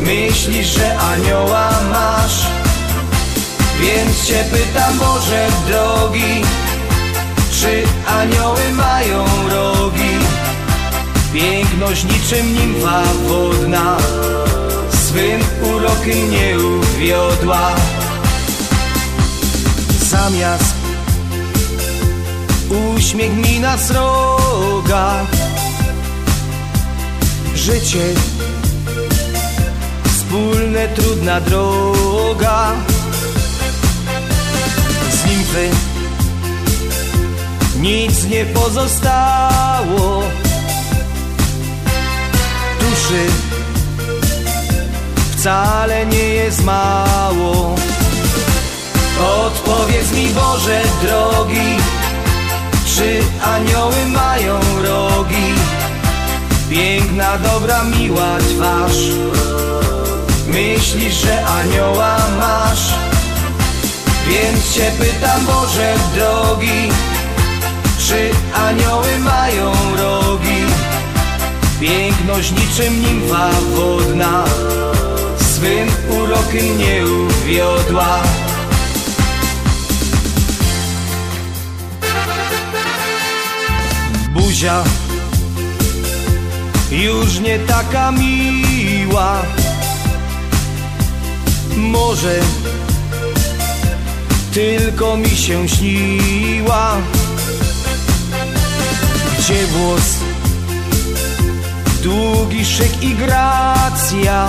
Myślisz, 0.00 0.66
że 0.66 0.98
anioła 0.98 1.70
masz? 1.90 2.46
Więc 3.80 4.26
cię 4.26 4.44
pytam 4.50 4.98
Boże 4.98 5.46
drogi 5.68 6.42
Czy 7.60 7.82
anioły 8.06 8.72
mają 8.72 9.24
rogi? 9.50 10.18
Piękność 11.32 12.04
niczym 12.04 12.54
nimfa 12.54 13.02
wodna 13.28 13.96
Swym 14.90 15.40
urokiem 15.74 16.30
nie 16.30 16.58
uwiodła 16.58 17.70
Zamiast 20.00 20.74
uśmiech 22.96 23.36
mi 23.36 23.60
na 23.60 23.78
sroga 23.78 25.26
Życie. 27.66 28.14
Wspólne 30.04 30.88
trudna 30.88 31.40
droga. 31.40 32.72
Z 35.10 35.26
nimfy 35.26 35.70
Nic 37.80 38.24
nie 38.24 38.44
pozostało. 38.46 40.22
Duszy 42.80 43.26
Wcale 45.36 46.06
nie 46.06 46.28
jest 46.28 46.64
mało. 46.64 47.74
Odpowiedz 49.46 50.12
mi 50.12 50.28
Boże 50.28 50.82
drogi 51.02 51.76
Czy 52.96 53.22
anioły 53.42 54.06
mają 54.06 54.60
rogi? 54.82 55.75
Piękna, 56.70 57.38
dobra, 57.38 57.84
miła 57.84 58.38
twarz 58.38 58.96
Myślisz, 60.48 61.14
że 61.14 61.46
anioła 61.46 62.16
masz? 62.38 62.94
Więc 64.28 64.74
cię 64.74 64.90
pytam 64.98 65.46
Boże 65.46 65.94
drogi 66.14 66.88
Czy 68.08 68.30
anioły 68.54 69.18
mają 69.18 69.72
rogi? 69.96 70.64
Piękność 71.80 72.52
niczym 72.52 73.00
nimfa 73.00 73.50
wodna 73.74 74.44
Swym 75.38 75.88
urokiem 76.10 76.78
nie 76.78 77.04
uwiodła 77.06 78.22
Buzia 84.34 84.84
już 86.90 87.40
nie 87.40 87.58
taka 87.58 88.12
miła. 88.12 89.42
Może 91.76 92.40
tylko 94.52 95.16
mi 95.16 95.30
się 95.30 95.68
śniła. 95.68 96.96
Gdzie 99.38 99.66
włos, 99.66 100.16
długi 102.02 102.64
szyk 102.64 103.02
i 103.02 103.14
gracja. 103.14 104.48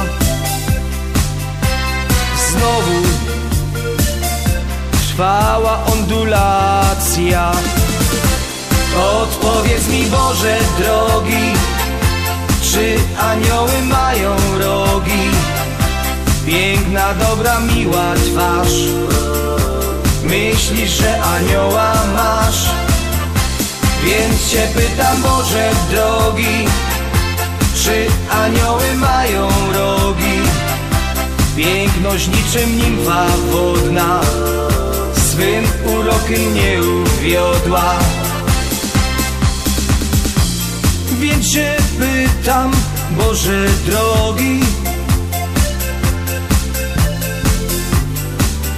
Znowu 2.49 3.01
trwała 4.91 5.85
ondulacja. 5.85 7.51
Odpowiedz 9.21 9.88
mi 9.88 10.05
Boże 10.05 10.57
drogi 10.79 11.76
Czy 12.78 13.21
anioły 13.21 13.82
mają 13.89 14.36
rogi? 14.59 15.32
Piękna, 16.45 17.13
dobra, 17.13 17.59
miła 17.59 18.13
twarz 18.15 18.73
Myślisz, 20.23 20.89
że 20.89 21.21
anioła 21.21 21.93
masz? 22.15 22.69
Więc 24.03 24.49
cię 24.49 24.67
pytam 24.75 25.21
Boże 25.21 25.71
drogi 25.91 26.65
Czy 27.84 28.07
anioły 28.32 28.93
mają 28.95 29.49
rogi? 29.73 30.41
Piękność 31.55 32.28
niczym 32.28 32.78
nimfa 32.78 33.25
wodna 33.51 34.21
Swym 35.15 35.63
urokiem 35.86 36.53
nie 36.53 36.82
uwiodła 36.82 37.93
Więc 41.20 41.51
się 41.51 41.76
pytam, 41.99 42.72
Boże 43.11 43.65
drogi 43.86 44.59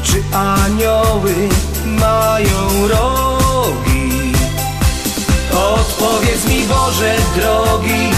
Czy 0.03 0.23
anioły 0.37 1.33
mają 1.85 2.87
rogi? 2.87 4.33
Odpowiedz 5.53 6.45
mi 6.45 6.63
Boże 6.67 7.15
drogi 7.35 8.09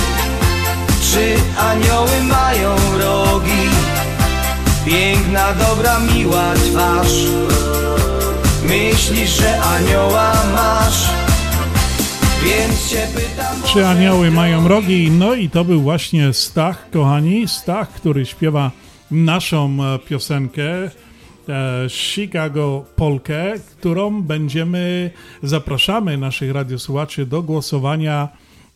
Czy 1.11 1.36
anioły 1.61 2.22
mają 2.24 2.76
rogi? 2.99 3.69
Piękna, 4.86 5.53
dobra, 5.53 5.99
miła 5.99 6.53
twarz 6.53 7.13
Myślisz, 8.63 9.30
że 9.30 9.61
anioła 9.61 10.34
masz 10.55 11.11
Czy 13.73 13.87
anioły 13.87 14.31
mają 14.31 14.67
rogi? 14.67 15.11
No 15.11 15.35
i 15.35 15.49
to 15.49 15.63
był 15.65 15.81
właśnie 15.81 16.33
Stach, 16.33 16.89
kochani. 16.89 17.47
Stach, 17.47 17.89
który 17.89 18.25
śpiewa 18.25 18.71
naszą 19.11 19.77
e, 19.83 19.99
piosenkę 19.99 20.63
e, 20.83 20.89
Chicago 21.89 22.85
Polkę, 22.95 23.53
którą 23.71 24.21
będziemy, 24.21 25.11
zapraszamy 25.43 26.17
naszych 26.17 26.51
radiosłuchaczy 26.51 27.25
do 27.25 27.41
głosowania 27.41 28.29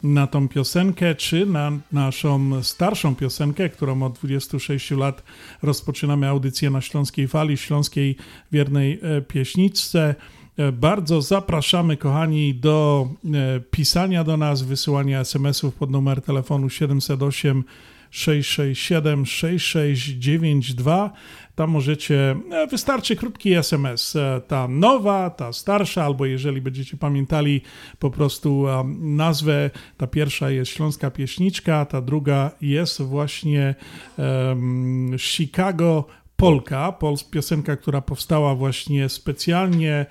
na 0.03 0.27
tą 0.27 0.47
piosenkę, 0.47 1.15
czy 1.15 1.45
na 1.45 1.71
naszą 1.91 2.63
starszą 2.63 3.15
piosenkę, 3.15 3.69
którą 3.69 4.03
od 4.03 4.13
26 4.13 4.91
lat 4.91 5.23
rozpoczynamy 5.63 6.27
audycję 6.27 6.69
na 6.69 6.81
Śląskiej 6.81 7.27
Fali, 7.27 7.57
Śląskiej 7.57 8.15
Wiernej 8.51 8.99
e, 9.01 9.21
Pieśniczce. 9.21 10.15
E, 10.57 10.71
Bardzo 10.71 11.21
zapraszamy, 11.21 11.97
kochani, 11.97 12.55
do 12.55 13.07
e, 13.33 13.59
pisania 13.59 14.23
do 14.23 14.37
nas, 14.37 14.61
wysyłania 14.61 15.19
SMS-ów 15.19 15.75
pod 15.75 15.91
numer 15.91 16.21
telefonu 16.21 16.69
708 16.69 17.63
667 18.11 19.25
6692. 19.25 21.11
Tam 21.55 21.69
możecie, 21.69 22.35
e, 22.51 22.67
wystarczy 22.67 23.15
krótki 23.15 23.53
SMS, 23.53 24.17
ta 24.47 24.67
nowa, 24.67 25.29
ta 25.29 25.53
starsza, 25.53 26.03
albo 26.03 26.25
jeżeli 26.25 26.61
będziecie 26.61 26.97
pamiętali 26.97 27.61
po 27.99 28.09
prostu 28.11 28.65
nazwę, 28.99 29.69
ta 29.97 30.07
pierwsza 30.07 30.49
jest 30.49 30.71
Śląska 30.71 31.11
Pieśniczka, 31.11 31.85
ta 31.85 32.01
druga 32.01 32.51
jest 32.61 33.01
właśnie 33.01 33.75
em, 34.17 35.15
Chicago 35.19 36.05
Polka, 36.35 36.93
pols- 36.99 37.29
piosenka, 37.29 37.75
która 37.77 38.01
powstała 38.01 38.55
właśnie 38.55 39.09
specjalnie 39.09 40.05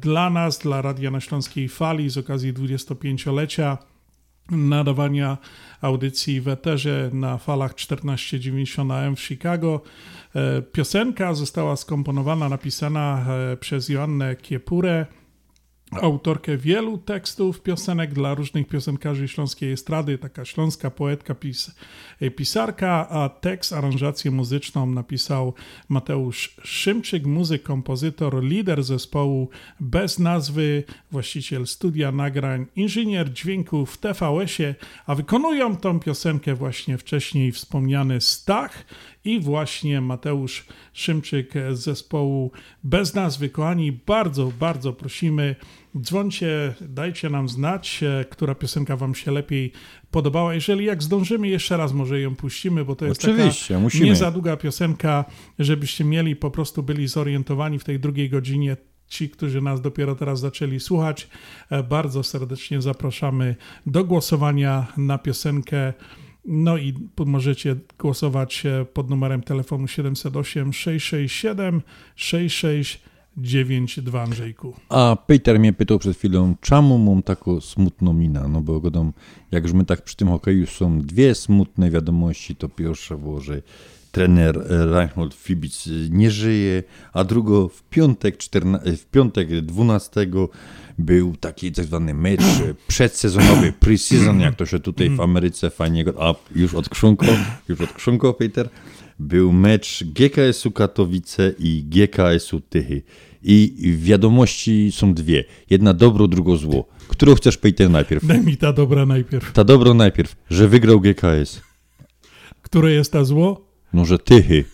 dla 0.00 0.30
nas, 0.30 0.58
dla 0.58 0.82
Radia 0.82 1.10
na 1.10 1.20
Śląskiej 1.20 1.68
Fali 1.68 2.10
z 2.10 2.18
okazji 2.18 2.54
25-lecia 2.54 3.78
nadawania 4.50 5.38
audycji 5.80 6.40
w 6.40 6.48
eterze 6.48 7.10
na 7.12 7.38
falach 7.38 7.74
1490 7.74 8.90
AM 8.90 9.16
w 9.16 9.20
Chicago. 9.20 9.80
E, 10.34 10.62
Piosenka 10.62 11.34
została 11.34 11.76
skomponowana, 11.76 12.48
napisana 12.48 13.24
e, 13.52 13.56
przez 13.56 13.88
Joannę 13.88 14.36
Kiepurę, 14.36 15.06
autorkę 16.00 16.56
wielu 16.56 16.98
tekstów 16.98 17.60
piosenek 17.60 18.14
dla 18.14 18.34
różnych 18.34 18.68
piosenkarzy 18.68 19.28
śląskiej 19.28 19.72
estrady, 19.72 20.18
taka 20.18 20.44
śląska 20.44 20.90
poetka, 20.90 21.34
pis, 21.34 21.74
e, 22.20 22.30
pisarka, 22.30 23.08
a 23.08 23.28
tekst, 23.28 23.72
aranżację 23.72 24.30
muzyczną 24.30 24.86
napisał 24.86 25.54
Mateusz 25.88 26.56
Szymczyk, 26.64 27.26
muzyk, 27.26 27.62
kompozytor, 27.62 28.44
lider 28.44 28.82
zespołu 28.82 29.48
bez 29.80 30.18
nazwy, 30.18 30.84
właściciel 31.10 31.66
studia 31.66 32.12
nagrań, 32.12 32.66
inżynier 32.76 33.32
dźwięku 33.32 33.86
w 33.86 33.98
TVS-ie, 33.98 34.74
a 35.06 35.14
wykonują 35.14 35.76
tą 35.76 36.00
piosenkę 36.00 36.54
właśnie 36.54 36.98
wcześniej 36.98 37.52
wspomniany 37.52 38.20
Stach 38.20 38.84
i 39.24 39.40
właśnie 39.40 40.00
Mateusz 40.00 40.66
Szymczyk 40.92 41.52
z 41.72 41.78
zespołu 41.78 42.50
bez 42.84 43.14
nazwy. 43.14 43.48
Kochani, 43.48 43.92
bardzo, 43.92 44.52
bardzo 44.60 44.92
prosimy, 44.92 45.56
dzwońcie, 46.00 46.74
dajcie 46.80 47.30
nam 47.30 47.48
znać, 47.48 48.02
e, 48.02 48.24
która 48.24 48.54
piosenka 48.54 48.96
wam 48.96 49.14
się 49.14 49.30
lepiej 49.30 49.72
podobała. 50.10 50.54
Jeżeli 50.54 50.84
jak 50.84 51.02
zdążymy, 51.02 51.48
jeszcze 51.48 51.76
raz 51.76 51.92
może 51.92 52.20
ją 52.20 52.36
puścimy, 52.36 52.84
bo 52.84 52.96
to 52.96 53.06
jest 53.06 53.24
Oczywiście, 53.24 53.74
taka 53.74 53.80
musimy. 53.80 54.06
nie 54.06 54.16
za 54.16 54.30
długa 54.30 54.56
piosenka, 54.56 55.24
żebyście 55.58 56.04
mieli, 56.04 56.36
po 56.36 56.50
prostu 56.50 56.82
byli 56.82 57.08
zorientowani 57.08 57.78
w 57.78 57.84
tej 57.84 58.00
drugiej 58.00 58.30
godzinie. 58.30 58.76
Ci, 59.08 59.30
którzy 59.30 59.60
nas 59.60 59.80
dopiero 59.80 60.14
teraz 60.14 60.40
zaczęli 60.40 60.80
słuchać, 60.80 61.28
e, 61.70 61.82
bardzo 61.82 62.22
serdecznie 62.22 62.82
zapraszamy 62.82 63.56
do 63.86 64.04
głosowania 64.04 64.86
na 64.96 65.18
piosenkę. 65.18 65.92
No 66.44 66.76
i 66.76 66.94
możecie 67.26 67.76
głosować 67.98 68.66
e, 68.66 68.84
pod 68.84 69.10
numerem 69.10 69.42
telefonu 69.42 69.88
708 69.88 70.72
667 70.72 71.82
6692 73.36 74.22
Andrzejku. 74.22 74.74
A 74.88 75.16
Peter 75.26 75.60
mnie 75.60 75.72
pytał 75.72 75.98
przed 75.98 76.16
chwilą, 76.16 76.54
czemu 76.60 76.98
mam 76.98 77.22
taką 77.22 77.60
smutną 77.60 78.12
minę? 78.12 78.48
No 78.48 78.60
bo 78.60 78.80
godą, 78.80 79.12
jak 79.50 79.62
już 79.62 79.72
my 79.72 79.84
tak 79.84 80.02
przy 80.02 80.16
tym 80.16 80.28
hokeju 80.28 80.66
są 80.66 81.00
dwie 81.00 81.34
smutne 81.34 81.90
wiadomości, 81.90 82.56
to 82.56 82.68
pierwsza 82.68 83.16
było, 83.16 83.40
że 83.40 83.62
trener 84.12 84.66
Reinhold 84.68 85.34
Fibic 85.34 85.88
nie 86.10 86.30
żyje, 86.30 86.82
a 87.12 87.24
drugo 87.24 87.68
w 87.68 87.82
piątek, 87.82 88.36
14, 88.36 88.96
w 88.96 89.06
piątek 89.06 89.60
12 89.60 90.26
był 90.98 91.36
taki 91.36 91.72
tak 91.72 91.84
zwany 91.84 92.14
mecz 92.14 92.40
e, 92.40 92.74
przedsezonowy, 92.88 93.72
pre-season, 93.80 94.40
jak 94.40 94.54
to 94.54 94.66
się 94.66 94.78
tutaj 94.80 95.10
w 95.10 95.20
Ameryce 95.20 95.70
fajnie, 95.70 96.04
a 96.20 96.34
już 96.54 96.74
od 96.74 96.88
Krzunko, 96.88 97.26
już 97.68 97.80
od 97.80 97.92
Krzunko, 97.92 98.34
Peter, 98.34 98.68
był 99.18 99.52
mecz 99.52 100.04
GKS-u 100.04 100.70
Katowice 100.70 101.52
i 101.58 101.84
GKS-u 101.84 102.60
Tychy. 102.60 103.02
I 103.42 103.94
wiadomości 103.98 104.92
są 104.92 105.14
dwie. 105.14 105.44
Jedna 105.70 105.94
dobro, 105.94 106.28
drugo 106.28 106.56
zło. 106.56 106.88
Którą 107.08 107.34
chcesz, 107.34 107.56
Peter, 107.56 107.90
najpierw? 107.90 108.26
Daj 108.26 108.40
mi 108.40 108.56
ta 108.56 108.72
dobra 108.72 109.06
najpierw. 109.06 109.52
Ta 109.52 109.64
dobro 109.64 109.94
najpierw, 109.94 110.36
że 110.50 110.68
wygrał 110.68 111.00
GKS. 111.00 111.60
Które 112.62 112.92
jest 112.92 113.12
ta 113.12 113.24
zło? 113.24 113.66
No, 113.92 114.04
że 114.04 114.18
Tychy. 114.18 114.64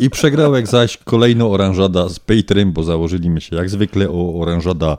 I 0.00 0.10
przegrał 0.10 0.54
jak 0.54 0.66
zaś 0.66 0.96
kolejną 0.96 1.50
oranżada 1.50 2.08
z 2.08 2.18
Peterem, 2.18 2.72
bo 2.72 2.84
założyliśmy 2.84 3.40
się 3.40 3.56
jak 3.56 3.70
zwykle 3.70 4.10
o 4.10 4.40
oranżada 4.40 4.98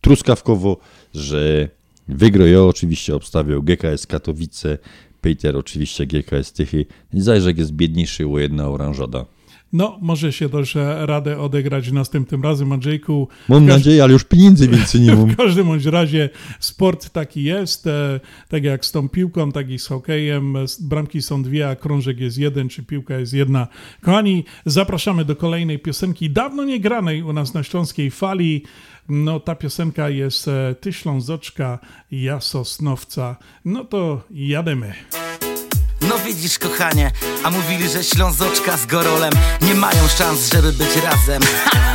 truskawkowo, 0.00 0.76
że 1.14 1.68
wygrał 2.08 2.46
ja 2.46 2.62
oczywiście 2.62 3.14
obstawiał 3.14 3.62
GKS 3.62 4.06
Katowice, 4.06 4.78
Peter 5.20 5.56
oczywiście 5.56 6.06
GKS 6.06 6.52
Tychy 6.52 6.86
zajrzek 7.12 7.58
jest 7.58 7.72
biedniejszy 7.72 8.26
o 8.26 8.38
jedna 8.38 8.68
oranżada. 8.68 9.26
No, 9.72 9.98
może 10.00 10.32
się 10.32 10.48
też 10.48 10.76
e, 10.76 11.06
radę 11.06 11.38
odegrać 11.38 11.92
następnym 11.92 12.42
razem, 12.42 12.72
Andrzejku. 12.72 13.28
Mam 13.48 13.66
nadzieję, 13.66 14.02
ale 14.02 14.12
już 14.12 14.24
pieniędzy 14.24 14.68
więcej 14.68 15.00
nie 15.00 15.14
mam. 15.14 15.26
W 15.30 15.36
każdym 15.36 15.66
bądź 15.66 15.84
razie 15.84 16.30
sport 16.60 17.10
taki 17.10 17.42
jest, 17.42 17.86
e, 17.86 18.20
tak 18.48 18.64
jak 18.64 18.86
z 18.86 18.92
tą 18.92 19.08
piłką, 19.08 19.52
tak 19.52 19.70
i 19.70 19.78
z 19.78 19.86
hokejem. 19.86 20.54
Bramki 20.80 21.22
są 21.22 21.42
dwie, 21.42 21.68
a 21.68 21.76
krążek 21.76 22.20
jest 22.20 22.38
jeden, 22.38 22.68
czy 22.68 22.82
piłka 22.82 23.18
jest 23.18 23.32
jedna. 23.32 23.68
Kochani, 24.00 24.44
zapraszamy 24.66 25.24
do 25.24 25.36
kolejnej 25.36 25.78
piosenki, 25.78 26.30
dawno 26.30 26.64
nie 26.64 26.80
granej 26.80 27.22
u 27.22 27.32
nas 27.32 27.54
na 27.54 27.62
Śląskiej 27.62 28.10
Fali. 28.10 28.62
No, 29.08 29.40
ta 29.40 29.54
piosenka 29.54 30.08
jest 30.08 30.48
e, 30.48 30.74
Ty 30.80 30.92
Ślązoczka, 30.92 31.78
ja 32.10 32.40
Sosnowca. 32.40 33.36
No 33.64 33.84
to 33.84 34.22
jademy. 34.30 34.94
No 36.08 36.18
widzisz 36.18 36.58
kochanie, 36.58 37.10
a 37.44 37.50
mówili, 37.50 37.88
że 37.88 38.04
Ślązoczka 38.04 38.76
z 38.76 38.86
Gorolem 38.86 39.32
Nie 39.62 39.74
mają 39.74 40.08
szans, 40.08 40.52
żeby 40.52 40.72
być 40.72 40.96
razem! 40.96 41.42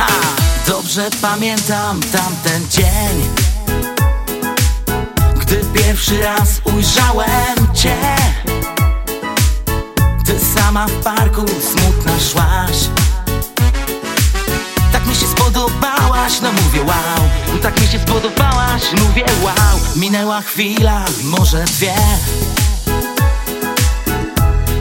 Dobrze 0.68 1.08
pamiętam 1.22 2.00
tamten 2.00 2.68
dzień 2.70 3.46
Gdy 5.40 5.60
pierwszy 5.74 6.20
raz 6.22 6.60
ujrzałem 6.64 7.74
cię 7.74 7.96
Ty 10.26 10.38
sama 10.38 10.86
w 10.86 11.02
parku 11.02 11.44
smutna 11.48 12.20
szłaś 12.20 13.05
Tak 14.96 15.06
mi 15.06 15.14
się 15.14 15.26
spodobałaś, 15.26 16.40
no 16.42 16.52
mówię 16.52 16.80
wow 16.84 17.58
Tak 17.62 17.80
mi 17.80 17.86
się 17.86 17.98
spodobałaś, 17.98 18.82
mówię 18.92 19.24
wow 19.42 19.80
Minęła 19.96 20.40
chwila, 20.40 21.04
może 21.24 21.64
dwie. 21.64 21.94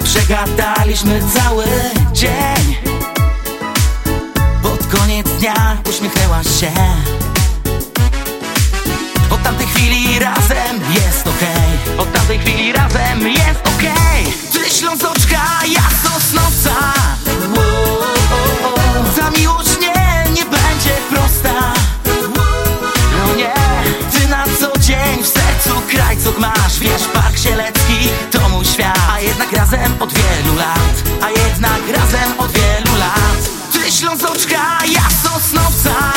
Przegadaliśmy 0.04 1.22
cały 1.34 1.66
dzień. 2.14 2.78
Pod 4.64 5.00
koniec 5.00 5.28
dnia 5.40 5.78
uśmiechnęłaś 5.90 6.48
się. 6.60 6.72
Od 9.32 9.44
tamtej 9.44 9.68
chwili 9.68 10.20
razem 10.20 10.82
jest 10.94 11.28
okej. 11.28 11.98
Od 11.98 12.14
tamtej 12.14 12.40
chwili 12.40 12.74
razem 12.74 13.28
jest 13.28 13.60
okej. 13.76 14.34
Ty 14.54 14.70
Ślązoczka, 14.70 15.42
ja 15.68 15.96
Krajcuk 25.96 26.38
masz, 26.40 26.80
wiesz, 26.80 27.04
Park 27.14 27.38
Sielecki 27.38 28.10
to 28.32 28.50
mój 28.50 28.66
świat. 28.66 29.00
A 29.12 29.20
jednak 29.20 29.52
razem 29.52 29.94
od 30.00 30.14
wielu 30.14 30.56
lat 30.56 31.04
A 31.22 31.30
jednak 31.30 31.82
razem 31.90 32.40
od 32.40 32.52
wielu 32.52 32.98
lat. 33.00 33.50
Ty 33.74 33.92
Ślązoczka, 33.92 34.80
ja 34.86 35.10
Sosnowca 35.24 36.15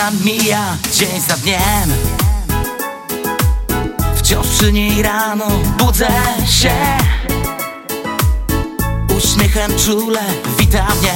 Nam 0.00 0.16
mija 0.24 0.76
dzień 0.92 1.20
za 1.28 1.36
dniem. 1.36 1.90
Wciąż 4.16 4.46
przy 4.46 4.72
niej 4.72 5.02
rano 5.02 5.46
budzę 5.78 6.08
się. 6.60 6.74
Uśmiechem 9.16 9.72
czule 9.78 10.20
wita 10.58 10.86
mnie. 11.00 11.14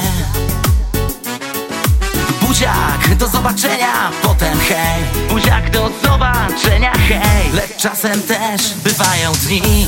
Buziak, 2.41 3.15
do 3.17 3.27
zobaczenia, 3.27 4.11
potem 4.21 4.59
hej. 4.59 5.03
Buziak, 5.29 5.69
do 5.69 5.89
zobaczenia, 6.03 6.91
hej. 6.91 7.51
Lecz 7.53 7.77
czasem 7.77 8.21
też 8.21 8.73
bywają 8.73 9.31
dni 9.31 9.87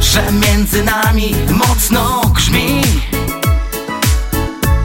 Że 0.00 0.32
między 0.32 0.84
nami 0.84 1.34
mocno 1.50 2.22
grzmi. 2.34 2.82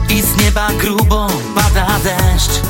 I 0.08 0.22
z 0.22 0.36
nieba 0.36 0.68
grubo 0.72 1.28
pada 1.74 1.98
deszcz. 1.98 2.60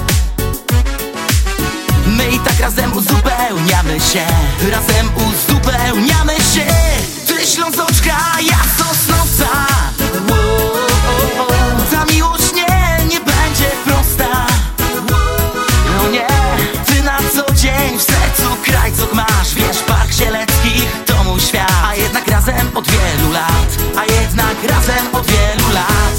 My 2.06 2.30
i 2.30 2.38
tak 2.38 2.60
razem 2.60 2.92
uzupełniamy 2.92 4.00
się. 4.00 4.26
Razem 4.70 5.10
uzupełniamy 5.16 6.34
się. 6.34 6.66
Ty 7.26 7.46
Ślązoczka, 7.46 8.16
ja 8.42 8.58
Sosnowca. 8.78 9.66
Ta 11.90 12.04
miłość 12.12 12.54
nie, 12.54 13.04
nie 13.04 13.20
będzie 13.20 13.70
prosta. 13.84 14.46
No 15.96 16.10
nie, 16.10 16.26
ty 16.86 17.02
na 17.02 17.18
co 17.34 17.54
dzień 17.54 17.98
w 17.98 18.02
sercu 18.02 18.56
krajcok 18.64 19.14
masz. 19.14 19.54
Wiesz, 19.54 19.78
Park 19.78 20.12
Sielecki 20.12 20.82
to 21.06 21.24
mój 21.24 21.40
świat. 21.40 21.72
A 21.84 21.94
jednak 21.94 22.28
razem 22.28 22.70
od 22.74 22.88
wielu 22.88 23.32
lat. 23.32 23.68
A 23.96 24.04
jednak 24.04 24.56
razem 24.68 25.14
od 25.14 25.26
wielu 25.26 25.74
lat 25.74 26.09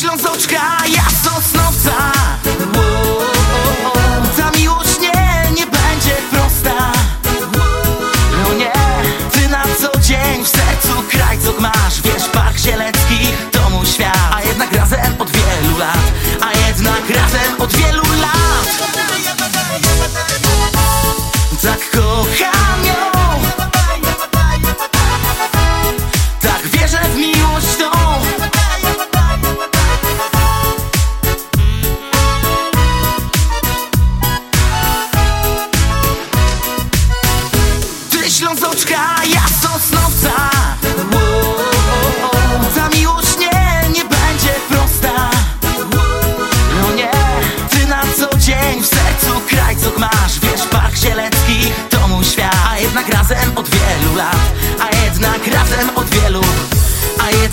Ślązoczka, 0.00 0.76
ja 0.94 1.02
Sosnowca 1.24 2.12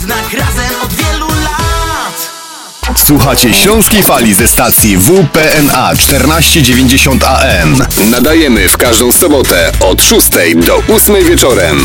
jednak 0.04 0.34
razem 0.34 0.82
od 0.84 0.94
wielu 0.94 1.28
lat 1.28 2.32
Słuchacie 2.98 3.54
Śląskiej 3.54 4.04
Fali 4.04 4.34
ze 4.34 4.48
stacji 4.48 4.98
WPNA 4.98 5.96
1490 5.96 7.24
AM. 7.24 7.78
Nadajemy 8.12 8.70
w 8.70 8.78
każdą 8.78 9.12
sobotę 9.12 9.72
od 9.80 10.04
6 10.04 10.30
do 10.66 10.96
8 10.96 11.26
wieczorem. 11.26 11.78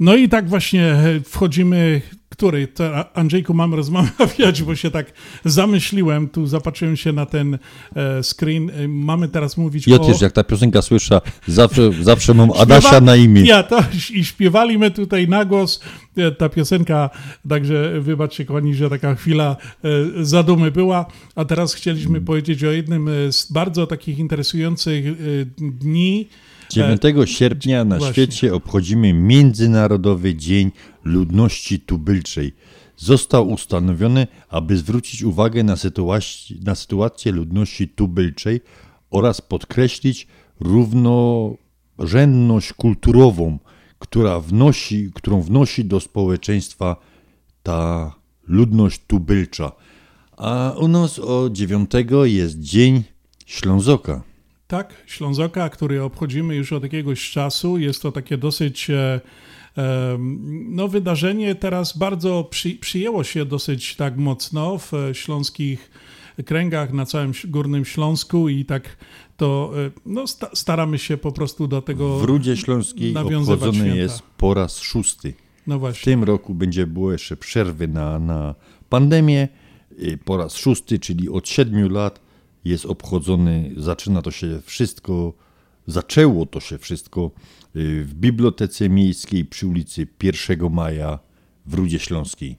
No 0.00 0.16
i 0.16 0.28
tak 0.28 0.48
właśnie 0.48 0.96
wchodzimy, 1.28 2.00
który, 2.36 2.68
to 2.68 3.16
Andrzejku 3.16 3.54
mam 3.54 3.74
rozmawiać, 3.74 4.62
bo 4.62 4.74
się 4.76 4.90
tak 4.90 5.12
zamyśliłem, 5.44 6.28
tu 6.28 6.46
zapatrzyłem 6.46 6.96
się 6.96 7.12
na 7.12 7.26
ten 7.26 7.58
e, 7.96 8.22
screen, 8.22 8.70
E, 8.70 8.88
mamy 8.88 9.28
teraz 9.28 9.56
mówić 9.56 9.86
Ja 9.88 9.96
o... 9.96 9.98
też, 9.98 10.20
jak 10.20 10.32
ta 10.32 10.44
piosenka 10.44 10.82
słyszę, 10.82 11.20
zawsze, 11.46 11.90
zawsze 12.02 12.34
mam 12.34 12.48
Śpiewa- 12.48 12.60
Adasia 12.62 13.00
na 13.00 13.16
imię. 13.16 13.42
Ja 13.42 13.62
to 13.62 13.78
i 14.14 14.24
śpiewaliśmy 14.24 14.90
tutaj 14.90 15.28
na 15.28 15.44
głos 15.44 15.80
e, 16.16 16.30
ta 16.30 16.48
piosenka, 16.48 17.10
także 17.48 18.00
wybaczcie 18.00 18.44
kochani, 18.44 18.74
że 18.74 18.90
taka 18.90 19.14
chwila 19.14 19.56
zadumy 20.20 20.70
była, 20.70 21.06
a 21.34 21.44
teraz 21.44 21.74
chcieliśmy 21.74 22.20
powiedzieć 22.20 22.64
o 22.64 22.70
jednym 22.70 23.08
z 23.30 23.52
bardzo 23.52 23.86
takich 23.86 24.18
interesujących 24.18 25.04
dni. 25.58 26.28
9 26.70 27.02
E, 27.04 27.26
sierpnia 27.26 27.84
na 27.84 27.98
właśnie. 27.98 28.12
świecie 28.12 28.54
obchodzimy 28.54 29.12
Międzynarodowy 29.12 30.34
Dzień 30.34 30.70
Ludności 31.04 31.80
Tubylczej. 31.80 32.52
Został 32.96 33.48
ustanowiony, 33.50 34.26
aby 34.48 34.76
zwrócić 34.76 35.22
uwagę 35.22 35.64
na, 35.64 35.74
sytuac- 35.74 36.64
na 36.64 36.74
sytuację 36.74 37.32
ludności 37.32 37.88
tubylczej 37.88 38.60
oraz 39.10 39.40
podkreślić 39.40 40.26
równorzędność 40.60 42.72
kulturową, 42.72 43.58
która 43.98 44.40
wnosi, 44.40 45.10
którą 45.14 45.42
wnosi 45.42 45.84
do 45.84 46.00
społeczeństwa 46.00 46.96
ta 47.62 48.12
ludność 48.46 49.00
tubylcza. 49.06 49.72
A 50.36 50.74
u 50.80 50.88
nas 50.88 51.18
o 51.18 51.50
9 51.50 51.90
jest 52.24 52.60
Dzień 52.60 53.02
Ślązoka. 53.46 54.22
Tak, 54.66 54.94
Ślązoka, 55.06 55.68
który 55.68 56.02
obchodzimy 56.02 56.54
już 56.54 56.72
od 56.72 56.82
jakiegoś 56.82 57.30
czasu. 57.30 57.78
Jest 57.78 58.02
to 58.02 58.12
takie 58.12 58.38
dosyć 58.38 58.90
e, 58.90 59.20
no, 60.68 60.88
wydarzenie. 60.88 61.54
Teraz 61.54 61.98
bardzo 61.98 62.44
przy, 62.44 62.70
przyjęło 62.70 63.24
się 63.24 63.44
dosyć 63.44 63.96
tak 63.96 64.16
mocno 64.16 64.78
w 64.78 64.92
śląskich 65.12 65.90
kręgach 66.44 66.92
na 66.92 67.06
całym 67.06 67.32
Górnym 67.44 67.84
Śląsku 67.84 68.48
i 68.48 68.64
tak 68.64 68.96
to 69.36 69.72
e, 69.86 69.90
no, 70.06 70.26
sta, 70.26 70.50
staramy 70.54 70.98
się 70.98 71.16
po 71.16 71.32
prostu 71.32 71.68
do 71.68 71.82
tego 71.82 72.18
W 72.18 72.24
Rudzie 72.24 72.56
Śląskiej 72.56 73.16
obchodzony 73.16 73.72
święta. 73.74 73.96
jest 73.96 74.22
po 74.38 74.54
raz 74.54 74.78
szósty. 74.78 75.34
No 75.66 75.78
właśnie. 75.78 76.00
W 76.00 76.04
tym 76.04 76.24
roku 76.24 76.54
będzie 76.54 76.86
było 76.86 77.12
jeszcze 77.12 77.36
przerwy 77.36 77.88
na, 77.88 78.18
na 78.18 78.54
pandemię. 78.88 79.48
I 79.98 80.18
Po 80.18 80.36
raz 80.36 80.56
szósty, 80.56 80.98
czyli 80.98 81.28
od 81.28 81.48
siedmiu 81.48 81.88
lat 81.88 82.25
jest 82.68 82.86
obchodzony, 82.86 83.70
zaczyna 83.76 84.22
to 84.22 84.30
się 84.30 84.60
wszystko, 84.64 85.32
zaczęło 85.86 86.46
to 86.46 86.60
się 86.60 86.78
wszystko 86.78 87.30
y, 87.76 88.04
w 88.04 88.14
Bibliotece 88.14 88.88
Miejskiej 88.88 89.44
przy 89.44 89.66
ulicy 89.66 90.06
1 90.22 90.72
Maja 90.72 91.18
w 91.66 91.74
Rudzie 91.74 91.98
Śląskiej. 91.98 92.56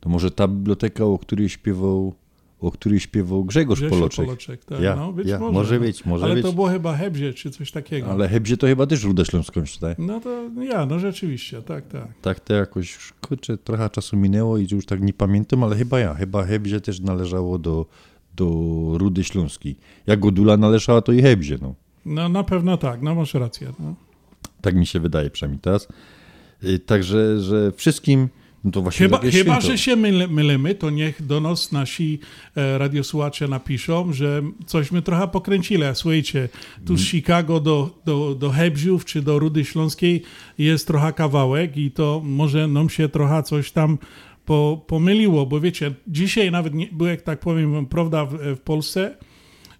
To 0.00 0.08
może 0.08 0.30
ta 0.30 0.48
biblioteka, 0.48 1.04
o 1.04 1.18
której 1.18 1.48
śpiewał, 1.48 2.14
o 2.60 2.70
której 2.70 3.00
śpiewał 3.00 3.44
Grzegorz, 3.44 3.80
Poloczek. 3.90 4.26
Poloczek, 4.26 4.64
tak. 4.64 4.80
ja, 4.80 4.96
no, 4.96 5.12
być 5.12 5.28
ja, 5.28 5.38
może, 5.38 5.52
może 5.52 5.80
być, 5.80 6.04
może 6.04 6.24
Ale 6.24 6.34
być. 6.34 6.42
to 6.42 6.52
było 6.52 6.68
chyba 6.68 6.96
Hebzie 6.96 7.34
czy 7.34 7.50
coś 7.50 7.70
takiego. 7.70 8.06
Ale 8.06 8.28
Hebzie 8.28 8.56
to 8.56 8.66
chyba 8.66 8.86
też 8.86 9.04
Ruda 9.04 9.24
się 9.24 9.40
daje. 9.80 9.94
No 9.98 10.20
to 10.20 10.50
ja, 10.62 10.86
no 10.86 10.98
rzeczywiście, 10.98 11.62
tak, 11.62 11.86
tak. 11.86 12.08
Tak 12.22 12.40
to 12.40 12.54
jakoś, 12.54 12.98
kurczę, 13.20 13.58
trochę 13.58 13.90
czasu 13.90 14.16
minęło 14.16 14.58
i 14.58 14.66
już 14.70 14.86
tak 14.86 15.00
nie 15.02 15.12
pamiętam, 15.12 15.64
ale 15.64 15.76
chyba 15.76 16.00
ja, 16.00 16.14
chyba 16.14 16.44
Hebzie 16.44 16.80
też 16.80 17.00
należało 17.00 17.58
do, 17.58 17.86
do 18.36 18.46
Rudy 18.94 19.24
Śląskiej. 19.24 19.76
Jak 20.06 20.20
Godula 20.20 20.56
należała, 20.56 21.02
to 21.02 21.12
i 21.12 21.22
Hebzie, 21.22 21.58
no. 21.62 21.74
No 22.06 22.28
na 22.28 22.44
pewno 22.44 22.76
tak, 22.76 23.02
no 23.02 23.14
masz 23.14 23.34
rację. 23.34 23.72
No. 23.78 23.94
Tak 24.60 24.74
mi 24.74 24.86
się 24.86 25.00
wydaje 25.00 25.30
przynajmniej 25.30 25.60
teraz. 25.60 25.88
Y, 26.64 26.78
Także, 26.78 27.40
że 27.40 27.72
wszystkim, 27.72 28.28
no 28.64 28.70
to 28.70 28.82
właśnie 28.82 29.06
Chyba, 29.06 29.18
chyba 29.18 29.60
że 29.60 29.78
się 29.78 29.96
myle, 29.96 30.28
mylimy, 30.28 30.74
to 30.74 30.90
niech 30.90 31.26
do 31.26 31.40
nas 31.40 31.72
nasi 31.72 32.18
e, 32.56 32.78
radiosłuchacze 32.78 33.48
napiszą, 33.48 34.12
że 34.12 34.42
cośmy 34.66 35.02
trochę 35.02 35.28
pokręcili. 35.28 35.84
A 35.84 35.94
Słuchajcie, 35.94 36.48
tu 36.86 36.96
z 36.96 37.00
Chicago 37.00 37.60
do, 37.60 38.00
do, 38.04 38.34
do 38.34 38.50
Hebziów 38.50 39.04
czy 39.04 39.22
do 39.22 39.38
Rudy 39.38 39.64
Śląskiej 39.64 40.22
jest 40.58 40.86
trochę 40.86 41.12
kawałek 41.12 41.76
i 41.76 41.90
to 41.90 42.22
może 42.24 42.68
nam 42.68 42.90
się 42.90 43.08
trochę 43.08 43.42
coś 43.42 43.72
tam 43.72 43.98
po, 44.50 44.84
pomyliło, 44.86 45.46
bo 45.46 45.60
wiecie, 45.60 45.94
dzisiaj 46.06 46.50
nawet 46.50 46.74
nie, 46.74 46.88
było, 46.92 47.10
jak 47.10 47.22
tak 47.22 47.40
powiem, 47.40 47.86
prawda, 47.86 48.24
w, 48.24 48.38
w 48.56 48.60
Polsce 48.60 49.16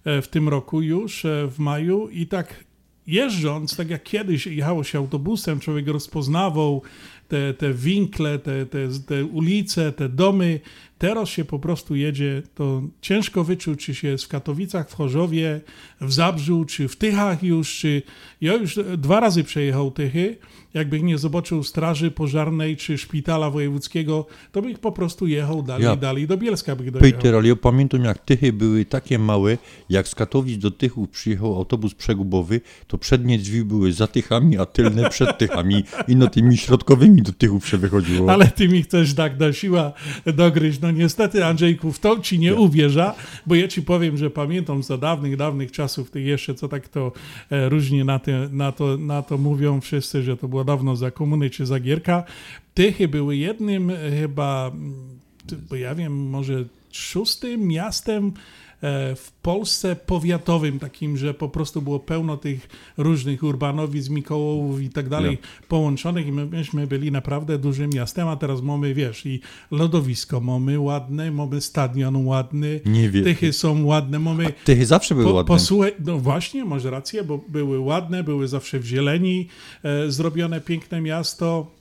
e, 0.05 0.21
w 0.21 0.27
tym 0.27 0.49
roku 0.49 0.81
już, 0.81 1.25
e, 1.25 1.47
w 1.47 1.59
maju 1.59 2.09
i 2.09 2.27
tak 2.27 2.63
jeżdżąc, 3.07 3.75
tak 3.75 3.89
jak 3.89 4.03
kiedyś 4.03 4.47
jechało 4.47 4.83
się 4.83 4.97
autobusem, 4.97 5.59
człowiek 5.59 5.87
rozpoznawał 5.87 6.81
te, 7.27 7.53
te 7.53 7.73
winkle, 7.73 8.39
te, 8.39 8.65
te, 8.65 8.87
te 9.07 9.25
ulice, 9.25 9.91
te 9.91 10.09
domy. 10.09 10.59
Teraz 10.97 11.29
się 11.29 11.45
po 11.45 11.59
prostu 11.59 11.95
jedzie, 11.95 12.41
to 12.55 12.81
ciężko 13.01 13.43
wyczuć, 13.43 13.85
czy 13.85 13.95
się 13.95 14.07
jest 14.07 14.23
w 14.23 14.27
Katowicach, 14.27 14.89
w 14.89 14.93
Chorzowie, 14.93 15.61
w 16.01 16.13
Zabrzu, 16.13 16.65
czy 16.65 16.87
w 16.87 16.95
Tychach 16.95 17.43
już, 17.43 17.77
czy... 17.79 18.01
Ja 18.41 18.53
już 18.53 18.79
dwa 18.97 19.19
razy 19.19 19.43
przejechał 19.43 19.91
Tychy, 19.91 20.37
jakbym 20.73 21.05
nie 21.05 21.17
zobaczył 21.17 21.63
straży 21.63 22.11
pożarnej, 22.11 22.77
czy 22.77 22.97
szpitala 22.97 23.49
wojewódzkiego, 23.49 24.25
to 24.51 24.61
bych 24.61 24.79
po 24.79 24.91
prostu 24.91 25.27
jechał 25.27 25.63
dalej, 25.63 25.83
Ja- 25.85 25.95
dalej, 25.95 26.27
do 26.27 26.37
Bielska 26.37 26.75
bych 26.75 26.91
dojechał. 26.91 27.11
Peter, 27.19 27.35
ale 27.35 27.47
ja 27.47 27.55
pamiętam 27.55 28.03
jak 28.03 28.17
Tychy 28.25 28.53
były 28.53 28.85
takie 28.85 29.19
małe, 29.19 29.57
jak 29.89 30.07
z 30.07 30.15
Katowic 30.15 30.57
do 30.57 30.71
Tychów 30.71 31.09
przyjechał 31.09 31.55
autobus 31.55 31.93
przegubowy, 31.93 32.61
to 32.87 32.97
przednie 32.97 33.37
drzwi 33.37 33.63
były 33.63 33.93
za 33.93 34.07
Tychami, 34.07 34.57
a 34.57 34.65
tylne 34.65 35.09
przed 35.09 35.37
Tychami 35.37 35.83
i 36.07 36.15
no 36.15 36.27
tymi 36.27 36.57
środkowymi 36.57 37.21
do 37.21 37.31
Tychów 37.31 37.67
się 37.67 37.77
wychodziło. 37.77 38.31
Ale 38.31 38.47
ty 38.47 38.67
mi 38.67 38.83
chcesz 38.83 39.13
tak 39.13 39.39
na 39.39 39.53
siła 39.53 39.93
dogryźć. 40.25 40.81
No 40.81 40.91
niestety, 40.91 41.45
Andrzejku, 41.45 41.91
w 41.91 41.99
to 41.99 42.19
ci 42.19 42.39
nie 42.39 42.55
uwierza, 42.55 43.15
bo 43.45 43.55
ja 43.55 43.67
ci 43.67 43.81
powiem, 43.81 44.17
że 44.17 44.29
pamiętam 44.29 44.83
za 44.83 44.97
dawnych, 44.97 45.37
dawnych 45.37 45.71
czasów, 45.71 46.11
ty 46.11 46.21
jeszcze 46.21 46.55
co 46.55 46.67
tak 46.67 46.87
to 46.87 47.11
e, 47.49 47.69
różnie 47.69 48.05
na, 48.05 48.19
te, 48.19 48.49
na, 48.51 48.71
to, 48.71 48.97
na 48.97 49.21
to 49.21 49.37
mówią 49.37 49.81
wszyscy, 49.81 50.23
że 50.23 50.37
to 50.37 50.47
było 50.47 50.60
dawno 50.63 50.95
za 50.95 51.11
komuny 51.11 51.49
czy 51.49 51.65
za 51.65 51.79
Gierka. 51.79 52.23
Tychy 52.73 53.07
były 53.07 53.37
jednym 53.37 53.89
e, 53.89 53.95
chyba, 54.19 54.71
bo 55.69 55.75
ja 55.75 55.95
wiem, 55.95 56.29
może 56.29 56.65
szóstym 56.91 57.67
miastem 57.67 58.33
w 59.15 59.31
Polsce 59.41 59.95
powiatowym, 59.95 60.79
takim, 60.79 61.17
że 61.17 61.33
po 61.33 61.49
prostu 61.49 61.81
było 61.81 61.99
pełno 61.99 62.37
tych 62.37 62.69
różnych 62.97 63.43
urbanowic, 63.43 64.09
i 64.81 64.89
tak 64.89 65.09
dalej 65.09 65.37
połączonych 65.67 66.27
i 66.27 66.31
my, 66.31 66.45
myśmy 66.45 66.87
byli 66.87 67.11
naprawdę 67.11 67.57
dużym 67.57 67.89
miastem, 67.89 68.27
a 68.27 68.35
teraz 68.35 68.61
mamy, 68.61 68.93
wiesz, 68.93 69.25
i 69.25 69.41
lodowisko 69.71 70.39
mamy 70.39 70.79
ładne, 70.79 71.31
mamy 71.31 71.61
stadion 71.61 72.25
ładny, 72.25 72.79
Nie 72.85 73.09
wiem. 73.09 73.23
Tychy 73.23 73.53
są 73.53 73.85
ładne, 73.85 74.19
mamy... 74.19 74.53
Tychy 74.63 74.85
zawsze 74.85 75.15
były 75.15 75.33
ładne. 75.33 75.47
Posłuchaj, 75.47 75.93
no 76.05 76.17
właśnie, 76.17 76.65
masz 76.65 76.83
rację, 76.83 77.23
bo 77.23 77.37
były 77.37 77.79
ładne, 77.79 78.23
były 78.23 78.47
zawsze 78.47 78.79
w 78.79 78.85
zieleni, 78.85 79.47
e, 79.83 80.11
zrobione 80.11 80.61
piękne 80.61 81.01
miasto, 81.01 81.71
e, 81.77 81.80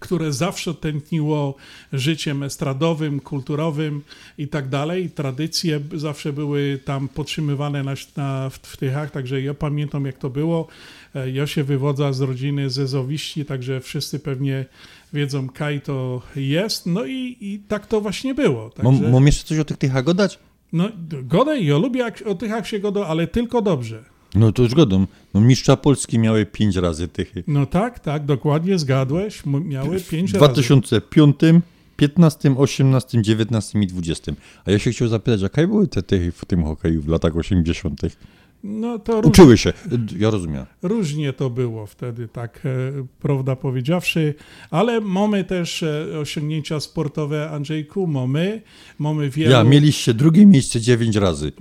które 0.00 0.32
zawsze 0.32 0.74
tętniło 0.74 1.54
życiem 1.92 2.42
estradowym, 2.42 3.20
kulturowym 3.20 4.02
i 4.38 4.48
tak 4.48 4.68
dalej. 4.68 5.10
Tradycje 5.10 5.80
zawsze 5.94 6.32
były 6.32 6.80
tam 6.84 7.08
podtrzymywane 7.08 7.82
na, 7.82 7.94
na, 8.16 8.50
w, 8.50 8.54
w 8.54 8.76
Tychach, 8.76 9.10
także 9.10 9.42
ja 9.42 9.54
pamiętam 9.54 10.06
jak 10.06 10.18
to 10.18 10.30
było. 10.30 10.66
E, 11.14 11.30
Ja 11.30 11.46
się 11.46 11.64
wywodza 11.64 12.12
z 12.12 12.20
rodziny 12.20 12.70
Zezowiści, 12.70 13.44
także 13.44 13.80
wszyscy 13.80 14.18
pewnie 14.18 14.64
wiedzą, 15.12 15.48
kaj 15.48 15.80
to 15.80 16.22
jest. 16.36 16.86
No 16.86 17.04
i, 17.04 17.36
i 17.40 17.60
tak 17.68 17.86
to 17.86 18.00
właśnie 18.00 18.34
było. 18.34 18.70
Także... 18.70 19.02
Mam, 19.02 19.12
mam 19.12 19.26
jeszcze 19.26 19.44
coś 19.44 19.58
o 19.58 19.64
tych 19.64 19.76
Tychach 19.76 20.04
gadać? 20.04 20.38
No, 20.72 20.88
godę, 21.22 21.60
ja 21.60 21.78
lubię 21.78 22.00
jak 22.00 22.22
o 22.26 22.34
Tychach 22.34 22.68
się 22.68 22.78
godo, 22.78 23.06
ale 23.06 23.26
tylko 23.26 23.62
dobrze. 23.62 24.04
No 24.36 24.52
to 24.52 24.62
już 24.62 24.74
godą. 24.74 25.06
No 25.34 25.40
mistrza 25.40 25.76
Polski 25.76 26.18
miały 26.18 26.46
pięć 26.46 26.76
razy 26.76 27.08
Tychy. 27.08 27.44
No 27.46 27.66
tak, 27.66 28.00
tak, 28.00 28.24
dokładnie 28.24 28.78
zgadłeś. 28.78 29.42
Miały 29.46 30.00
pięć 30.00 30.30
W 30.30 30.34
razy. 30.34 30.44
2005, 30.44 31.36
15, 31.96 32.56
18, 32.56 33.22
19 33.22 33.78
i 33.80 33.86
20. 33.86 34.32
A 34.64 34.70
ja 34.70 34.78
się 34.78 34.90
chciał 34.90 35.08
zapytać, 35.08 35.40
jakie 35.42 35.66
były 35.66 35.88
te 35.88 36.02
Tychy 36.02 36.32
w 36.32 36.44
tym 36.44 36.64
hokeju 36.64 37.02
w 37.02 37.08
latach 37.08 37.36
80. 37.36 38.00
No 38.64 38.98
to 38.98 39.20
róż, 39.20 39.30
Uczyły 39.30 39.58
się. 39.58 39.72
Ja 40.18 40.30
rozumiem. 40.30 40.66
różnie 40.82 41.32
to 41.32 41.50
było 41.50 41.86
wtedy, 41.86 42.28
tak 42.28 42.60
e, 42.64 42.70
prawda 43.20 43.56
powiedziawszy, 43.56 44.34
ale 44.70 45.00
mamy 45.00 45.44
też 45.44 45.82
e, 45.82 46.18
osiągnięcia 46.20 46.80
sportowe 46.80 47.50
Andrzejku, 47.50 48.06
mamy, 48.06 48.62
mamy 48.98 49.30
wielu... 49.30 49.50
Ja, 49.50 49.64
mieliście 49.64 50.14
drugie 50.14 50.46
miejsce 50.46 50.80
9 50.80 51.16
razy. 51.16 51.52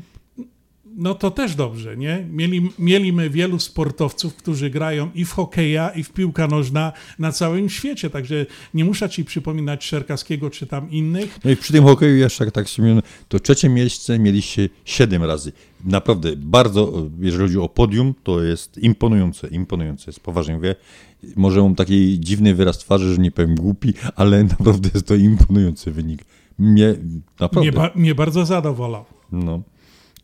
No 0.97 1.15
to 1.15 1.31
też 1.31 1.55
dobrze, 1.55 1.97
nie? 1.97 2.27
Mieli, 2.31 2.69
mieliśmy 2.79 3.29
wielu 3.29 3.59
sportowców, 3.59 4.35
którzy 4.35 4.69
grają 4.69 5.09
i 5.15 5.25
w 5.25 5.31
hokeja, 5.31 5.89
i 5.89 6.03
w 6.03 6.09
piłka 6.09 6.47
nożna 6.47 6.93
na 7.19 7.31
całym 7.31 7.69
świecie, 7.69 8.09
także 8.09 8.45
nie 8.73 8.85
muszę 8.85 9.09
ci 9.09 9.25
przypominać 9.25 9.85
Szerkaskiego 9.85 10.49
czy 10.49 10.67
tam 10.67 10.91
innych. 10.91 11.39
No 11.43 11.51
i 11.51 11.55
przy 11.55 11.73
tym 11.73 11.83
hokeju 11.83 12.15
jeszcze 12.15 12.51
tak 12.51 12.69
sobie, 12.69 13.01
to 13.29 13.39
trzecie 13.39 13.69
miejsce 13.69 14.19
mieliście 14.19 14.69
7 14.85 15.23
razy. 15.23 15.51
Naprawdę 15.85 16.35
bardzo, 16.35 17.09
jeżeli 17.19 17.43
chodzi 17.43 17.59
o 17.59 17.69
podium, 17.69 18.13
to 18.23 18.43
jest 18.43 18.77
imponujące, 18.77 19.47
imponujące 19.47 20.03
jest, 20.07 20.19
poważnie 20.19 20.55
mówię. 20.55 20.75
Może 21.35 21.61
mam 21.61 21.75
taki 21.75 22.19
dziwny 22.19 22.55
wyraz 22.55 22.77
twarzy, 22.77 23.13
że 23.13 23.21
nie 23.21 23.31
powiem 23.31 23.55
głupi, 23.55 23.93
ale 24.15 24.43
naprawdę 24.59 24.89
jest 24.93 25.07
to 25.07 25.15
imponujący 25.15 25.91
wynik. 25.91 26.25
Mnie 26.59 26.95
naprawdę. 27.39 27.59
Mnie, 27.59 27.71
ba, 27.71 27.91
mnie 27.95 28.15
bardzo 28.15 28.45
zadowalał. 28.45 29.05
No. 29.31 29.61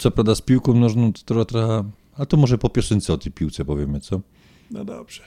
Co 0.02 0.12
prawda 0.12 0.36
z 0.36 0.42
piłką 0.42 0.74
nożną 0.74 1.14
to 1.14 1.22
trochę, 1.26 1.46
trochę, 1.46 1.84
a 2.18 2.26
to 2.26 2.38
może 2.38 2.58
po 2.58 2.70
piosence 2.70 3.14
o 3.14 3.18
tej 3.18 3.32
piłce 3.32 3.66
powiemy, 3.66 4.00
co? 4.00 4.22
No 4.72 4.86
dobrze. 4.86 5.24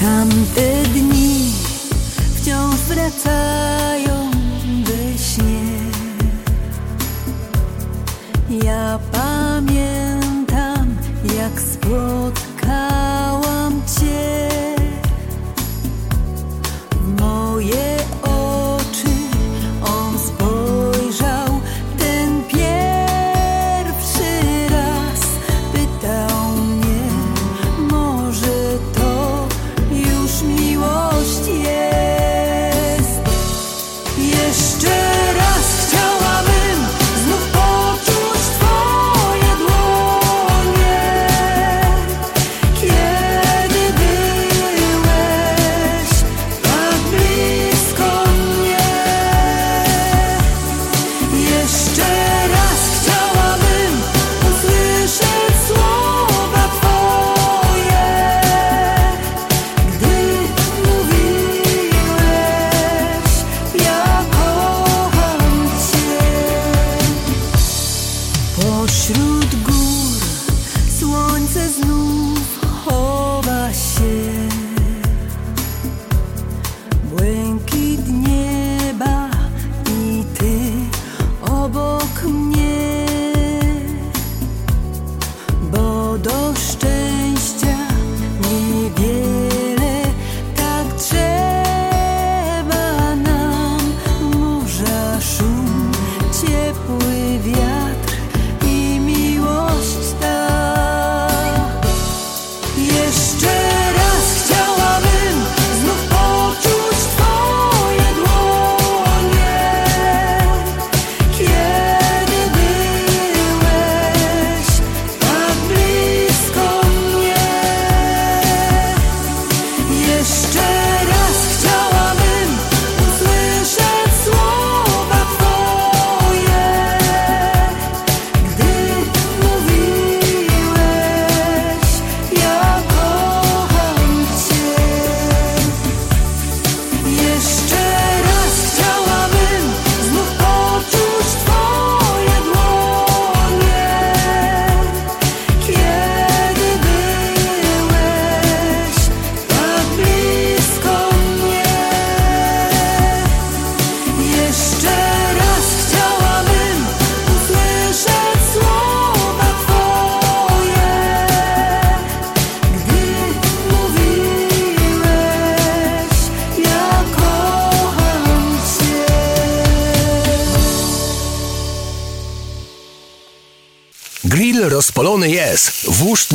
Tamte 0.00 0.82
dni 0.82 1.52
wciąż 2.36 2.76
wracają 2.76 3.51
Ja 8.72 9.41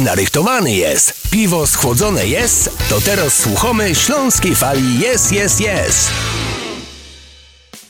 narychtowany 0.08 0.74
jest, 0.74 1.14
piwo 1.32 1.68
schłodzone 1.68 2.28
jest, 2.28 2.70
to 2.90 3.02
teraz 3.02 3.34
słuchamy 3.34 3.96
śląskiej 3.96 4.56
fali 4.56 5.00
jest, 5.00 5.32
jest, 5.32 5.62
jest. 5.62 6.12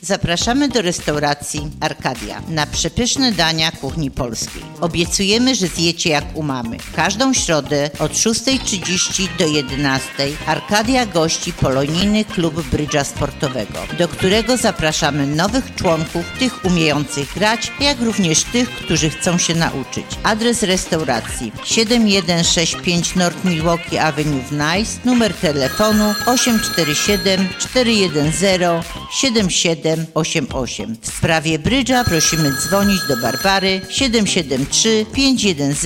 Zapraszamy 0.08 0.70
do 0.70 0.82
restauracji 0.82 1.62
Arkadia 1.80 2.42
na 2.50 2.66
przepyszne 2.66 3.32
dania 3.32 3.72
kuchni 3.72 4.12
polskiej. 4.12 4.62
Obiecujemy, 4.82 5.56
że 5.56 5.68
zjecie 5.68 6.10
jak 6.10 6.26
u 6.34 6.44
mamy. 6.44 6.78
Każdą 6.96 7.34
środę 7.34 7.90
od 8.00 8.12
6.30 8.12 9.28
do 9.40 9.46
11.00 9.46 10.00
Arkadia 10.46 11.06
gości 11.06 11.54
polonijny 11.54 12.26
klub 12.26 12.70
brydża 12.70 13.04
sportowego, 13.04 13.80
do 13.98 14.08
którego 14.08 14.58
zapraszamy 14.58 15.28
nowych 15.28 15.76
członków, 15.76 16.26
tych 16.40 16.66
umiejących 16.66 17.34
grać, 17.34 17.72
jak 17.80 18.02
również 18.02 18.44
tych, 18.44 18.70
którzy 18.70 19.10
chcą 19.10 19.38
się 19.38 19.56
nauczyć. 19.56 20.06
Adres 20.24 20.64
restauracji 20.64 21.52
7165 21.64 23.16
North 23.16 23.46
Milwaukee 23.46 23.98
Avenue 23.98 24.42
w 24.42 24.52
Nice, 24.52 25.00
numer 25.06 25.34
telefonu 25.34 26.14
847 26.26 27.48
410 27.60 28.86
77 29.12 29.97
88. 30.14 30.98
W 31.02 31.07
sprawie 31.07 31.60
brydża 31.60 32.03
prosimy 32.03 32.52
dzwonić 32.52 32.99
do 33.07 33.18
Barbary 33.18 33.82
773 33.90 35.06
510 35.14 35.78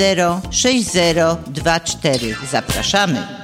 6024. 0.52 2.36
Zapraszamy. 2.52 3.41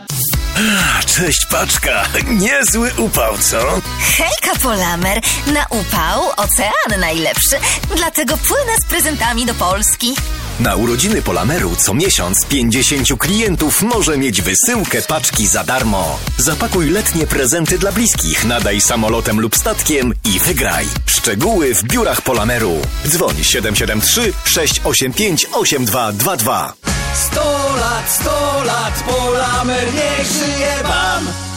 Cześć 1.06 1.46
paczka, 1.46 2.04
niezły 2.26 2.92
upał, 2.98 3.38
co? 3.38 3.82
Hejka 4.18 4.60
Polamer, 4.64 5.22
na 5.54 5.66
upał 5.66 6.30
ocean 6.38 7.00
najlepszy, 7.00 7.56
dlatego 7.96 8.38
płynę 8.38 8.78
z 8.82 8.86
prezentami 8.90 9.46
do 9.46 9.54
Polski. 9.54 10.16
Na 10.60 10.76
urodziny 10.76 11.22
Polameru 11.22 11.76
co 11.76 11.94
miesiąc 11.94 12.46
50 12.46 13.20
klientów 13.20 13.82
może 13.82 14.18
mieć 14.18 14.42
wysyłkę 14.42 15.02
paczki 15.02 15.48
za 15.48 15.64
darmo. 15.64 16.20
Zapakuj 16.38 16.90
letnie 16.90 17.28
prezenty 17.28 17.78
dla 17.78 17.92
bliskich, 17.92 18.46
nadaj 18.46 18.82
samolotem 18.82 19.40
lub 19.40 19.56
statkiem 19.56 20.14
i 20.36 20.40
wygraj. 20.40 20.86
Szczegóły 21.06 21.76
w 21.76 21.84
biurach 21.84 22.22
Polameru. 22.22 22.82
Dzwoń 23.08 23.36
773 23.44 24.34
685 24.46 25.46
8222. 25.54 26.97
100 27.14 27.42
lat, 27.76 28.10
100 28.10 28.64
lat, 28.64 29.04
Polamer 29.08 29.94
niech 29.94 30.26
żyje 30.26 30.84
wam! 30.84 31.57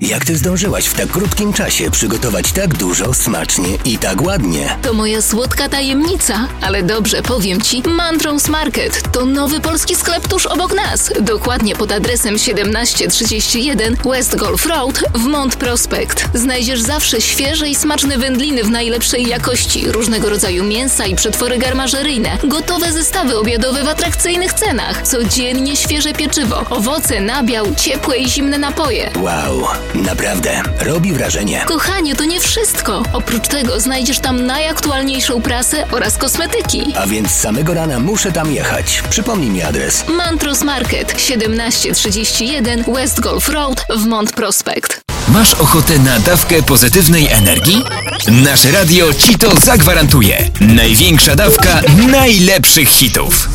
Jak 0.00 0.24
ty 0.24 0.36
zdążyłaś 0.36 0.86
w 0.86 0.94
tak 0.94 1.08
krótkim 1.08 1.52
czasie 1.52 1.90
przygotować 1.90 2.52
tak 2.52 2.74
dużo, 2.74 3.14
smacznie 3.14 3.68
i 3.84 3.98
tak 3.98 4.22
ładnie? 4.22 4.76
To 4.82 4.92
moja 4.92 5.22
słodka 5.22 5.68
tajemnica, 5.68 6.48
ale 6.60 6.82
dobrze 6.82 7.22
powiem 7.22 7.60
ci. 7.60 7.82
Mantrons 7.88 8.48
Market 8.48 9.12
to 9.12 9.26
nowy 9.26 9.60
polski 9.60 9.94
sklep 9.94 10.28
tuż 10.28 10.46
obok 10.46 10.74
nas. 10.74 11.12
Dokładnie 11.20 11.76
pod 11.76 11.92
adresem 11.92 12.34
1731 12.34 13.96
West 14.04 14.36
Golf 14.36 14.66
Road 14.66 15.04
w 15.14 15.24
Mont 15.24 15.56
Prospect. 15.56 16.24
Znajdziesz 16.34 16.80
zawsze 16.80 17.20
świeże 17.20 17.68
i 17.68 17.74
smaczne 17.74 18.18
wędliny 18.18 18.64
w 18.64 18.70
najlepszej 18.70 19.28
jakości, 19.28 19.92
różnego 19.92 20.30
rodzaju 20.30 20.64
mięsa 20.64 21.06
i 21.06 21.16
przetwory 21.16 21.58
garmażeryjne, 21.58 22.38
gotowe 22.44 22.92
zestawy 22.92 23.38
obiadowe 23.38 23.84
w 23.84 23.88
atrakcyjnych 23.88 24.52
cenach, 24.52 25.02
codziennie 25.02 25.76
świeże 25.76 26.12
pieczywo, 26.12 26.64
owoce, 26.70 27.20
nabiał, 27.20 27.74
ciepłe 27.74 28.18
i 28.18 28.28
zimne 28.28 28.58
napoje. 28.58 29.10
Wow, 29.16 29.68
naprawdę, 29.94 30.62
robi 30.80 31.12
wrażenie. 31.12 31.64
Kochanie, 31.66 32.16
to 32.16 32.24
nie 32.24 32.40
wszystko. 32.40 33.02
Oprócz 33.12 33.48
tego 33.48 33.80
znajdziesz 33.80 34.18
tam 34.18 34.46
najaktualniejszą 34.46 35.42
prasę 35.42 35.84
oraz 35.92 36.16
kosmetyki. 36.18 36.94
A 36.96 37.06
więc 37.06 37.30
samego 37.30 37.74
rana 37.74 37.98
muszę 37.98 38.32
tam 38.32 38.52
jechać. 38.52 39.02
Przypomnij 39.10 39.50
mi 39.50 39.62
adres. 39.62 40.04
Mantros 40.08 40.62
Market 40.62 41.14
1731 41.14 42.84
West 42.94 43.20
Golf 43.20 43.48
Road 43.48 43.86
w 43.96 44.06
Mont 44.06 44.32
Prospect. 44.32 45.00
Masz 45.28 45.54
ochotę 45.54 45.98
na 45.98 46.18
dawkę 46.18 46.62
pozytywnej 46.62 47.28
energii? 47.28 47.82
Nasze 48.28 48.70
radio 48.70 49.14
ci 49.14 49.38
to 49.38 49.60
zagwarantuje. 49.60 50.50
Największa 50.60 51.36
dawka 51.36 51.80
najlepszych 52.10 52.88
hitów. 52.88 53.48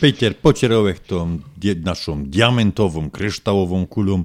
Peter 0.00 0.36
Pocierołek 0.36 0.98
tą 0.98 1.38
naszą 1.84 2.24
diamentową, 2.24 3.10
kryształową 3.10 3.86
kulą. 3.86 4.24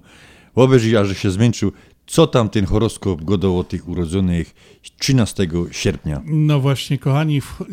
Obejrzyj, 0.57 0.93
że 1.03 1.15
się 1.15 1.31
zmęczył. 1.31 1.71
Co 2.07 2.27
tam 2.27 2.49
ten 2.49 2.65
horoskop 2.65 3.23
godał 3.23 3.59
o 3.59 3.63
tych 3.63 3.87
urodzonych 3.87 4.55
13 4.99 5.47
sierpnia? 5.71 6.21
No 6.25 6.59
właśnie, 6.59 6.97
kochani, 6.97 7.41
w, 7.41 7.63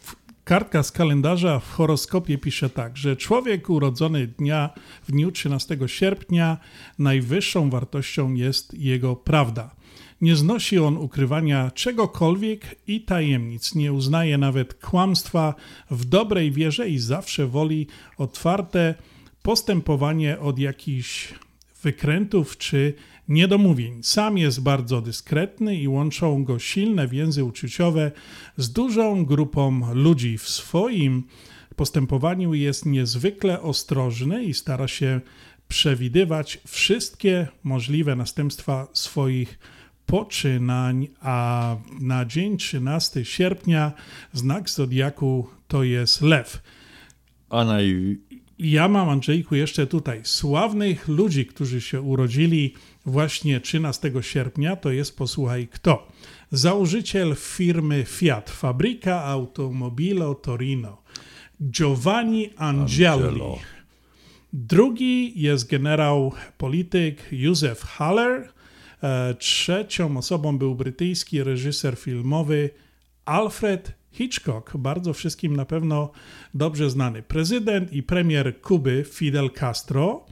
w, 0.00 0.16
kartka 0.44 0.82
z 0.82 0.92
kalendarza 0.92 1.60
w 1.60 1.70
horoskopie 1.70 2.38
pisze 2.38 2.70
tak, 2.70 2.96
że 2.96 3.16
człowiek 3.16 3.70
urodzony 3.70 4.26
dnia 4.26 4.70
w 5.08 5.12
dniu 5.12 5.32
13 5.32 5.78
sierpnia 5.86 6.58
najwyższą 6.98 7.70
wartością 7.70 8.34
jest 8.34 8.74
jego 8.74 9.16
prawda. 9.16 9.70
Nie 10.20 10.36
znosi 10.36 10.78
on 10.78 10.96
ukrywania 10.96 11.70
czegokolwiek 11.70 12.76
i 12.86 13.00
tajemnic, 13.00 13.74
nie 13.74 13.92
uznaje 13.92 14.38
nawet 14.38 14.74
kłamstwa 14.74 15.54
w 15.90 16.04
dobrej 16.04 16.52
wierze 16.52 16.88
i 16.88 16.98
zawsze 16.98 17.46
woli 17.46 17.86
otwarte 18.18 18.94
postępowanie 19.42 20.38
od 20.38 20.58
jakichś 20.58 21.34
wykrętów 21.82 22.56
czy 22.58 22.94
niedomówień. 23.28 24.02
Sam 24.02 24.38
jest 24.38 24.62
bardzo 24.62 25.02
dyskretny 25.02 25.76
i 25.76 25.88
łączą 25.88 26.44
go 26.44 26.58
silne 26.58 27.08
więzy 27.08 27.44
uczuciowe 27.44 28.12
z 28.56 28.72
dużą 28.72 29.24
grupą 29.24 29.94
ludzi. 29.94 30.38
W 30.38 30.48
swoim 30.48 31.22
postępowaniu 31.76 32.54
jest 32.54 32.86
niezwykle 32.86 33.62
ostrożny 33.62 34.44
i 34.44 34.54
stara 34.54 34.88
się 34.88 35.20
przewidywać 35.68 36.58
wszystkie 36.66 37.48
możliwe 37.62 38.16
następstwa 38.16 38.88
swoich 38.92 39.58
poczynań, 40.06 41.08
a 41.20 41.76
na 42.00 42.24
dzień 42.24 42.56
13 42.56 43.24
sierpnia 43.24 43.92
znak 44.32 44.70
zodiaku 44.70 45.48
to 45.68 45.82
jest 45.82 46.22
lew. 46.22 46.62
A 47.50 47.64
naj... 47.64 48.18
Ja 48.62 48.88
mam, 48.88 49.08
Andrzejku, 49.08 49.54
jeszcze 49.54 49.86
tutaj 49.86 50.20
sławnych 50.24 51.08
ludzi, 51.08 51.46
którzy 51.46 51.80
się 51.80 52.00
urodzili 52.00 52.74
właśnie 53.06 53.60
13 53.60 54.12
sierpnia, 54.20 54.76
to 54.76 54.90
jest, 54.90 55.16
posłuchaj, 55.16 55.68
kto? 55.68 56.08
Założyciel 56.50 57.36
firmy 57.36 58.04
Fiat, 58.04 58.50
Fabryka 58.50 59.24
Automobilo 59.24 60.34
Torino, 60.34 61.02
Giovanni 61.62 62.50
Angeli. 62.56 63.06
Angelo. 63.06 63.58
Drugi 64.52 65.42
jest 65.42 65.70
generał 65.70 66.32
polityk 66.58 67.28
Józef 67.32 67.82
Haller. 67.82 68.52
E, 69.02 69.34
Trzecią 69.34 70.16
osobą 70.16 70.58
był 70.58 70.74
brytyjski 70.74 71.42
reżyser 71.42 71.96
filmowy 71.96 72.70
Alfred 73.24 73.99
Hitchcock, 74.12 74.76
bardzo 74.76 75.12
wszystkim 75.12 75.56
na 75.56 75.64
pewno 75.64 76.10
dobrze 76.54 76.90
znany. 76.90 77.22
Prezydent 77.22 77.92
i 77.92 78.02
premier 78.02 78.60
Kuby 78.60 79.04
Fidel 79.08 79.50
Castro, 79.50 80.26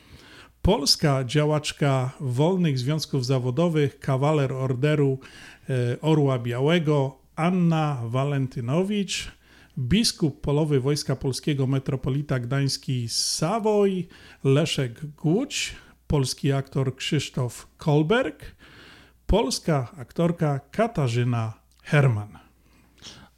polska 0.62 1.24
działaczka 1.24 2.10
wolnych 2.20 2.78
związków 2.78 3.26
zawodowych, 3.26 3.98
kawaler 3.98 4.52
Orderu 4.52 5.18
e, 5.70 6.00
Orła 6.00 6.38
Białego 6.38 7.18
Anna 7.36 8.02
Walentynowicz, 8.04 9.32
biskup 9.78 10.40
polowy 10.40 10.80
Wojska 10.80 11.16
Polskiego 11.16 11.66
metropolita 11.66 12.38
gdański 12.38 13.08
Sawoj 13.08 14.08
Leszek 14.44 15.06
Głódź, 15.06 15.76
polski 16.06 16.52
aktor 16.52 16.96
Krzysztof 16.96 17.68
Kolberg, 17.76 18.56
polska 19.26 19.88
aktorka 19.96 20.60
Katarzyna 20.70 21.52
Herman. 21.82 22.37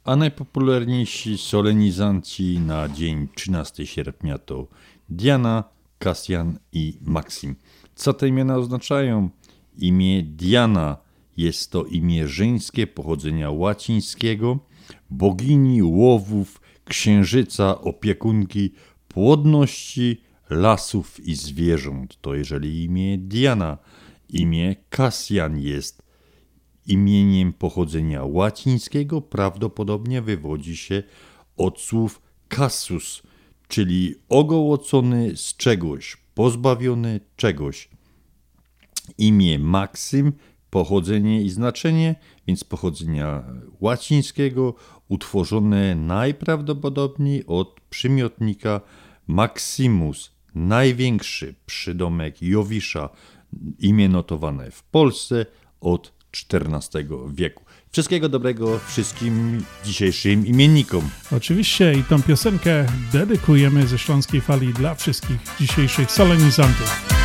A 0.03 0.15
najpopularniejsi 0.15 1.37
solenizanci 1.37 2.59
na 2.59 2.89
dzień 2.89 3.27
13 3.35 3.87
sierpnia 3.87 4.37
to 4.37 4.67
Diana, 5.09 5.63
Kasjan 5.99 6.59
i 6.73 6.97
Maksim. 7.01 7.55
Co 7.95 8.13
te 8.13 8.27
imiona 8.27 8.57
oznaczają? 8.57 9.29
Imię 9.77 10.23
Diana 10.23 10.97
jest 11.37 11.71
to 11.71 11.85
imię 11.85 12.27
żeńskie 12.27 12.87
pochodzenia 12.87 13.51
łacińskiego, 13.51 14.59
bogini 15.09 15.83
łowów, 15.83 16.61
księżyca, 16.85 17.81
opiekunki, 17.81 18.71
płodności, 19.07 20.21
lasów 20.49 21.19
i 21.19 21.35
zwierząt. 21.35 22.21
To 22.21 22.35
jeżeli 22.35 22.83
imię 22.83 23.17
Diana. 23.17 23.77
Imię 24.29 24.75
Kasjan 24.89 25.59
jest 25.59 26.10
imieniem 26.87 27.53
pochodzenia 27.53 28.23
łacińskiego, 28.23 29.21
prawdopodobnie 29.21 30.21
wywodzi 30.21 30.77
się 30.77 31.03
od 31.57 31.81
słów 31.81 32.21
casus, 32.47 33.23
czyli 33.67 34.15
ogołocony 34.29 35.37
z 35.37 35.55
czegoś, 35.55 36.17
pozbawiony 36.33 37.19
czegoś. 37.35 37.89
Imię 39.17 39.59
Maksym 39.59 40.33
Pochodzenie 40.71 41.41
i 41.41 41.49
znaczenie, 41.49 42.15
więc 42.47 42.63
pochodzenia 42.63 43.43
łacińskiego, 43.81 44.75
utworzone 45.07 45.95
najprawdopodobniej 45.95 47.45
od 47.47 47.81
przymiotnika 47.89 48.81
Maximus, 49.27 50.31
największy 50.55 51.55
przydomek 51.65 52.41
Jowisza, 52.41 53.09
imię 53.79 54.09
notowane 54.09 54.71
w 54.71 54.83
Polsce 54.83 55.45
od 55.81 56.13
XIV 56.33 57.07
wieku. 57.33 57.63
Wszystkiego 57.91 58.29
dobrego 58.29 58.79
wszystkim 58.87 59.63
dzisiejszym 59.85 60.47
imiennikom. 60.47 61.09
Oczywiście 61.31 61.93
i 61.93 62.03
tą 62.03 62.21
piosenkę 62.21 62.85
dedykujemy 63.13 63.87
ze 63.87 63.97
Śląskiej 63.97 64.41
Fali 64.41 64.73
dla 64.73 64.95
wszystkich 64.95 65.37
dzisiejszych 65.59 66.11
solenizantów. 66.11 67.20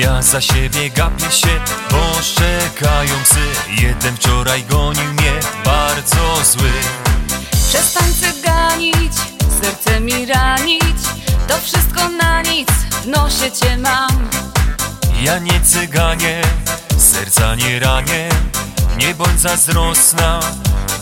Ja 0.00 0.22
za 0.22 0.40
siebie 0.40 0.90
gapię 0.90 1.30
się, 1.30 1.60
bo 1.90 2.22
szczekają 2.22 3.14
psy 3.24 3.46
Jeden 3.82 4.16
wczoraj 4.16 4.64
gonił 4.64 5.12
mnie, 5.12 5.32
bardzo 5.64 6.44
zły. 6.44 6.70
Przestań 7.68 8.12
cyganić, 8.20 9.12
serce 9.62 10.00
mi 10.00 10.26
ranić 10.26 10.96
To 11.48 11.58
wszystko 11.58 12.08
na 12.08 12.42
nic, 12.42 12.68
w 13.02 13.06
nosie 13.06 13.52
cię 13.52 13.76
mam. 13.76 14.28
Ja 15.22 15.38
nie 15.38 15.60
cyganie, 15.60 16.42
serca 16.98 17.54
nie 17.54 17.80
ranię 17.80 18.28
Nie 18.96 19.14
bądź 19.14 19.40
zazdrosna, 19.40 20.40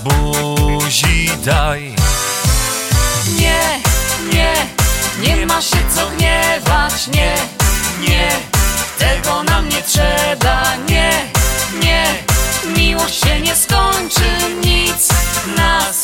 buzi 0.04 1.30
daj. 1.44 1.94
Nie, 3.38 3.80
nie, 4.32 4.54
nie 5.22 5.46
ma 5.46 5.62
się 5.62 5.78
co 5.94 6.10
gniewać 6.10 7.06
Nie, 7.06 7.34
nie, 8.08 8.57
tego 8.98 9.42
nam 9.42 9.68
nie 9.68 9.82
trzeba 9.82 10.62
Nie, 10.88 11.10
nie, 11.82 12.04
miłość 12.76 13.24
się 13.24 13.40
nie 13.40 13.56
skończy 13.56 14.30
Nic 14.64 15.08
nas 15.56 16.02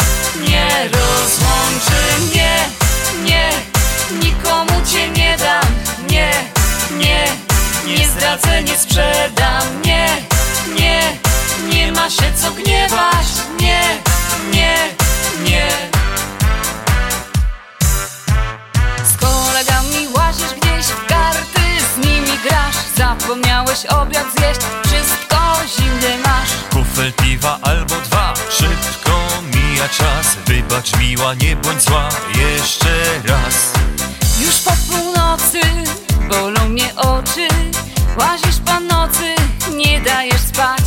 nie 0.49 0.69
rozłączy. 0.85 2.35
Nie, 2.35 2.57
nie, 3.25 3.51
nikomu 4.23 4.87
cię 4.93 5.09
nie 5.09 5.37
dam 5.37 5.65
Nie, 6.11 6.31
nie, 6.99 7.25
nie 7.87 8.09
zdradzę, 8.09 8.63
nie 8.63 8.79
sprzedam 8.79 9.83
Nie, 9.85 10.09
nie, 10.81 11.01
nie 11.69 11.93
ma 11.93 12.11
się 12.11 12.33
co 12.43 12.51
gniewać 12.51 13.27
Nie, 13.61 13.81
nie, 14.53 14.77
nie 15.45 15.94
Zapomniałeś 22.97 23.87
obiad 23.87 24.27
zjeść 24.39 24.61
Wszystko 24.87 25.37
zimne 25.77 26.19
masz. 26.19 26.51
Kufel 26.71 27.13
piwa 27.13 27.59
albo 27.63 27.95
dwa, 27.95 28.35
szybko 28.51 29.21
mija 29.55 29.89
czas. 29.89 30.37
Wybacz 30.47 30.97
miła, 30.97 31.35
nie 31.35 31.57
bądź 31.57 31.83
zła, 31.83 32.09
jeszcze 32.29 33.05
raz. 33.25 33.73
Już 34.41 34.55
po 34.61 34.73
północy 34.89 35.61
Bolą 36.29 36.69
mnie 36.69 36.95
oczy. 36.97 37.49
Łazisz 38.19 38.59
po 38.65 38.81
nocy 38.81 39.35
Nie 39.77 40.01
dajesz 40.01 40.41
spać. 40.41 40.81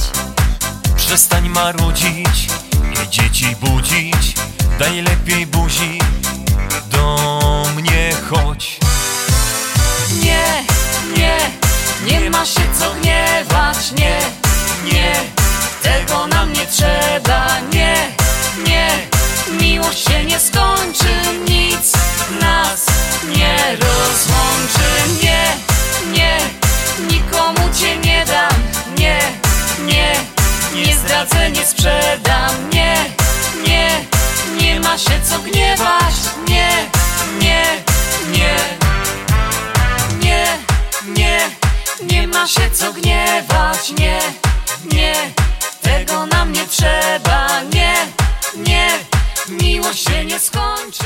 Przestań 0.96 1.50
marudzić 1.50 2.50
i 2.94 3.10
dzieci 3.10 3.56
budzić. 3.62 4.36
Daj 4.80 5.02
lepiej 5.02 5.48
buzi, 5.48 6.00
do 6.92 7.64
mnie 7.76 8.12
chodź. 8.30 8.80
Nie, 10.24 10.64
nie, 11.18 11.38
nie 12.08 12.30
ma 12.30 12.46
się 12.46 12.62
co 12.80 12.92
gniewać 12.94 13.92
Nie, 13.92 14.20
nie, 14.94 15.14
tego 15.84 16.28
nam 16.28 16.54
nie 16.54 16.66
trzeba 16.66 17.48
Nie, 17.74 17.96
nie, 18.68 18.90
miłość 19.62 20.04
się 20.10 20.26
nie 20.26 20.40
skończy 20.40 21.14
Nic 21.50 21.94
nas 22.42 22.86
nie 23.36 23.58
rozłączy 23.76 24.90
Nie, 25.24 25.54
nie, 26.12 26.38
nikomu 27.12 27.74
cię 27.80 27.98
nie 27.98 28.26
dam 28.26 28.54
Nie, 28.98 29.20
nie, 29.86 30.12
nie 30.76 30.98
zdradzę, 30.98 31.52
nie 31.52 31.66
sprzedam 31.66 32.70
Nie, 32.74 32.96
nie, 33.68 33.90
nie 34.62 34.80
ma 34.80 34.98
się 34.98 35.22
co 35.30 35.40
gniewać 35.40 36.16
Nie, 36.48 36.70
nie, 37.42 37.64
nie. 38.32 38.58
Nie, 40.22 40.46
nie, 41.18 41.67
nie 42.12 42.28
ma 42.28 42.48
się 42.48 42.70
co 42.74 42.94
gniewać, 42.94 43.94
nie, 44.00 44.20
nie, 44.94 45.14
tego 45.82 46.26
nam 46.26 46.52
nie 46.52 46.66
trzeba, 46.66 47.64
nie, 47.64 47.94
nie, 48.68 48.90
miłość 49.64 50.10
się 50.10 50.26
nie 50.26 50.40
skończy. 50.40 51.04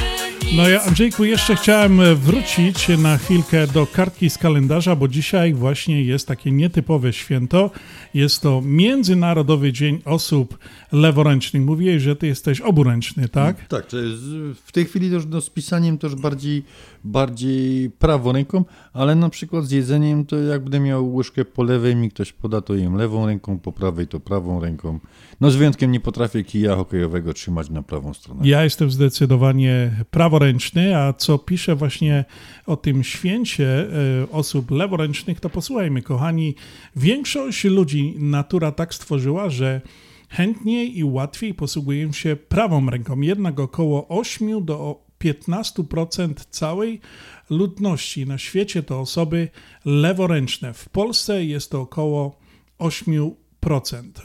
No 0.56 0.70
ja, 0.70 0.84
Andrzejku, 0.84 1.26
jeszcze 1.26 1.56
chciałem 1.56 2.16
wrócić 2.16 2.88
na 2.98 3.18
chwilkę 3.18 3.68
do 3.68 3.88
kartki 3.88 4.30
z 4.30 4.38
kalendarza, 4.38 4.96
bo 4.96 5.08
dzisiaj 5.08 5.54
właśnie 5.54 6.04
jest 6.04 6.28
takie 6.28 6.52
nietypowe 6.52 7.14
święto. 7.14 7.72
Jest 8.14 8.42
to 8.42 8.62
Międzynarodowy 8.66 9.74
Dzień 9.74 10.02
Osób 10.06 10.58
Leworęcznych. 10.92 11.64
Mówiłeś, 11.64 12.02
że 12.04 12.16
ty 12.16 12.28
jesteś 12.28 12.62
oburęczny, 12.62 13.30
tak? 13.30 13.68
Tak, 13.68 13.86
to 13.86 13.98
jest, 13.98 14.22
w 14.66 14.72
tej 14.72 14.86
chwili 14.86 15.12
też 15.12 15.24
no, 15.30 15.42
z 15.42 15.50
pisaniem 15.50 15.98
też 15.98 16.16
bardziej, 16.16 16.64
bardziej 17.04 17.90
prawą 17.90 18.32
ręką, 18.32 18.66
ale 18.94 19.16
na 19.16 19.30
przykład 19.30 19.66
z 19.66 19.72
jedzeniem 19.72 20.26
to 20.26 20.38
jak 20.38 20.62
będę 20.62 20.80
miał 20.80 21.16
łyżkę 21.16 21.46
po 21.46 21.64
lewej, 21.64 21.96
mi 21.96 22.10
ktoś 22.10 22.34
poda, 22.34 22.62
to 22.62 22.76
jem 22.76 22.96
lewą 22.96 23.26
ręką, 23.26 23.60
po 23.60 23.72
prawej 23.72 24.08
to 24.08 24.20
prawą 24.20 24.60
ręką. 24.60 25.00
No 25.42 25.52
z 25.52 25.56
wyjątkiem 25.56 25.92
nie 25.92 26.00
potrafię 26.00 26.44
kija 26.44 26.76
hokejowego 26.76 27.34
trzymać 27.34 27.70
na 27.70 27.84
prawą 27.84 28.14
stronę. 28.14 28.42
Ja 28.44 28.64
jestem 28.64 28.92
zdecydowanie 28.92 29.92
praworęczny, 30.12 30.98
a 30.98 31.14
co 31.14 31.38
pisze 31.38 31.76
właśnie 31.76 32.26
o 32.66 32.76
tym 32.76 33.04
święcie 33.04 33.68
e, 33.68 34.32
osób 34.32 34.72
leworęcznych, 34.72 35.40
to 35.40 35.50
posłuchajmy, 35.50 36.02
kochani. 36.02 36.56
Większość 36.96 37.64
ludzi 37.64 38.16
natura 38.18 38.72
tak 38.72 38.94
stworzyła, 38.94 39.50
że 39.50 39.82
chętniej 40.30 40.98
i 40.98 41.04
łatwiej 41.04 41.54
posługują 41.54 42.12
się 42.12 42.36
prawą 42.36 42.90
ręką. 42.90 43.22
Jednak 43.22 43.60
około 43.60 44.08
8 44.08 44.66
do 44.66 45.11
15% 45.24 46.34
całej 46.50 47.02
ludności 47.50 48.26
na 48.26 48.38
świecie 48.38 48.84
to 48.84 49.00
osoby 49.00 49.50
leworęczne. 49.86 50.74
W 50.74 50.90
Polsce 50.90 51.46
jest 51.46 51.72
to 51.72 51.82
około 51.82 52.40
8%. 52.80 53.32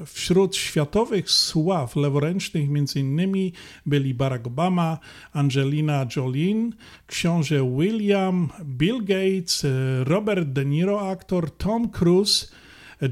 Wśród 0.06 0.56
światowych 0.56 1.31
sław 1.31 1.97
leworęcznych 1.97 2.68
m.in. 2.68 3.52
byli 3.86 4.14
Barack 4.14 4.47
Obama, 4.47 4.98
Angelina 5.32 6.06
Jolie, 6.16 6.70
książę 7.06 7.77
William, 7.78 8.48
Bill 8.64 8.98
Gates, 9.05 9.66
Robert 10.05 10.48
De 10.48 10.64
Niro, 10.64 11.10
aktor 11.10 11.51
Tom 11.51 11.89
Cruise, 11.89 12.47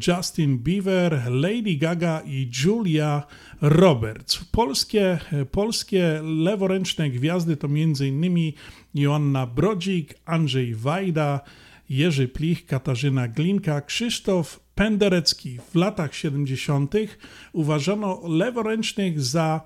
Justin 0.07 0.59
Bieber, 0.59 1.23
Lady 1.31 1.77
Gaga 1.77 2.23
i 2.27 2.51
Julia 2.65 3.27
Roberts. 3.61 4.45
Polskie, 4.45 5.19
polskie 5.51 6.21
leworęczne 6.23 7.11
gwiazdy 7.11 7.57
to 7.57 7.67
m.in. 7.67 8.53
Joanna 8.95 9.47
Brodzik, 9.47 10.15
Andrzej 10.25 10.75
Wajda, 10.75 11.41
Jerzy 11.89 12.29
Plich, 12.29 12.67
Katarzyna 12.67 13.29
Glinka, 13.29 13.81
Krzysztof 13.81 14.61
Penderecki. 14.75 15.59
W 15.71 15.75
latach 15.75 16.15
70. 16.15 16.95
uważano 17.53 18.21
leworęcznych 18.29 19.23
za 19.23 19.61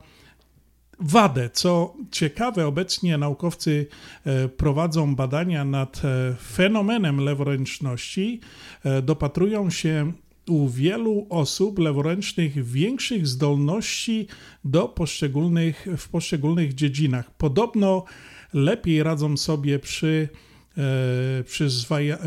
wadę. 1.01 1.51
Co 1.53 1.95
ciekawe, 2.11 2.67
obecnie 2.67 3.19
naukowcy 3.19 3.87
e, 4.25 4.49
prowadzą 4.49 5.17
badania 5.17 5.65
nad 5.65 6.03
e, 6.05 6.35
fenomenem 6.43 7.21
leworęczności. 7.21 8.41
E, 8.85 9.03
dopatrują 9.03 9.71
się 9.71 10.13
u 10.49 10.69
wielu 10.69 11.27
osób 11.31 11.79
leworęcznych 11.79 12.65
większych 12.65 13.27
zdolności 13.27 14.27
do 14.65 14.89
poszczególnych, 14.89 15.87
w 15.97 16.09
poszczególnych 16.09 16.75
dziedzinach. 16.75 17.37
Podobno 17.37 18.05
lepiej 18.53 19.03
radzą 19.03 19.37
sobie 19.37 19.79
przy 19.79 20.29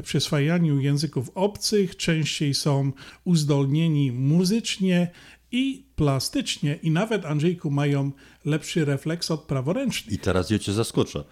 przyswajaniu 0.03 0.80
języków 0.80 1.31
obcych, 1.35 1.98
częściej 1.98 2.53
są 2.53 2.91
uzdolnieni 3.23 4.11
muzycznie 4.11 5.11
i 5.52 5.85
plastycznie 5.95 6.80
i 6.84 6.91
nawet 6.91 7.26
Andrzejku 7.26 7.72
mają 7.72 8.11
lepszy 8.46 8.86
refleks 8.86 9.32
od 9.32 9.42
praworęcznych. 9.44 10.16
I 10.16 10.20
teraz 10.20 10.50
ja 10.50 10.60
cię 10.60 10.74
zaskoczę. 10.74 11.24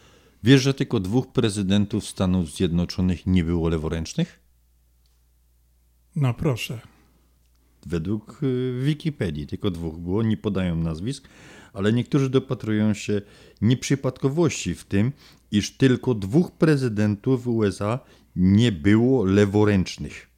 Wiesz, 0.43 0.61
że 0.61 0.73
tylko 0.73 0.99
dwóch 0.99 1.27
prezydentów 1.31 2.05
Stanów 2.05 2.51
Zjednoczonych 2.55 3.27
nie 3.27 3.43
było 3.43 3.69
leworęcznych? 3.69 4.39
No 6.15 6.33
proszę. 6.33 6.79
według 7.85 8.43
y, 8.43 8.79
Wikipedii. 8.83 9.47
Tylko 9.47 9.71
dwóch 9.71 9.97
było, 9.97 10.23
nie 10.23 10.37
podają 10.37 10.75
nazwisk, 10.75 11.27
ale 11.73 11.93
niektórzy 11.93 12.29
dopatrują 12.29 12.93
się 12.93 13.21
nieprzypadkowości 13.61 14.75
w 14.75 14.83
tym, 14.85 15.11
iż 15.51 15.77
tylko 15.77 16.13
dwóch 16.13 16.51
prezydentów 16.51 17.47
USA 17.47 17.99
nie 18.35 18.71
było 18.71 19.25
leworęcznych. 19.25 20.28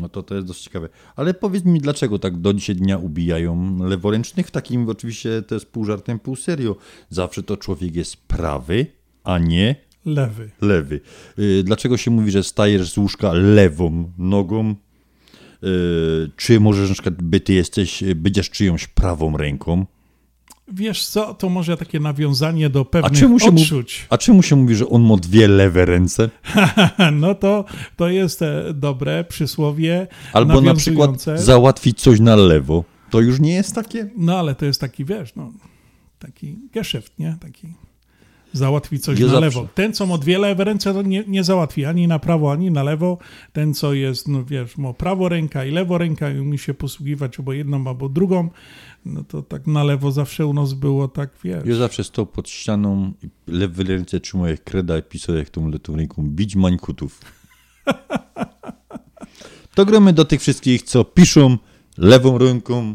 No 0.00 0.08
to 0.08 0.22
to 0.22 0.34
jest 0.34 0.46
dość 0.46 0.62
ciekawe. 0.62 0.88
Ale 1.16 1.34
powiedz 1.34 1.64
mi, 1.64 1.80
dlaczego 1.80 2.18
tak 2.18 2.36
do 2.36 2.54
dzisiaj 2.54 2.76
dnia 2.76 2.98
ubijają 2.98 3.78
leworęcznych? 3.84 4.46
W 4.46 4.50
takim 4.50 4.88
oczywiście 4.88 5.42
to 5.42 5.54
jest 5.54 5.66
pół 5.66 5.84
żartem, 5.84 6.18
pół 6.18 6.36
serio. 6.36 6.76
Zawsze 7.10 7.42
to 7.42 7.56
człowiek 7.56 7.96
jest 7.96 8.16
prawy, 8.16 8.86
a 9.24 9.38
nie 9.38 9.76
Lewy. 10.06 10.50
lewy. 10.60 11.00
Y, 11.38 11.62
Dlaczego 11.64 11.96
się 11.96 12.10
mówi, 12.10 12.30
że 12.30 12.42
stajesz 12.42 12.92
z 12.92 12.96
łóżka 12.96 13.32
lewą 13.32 14.12
nogą? 14.18 14.74
Y, 15.64 16.30
Czy 16.36 16.60
możesz 16.60 16.88
na 16.88 16.94
przykład, 16.94 17.22
by 17.22 17.40
ty 17.40 17.52
jesteś, 17.52 18.04
będziesz 18.16 18.50
czyjąś 18.50 18.86
prawą 18.86 19.36
ręką? 19.36 19.86
Wiesz 20.72 21.06
co, 21.06 21.34
to 21.34 21.48
może 21.48 21.76
takie 21.76 22.00
nawiązanie 22.00 22.70
do 22.70 22.80
A 22.80 22.84
pewnych 22.84 23.20
czemu, 23.20 23.40
się 23.40 23.48
odczuć. 23.48 24.06
a 24.10 24.18
czemu 24.18 24.42
się 24.42 24.56
mówi, 24.56 24.74
że 24.74 24.88
on 24.88 25.02
ma 25.02 25.16
dwie 25.16 25.48
lewe 25.48 25.84
ręce? 25.84 26.30
no 27.12 27.34
to, 27.34 27.64
to 27.96 28.08
jest 28.08 28.42
e, 28.42 28.74
dobre 28.74 29.24
przysłowie 29.24 30.06
Albo 30.32 30.60
na 30.60 30.74
przykład 30.74 31.24
załatwić 31.36 32.00
coś 32.00 32.20
na 32.20 32.36
lewo. 32.36 32.84
To 33.10 33.20
już 33.20 33.40
nie 33.40 33.54
jest 33.54 33.74
takie? 33.74 34.10
No 34.16 34.38
ale 34.38 34.54
to 34.54 34.64
jest 34.64 34.80
taki, 34.80 35.04
wiesz, 35.04 35.34
no, 35.36 35.52
taki 36.18 36.58
geszeft, 36.72 37.18
nie? 37.18 37.36
Taki 37.40 37.68
załatwi 38.56 38.98
coś 38.98 39.18
Ja 39.18 39.26
na 39.26 39.32
zawsze- 39.32 39.44
lewo. 39.46 39.68
Ten, 39.74 39.92
co 39.92 40.06
ma 40.06 40.18
dwie 40.18 40.38
lewe 40.38 40.64
ręce, 40.64 40.94
to 40.94 41.02
nie, 41.02 41.24
nie 41.26 41.44
załatwi 41.44 41.84
ani 41.84 42.08
na 42.08 42.18
prawo, 42.18 42.52
ani 42.52 42.70
na 42.70 42.82
lewo. 42.82 43.18
Ten, 43.52 43.74
co 43.74 43.92
jest, 43.94 44.28
no 44.28 44.44
wiesz, 44.44 44.76
ma 44.78 44.92
prawo 44.92 45.28
ręka 45.28 45.64
i 45.64 45.70
lewo 45.70 45.98
ręka 45.98 46.30
i 46.30 46.38
umie 46.38 46.58
się 46.58 46.74
posługiwać 46.74 47.38
albo 47.38 47.52
jedną, 47.52 47.88
albo 47.88 48.08
drugą, 48.08 48.48
no 49.04 49.24
to 49.24 49.42
tak 49.42 49.66
na 49.66 49.84
lewo 49.84 50.12
zawsze 50.12 50.46
u 50.46 50.54
nas 50.54 50.72
było 50.74 51.08
tak, 51.08 51.30
wiesz. 51.44 51.62
Ja 51.66 51.74
zawsze 51.76 52.04
stał 52.04 52.26
pod 52.26 52.48
ścianą 52.48 53.12
i 53.22 53.28
lewe 53.46 53.84
ręce 53.84 54.20
trzymał 54.20 54.46
jak 54.46 54.64
kreda 54.64 54.98
i 54.98 55.02
pisał 55.02 55.36
jak 55.36 55.50
tą 55.50 55.70
letą 55.70 55.96
ręką 55.96 56.22
bić 56.28 56.56
mańkutów. 56.56 57.20
To 59.74 59.84
gramy 59.84 60.12
do 60.12 60.24
tych 60.24 60.40
wszystkich, 60.40 60.82
co 60.82 61.04
piszą 61.04 61.58
lewą 61.98 62.38
ręką, 62.38 62.94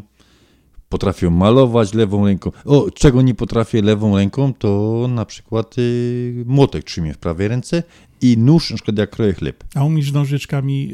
potrafią 0.92 1.30
malować 1.30 1.94
lewą 1.94 2.26
ręką. 2.26 2.52
O, 2.64 2.90
czego 2.94 3.22
nie 3.22 3.34
potrafię 3.34 3.82
lewą 3.82 4.16
ręką, 4.16 4.54
to 4.54 5.06
na 5.10 5.24
przykład 5.24 5.78
y, 5.78 6.44
młotek 6.46 6.84
trzymie 6.84 7.14
w 7.14 7.18
prawej 7.18 7.48
ręce 7.48 7.82
i 8.20 8.38
nóż, 8.38 8.70
na 8.70 8.76
przykład 8.76 8.98
jak 8.98 9.10
kroję 9.10 9.32
chleb. 9.32 9.64
A 9.74 9.84
umiesz 9.84 10.12
nożyczkami 10.12 10.90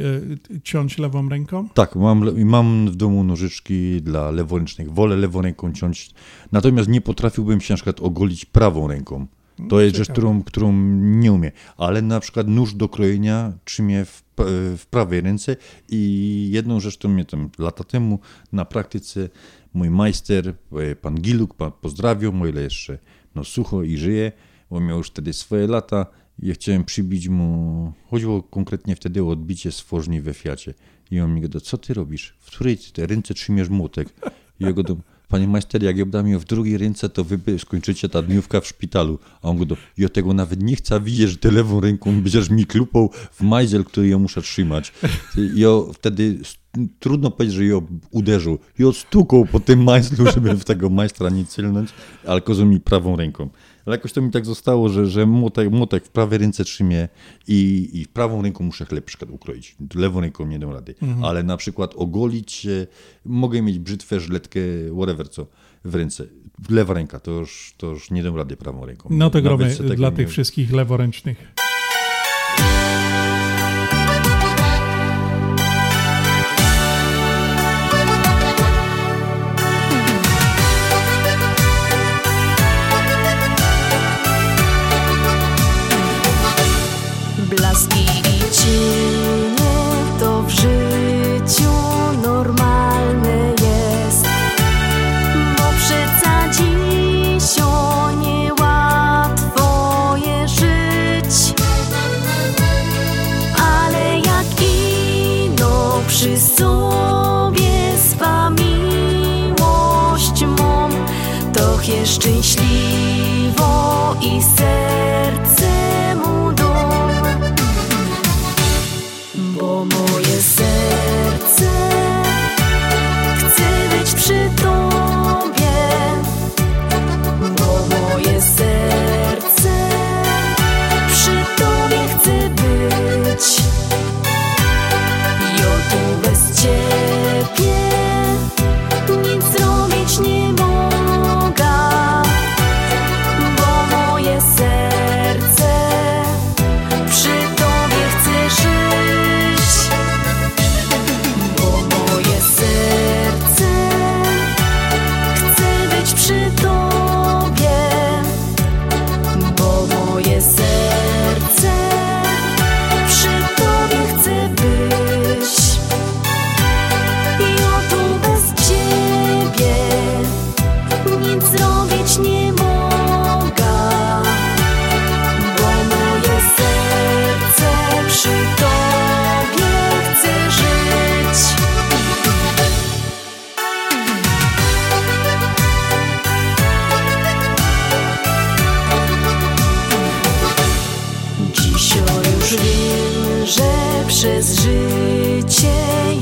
y, 0.50 0.60
ciąć 0.60 0.98
lewą 0.98 1.28
ręką? 1.28 1.68
Tak, 1.68 1.96
mam, 1.96 2.44
mam 2.44 2.88
w 2.90 2.96
domu 2.96 3.24
nożyczki 3.24 4.02
dla 4.02 4.30
leworęcznych. 4.30 4.92
Wolę 4.92 5.16
lewą 5.16 5.42
ręką 5.42 5.72
ciąć. 5.72 6.10
Natomiast 6.52 6.88
nie 6.88 7.00
potrafiłbym 7.00 7.60
się 7.60 7.74
na 7.74 7.76
przykład 7.76 8.00
ogolić 8.00 8.44
prawą 8.44 8.88
ręką. 8.88 9.26
To 9.68 9.80
jest 9.80 9.96
rzecz, 9.96 10.08
ciekawe. 10.08 10.20
którą, 10.20 10.42
którą 10.42 10.72
nie 11.00 11.32
umiem. 11.32 11.52
Ale 11.76 12.02
na 12.02 12.20
przykład 12.20 12.48
nóż 12.48 12.74
do 12.74 12.88
krojenia 12.88 13.52
trzymie 13.64 14.04
w, 14.04 14.22
w 14.76 14.86
prawej 14.90 15.20
ręce 15.20 15.56
i 15.88 16.48
jedną 16.52 16.80
rzecz, 16.80 16.96
to 16.96 17.08
mnie 17.08 17.24
tam 17.24 17.50
lata 17.58 17.84
temu 17.84 18.18
na 18.52 18.64
praktyce 18.64 19.28
mój 19.78 19.90
majster, 19.90 20.54
e, 20.72 20.96
pan 20.96 21.14
Giluk, 21.14 21.54
pan 21.54 21.72
pozdrawiał, 21.72 22.32
o 22.42 22.46
ile 22.46 22.62
jeszcze 22.62 22.98
no, 23.34 23.44
sucho 23.44 23.82
i 23.82 23.96
żyje, 23.96 24.32
bo 24.70 24.80
miał 24.80 24.98
już 24.98 25.06
wtedy 25.06 25.32
swoje 25.32 25.66
lata. 25.66 26.06
Ja 26.38 26.54
chciałem 26.54 26.84
przybić 26.84 27.28
mu, 27.28 27.92
chodziło 28.10 28.42
konkretnie 28.42 28.96
wtedy 28.96 29.22
o 29.22 29.28
odbicie 29.28 29.72
stworzni 29.72 30.20
we 30.20 30.34
Fiacie. 30.34 30.74
I 31.10 31.20
on 31.20 31.34
mi 31.34 31.40
gada, 31.40 31.60
co 31.60 31.78
ty 31.78 31.94
robisz? 31.94 32.34
W 32.38 32.46
której 32.46 32.78
ty 32.78 32.92
te 32.92 33.06
ręce 33.06 33.34
trzymiesz 33.34 33.68
młotek? 33.68 34.08
I 34.60 34.64
ja 34.64 34.72
go 34.72 34.82
do, 34.82 34.96
panie 35.28 35.48
majster, 35.48 35.82
jak 35.82 35.98
ja 35.98 36.06
dam 36.06 36.28
ją 36.28 36.38
w 36.38 36.44
drugiej 36.44 36.78
ręce, 36.78 37.08
to 37.08 37.24
wy 37.24 37.58
skończycie 37.58 38.08
ta 38.08 38.22
dniówka 38.22 38.60
w 38.60 38.66
szpitalu. 38.66 39.18
A 39.42 39.48
on 39.48 39.58
go 39.58 39.64
do, 39.64 39.76
ja 39.98 40.08
tego 40.08 40.34
nawet 40.34 40.62
nie 40.62 40.76
chcę 40.76 41.00
widzieć, 41.00 41.30
że 41.30 41.36
ty 41.36 41.50
lewą 41.50 41.80
ręką 41.80 42.12
będziesz 42.22 42.50
mi 42.50 42.66
klupał 42.66 43.10
w 43.32 43.40
majzel, 43.40 43.84
który 43.84 44.08
ja 44.08 44.18
muszę 44.18 44.42
trzymać. 44.42 44.92
I 45.36 45.64
wtedy 45.94 46.38
trudno 46.98 47.30
powiedzieć, 47.30 47.56
że 47.56 47.64
ją 47.64 47.86
uderzył. 48.10 48.58
I 48.78 48.82
stukał 48.94 49.46
po 49.46 49.60
tym 49.60 49.82
majzlu, 49.82 50.32
żeby 50.32 50.54
w 50.54 50.64
tego 50.64 50.90
majstra 50.90 51.30
nie 51.30 51.44
celnąć, 51.44 51.90
ale 52.26 52.40
kozł 52.40 52.66
mi 52.66 52.80
prawą 52.80 53.16
ręką. 53.16 53.48
Ale 53.88 53.96
jakoś 53.96 54.12
to 54.12 54.22
mi 54.22 54.30
tak 54.30 54.46
zostało, 54.46 54.88
że, 54.88 55.06
że 55.06 55.26
młotek, 55.26 55.70
młotek 55.70 56.04
w 56.04 56.08
prawej 56.08 56.38
ręce 56.38 56.64
trzymie 56.64 57.08
i, 57.48 57.90
i 57.92 58.06
prawą 58.06 58.42
ręką 58.42 58.64
muszę 58.64 58.86
chleb 58.86 59.04
przykład 59.04 59.30
ukroić. 59.30 59.76
Lewą 59.94 60.20
ręką 60.20 60.46
nie 60.46 60.58
dam 60.58 60.70
rady. 60.70 60.94
Mhm. 61.02 61.24
Ale 61.24 61.42
na 61.42 61.56
przykład 61.56 61.94
ogolić 61.96 62.52
się, 62.52 62.86
mogę 63.24 63.62
mieć 63.62 63.78
brzytwę, 63.78 64.20
żyletkę, 64.20 64.60
whatever 64.96 65.28
co 65.28 65.46
w 65.84 65.94
ręce. 65.94 66.24
Lewa 66.70 66.94
ręka, 66.94 67.20
to 67.20 67.30
już, 67.30 67.74
to 67.76 67.86
już 67.86 68.10
nie 68.10 68.22
dam 68.22 68.36
rady 68.36 68.56
prawą 68.56 68.86
ręką. 68.86 69.08
No 69.12 69.30
to 69.30 69.42
tego 69.42 69.58
dla 69.96 70.10
tych 70.10 70.28
wszystkich 70.28 70.72
leworęcznych. 70.72 71.54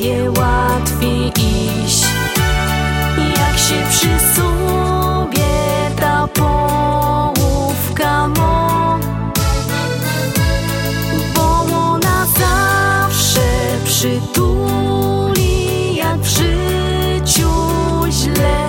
sobie 0.07 0.31
łatwiej 0.31 1.29
iść. 1.29 2.05
Jak 3.37 3.59
się 3.59 3.75
przysunie 3.91 5.57
ta 6.01 6.29
połówka 6.29 8.29
mo 8.29 8.99
Bo 11.35 11.67
ona 11.93 12.27
zawsze 12.27 13.41
przytuli 13.85 15.47
jak 15.97 16.19
w 16.19 16.29
życiu 16.29 17.51
źle. 18.11 18.67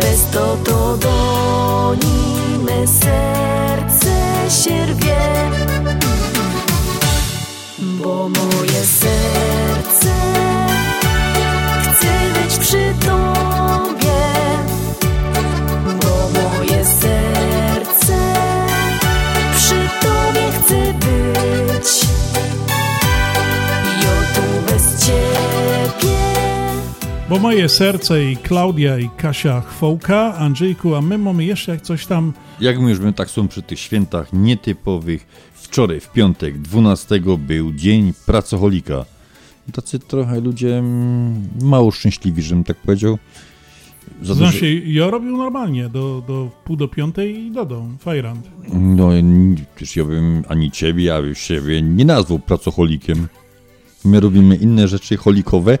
Bez 0.00 0.30
to 0.30 0.56
to 0.64 0.96
do 0.96 1.94
nimy 1.94 2.86
serce 2.86 4.14
się 4.62 4.86
rwie 4.86 5.50
Bo 7.78 8.28
moje 8.28 8.86
serce 8.86 9.01
Bo 27.32 27.38
moje 27.38 27.68
serce 27.68 28.32
i 28.32 28.36
Klaudia 28.36 28.98
i 28.98 29.08
Kasia 29.16 29.60
Chwołka, 29.60 30.34
Andrzejku, 30.34 30.94
a 30.94 31.00
my 31.00 31.18
mamy 31.18 31.44
jeszcze 31.44 31.72
jak 31.72 31.82
coś 31.82 32.06
tam 32.06 32.32
Jak 32.60 32.78
mówimy, 32.78 33.12
tak 33.12 33.30
są 33.30 33.48
przy 33.48 33.62
tych 33.62 33.80
świętach 33.80 34.32
nietypowych. 34.32 35.26
Wczoraj, 35.54 36.00
w 36.00 36.12
piątek, 36.12 36.58
12 36.58 37.20
był 37.38 37.72
dzień 37.72 38.12
pracoholika. 38.26 39.04
Tacy 39.72 39.98
trochę 39.98 40.40
ludzie 40.40 40.78
mm, 40.78 41.48
mało 41.62 41.90
szczęśliwi, 41.90 42.42
żebym 42.42 42.64
tak 42.64 42.76
powiedział. 42.76 43.18
Za 44.22 44.34
Znaczy, 44.34 44.82
ja 44.86 45.10
robił 45.10 45.36
normalnie, 45.36 45.88
do, 45.88 46.22
do 46.26 46.50
pół 46.64 46.76
do 46.76 46.88
piątej 46.88 47.38
i 47.38 47.50
dodą, 47.50 47.96
fajrant. 47.98 48.50
No, 48.72 49.08
przecież 49.74 49.96
ja 49.96 50.04
bym 50.04 50.44
ani 50.48 50.70
ciebie, 50.70 51.04
ja 51.04 51.22
bym 51.22 51.34
siebie 51.34 51.82
nie 51.82 52.04
nazwał 52.04 52.38
pracocholikiem. 52.38 53.28
My 54.04 54.20
robimy 54.20 54.56
inne 54.56 54.88
rzeczy 54.88 55.16
holikowe, 55.16 55.78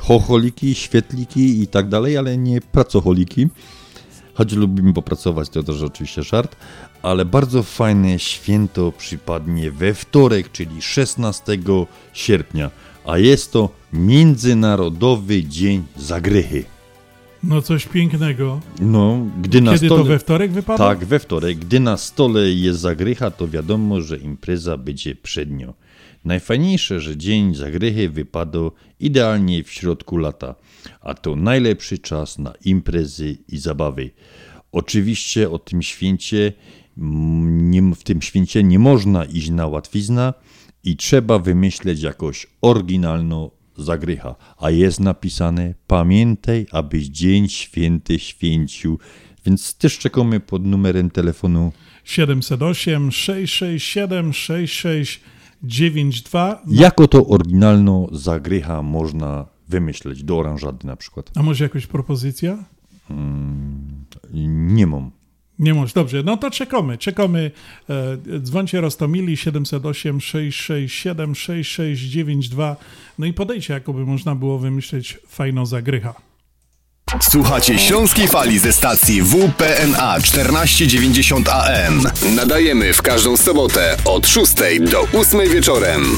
chocholiki, 0.00 0.74
świetliki 0.74 1.62
i 1.62 1.66
tak 1.66 1.88
dalej, 1.88 2.16
ale 2.16 2.38
nie 2.38 2.60
pracocholiki. 2.60 3.48
Choć 4.34 4.52
lubimy 4.52 4.92
popracować, 4.92 5.48
to 5.48 5.62
też 5.62 5.82
oczywiście 5.82 6.22
żart, 6.22 6.56
ale 7.02 7.24
bardzo 7.24 7.62
fajne 7.62 8.18
święto 8.18 8.92
przypadnie 8.98 9.70
we 9.70 9.94
wtorek, 9.94 10.52
czyli 10.52 10.82
16 10.82 11.58
sierpnia, 12.12 12.70
a 13.06 13.18
jest 13.18 13.52
to 13.52 13.68
Międzynarodowy 13.92 15.44
Dzień 15.44 15.82
Zagrychy. 15.96 16.64
No 17.42 17.62
coś 17.62 17.86
pięknego. 17.86 18.60
No, 18.80 19.26
gdy 19.42 19.60
na 19.60 19.72
Kiedy 19.72 19.88
to 19.88 19.94
stole... 19.94 20.08
we 20.08 20.18
wtorek 20.18 20.52
wypada? 20.52 20.78
Tak, 20.78 21.04
we 21.04 21.18
wtorek. 21.18 21.58
Gdy 21.58 21.80
na 21.80 21.96
stole 21.96 22.50
jest 22.50 22.80
zagrycha, 22.80 23.30
to 23.30 23.48
wiadomo, 23.48 24.00
że 24.00 24.16
impreza 24.16 24.76
będzie 24.76 25.14
przednio. 25.14 25.74
Najfajniejsze, 26.24 27.00
że 27.00 27.16
dzień 27.16 27.54
zagrychy 27.54 28.10
wypada 28.10 28.58
idealnie 29.00 29.64
w 29.64 29.70
środku 29.70 30.16
lata, 30.16 30.54
a 31.00 31.14
to 31.14 31.36
najlepszy 31.36 31.98
czas 31.98 32.38
na 32.38 32.54
imprezy 32.64 33.38
i 33.48 33.58
zabawy. 33.58 34.10
Oczywiście 34.72 35.50
o 35.50 35.58
tym 35.58 35.82
święcie, 35.82 36.52
w 37.96 38.02
tym 38.04 38.22
święcie 38.22 38.62
nie 38.62 38.78
można 38.78 39.24
iść 39.24 39.50
na 39.50 39.66
łatwizna 39.66 40.34
i 40.84 40.96
trzeba 40.96 41.38
wymyśleć 41.38 42.02
jakoś 42.02 42.46
oryginalną 42.60 43.50
zagrycha. 43.76 44.34
A 44.58 44.70
jest 44.70 45.00
napisane, 45.00 45.74
pamiętaj, 45.86 46.66
abyś 46.70 47.06
dzień 47.06 47.48
święty 47.48 48.18
święcił. 48.18 48.98
Więc 49.46 49.74
też 49.74 49.98
czekamy 49.98 50.40
pod 50.40 50.66
numerem 50.66 51.10
telefonu 51.10 51.72
708 52.04 53.12
667 53.12 54.32
6692. 55.68 56.82
Jako 56.82 57.08
to 57.08 57.26
oryginalną 57.26 58.08
zagrycha 58.12 58.82
można 58.82 59.46
wymyśleć 59.68 60.24
do 60.24 60.38
oranżady 60.38 60.86
na 60.86 60.96
przykład? 60.96 61.30
A 61.34 61.42
może 61.42 61.64
jakaś 61.64 61.86
propozycja? 61.86 62.64
Mm, 63.10 64.04
nie 64.74 64.86
mam. 64.86 65.10
Nie 65.58 65.74
może, 65.74 65.94
dobrze, 65.94 66.22
no 66.22 66.36
to 66.36 66.50
czekamy, 66.50 66.98
czekamy. 66.98 67.50
E, 67.90 68.40
dzwońcie 68.40 68.80
Rostomili 68.80 69.36
708 69.36 70.20
667 70.20 71.34
6692. 71.34 72.76
No 73.18 73.26
i 73.26 73.32
podejście, 73.32 73.74
jakoby 73.74 74.06
można 74.06 74.34
było 74.34 74.58
wymyśleć 74.58 75.18
fajną 75.26 75.66
zagrycha. 75.66 76.14
Słuchacie 77.20 77.78
Śląskiej 77.78 78.28
Fali 78.28 78.58
ze 78.58 78.72
stacji 78.72 79.22
WPNA 79.22 80.20
1490 80.20 81.48
AM. 81.48 82.02
Nadajemy 82.34 82.94
w 82.94 83.02
każdą 83.02 83.36
sobotę 83.36 83.96
od 84.04 84.26
6 84.28 84.52
do 84.90 85.06
8 85.20 85.40
wieczorem. 85.50 86.16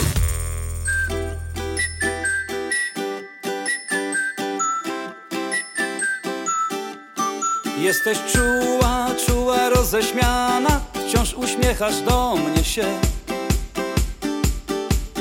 Jesteś 7.79 8.19
czuła, 8.33 9.07
czuła, 9.27 9.69
roześmiana 9.69 10.81
Wciąż 11.09 11.35
uśmiechasz 11.35 12.01
do 12.01 12.37
mnie 12.37 12.65
się 12.65 12.85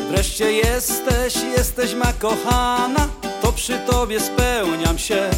Wreszcie 0.09 0.51
jesteś, 0.51 1.33
jesteś 1.57 1.93
ma 1.93 2.13
kochana 2.13 3.07
przy 3.55 3.79
tobie 3.79 4.19
spełniam 4.19 4.97
się. 4.97 5.29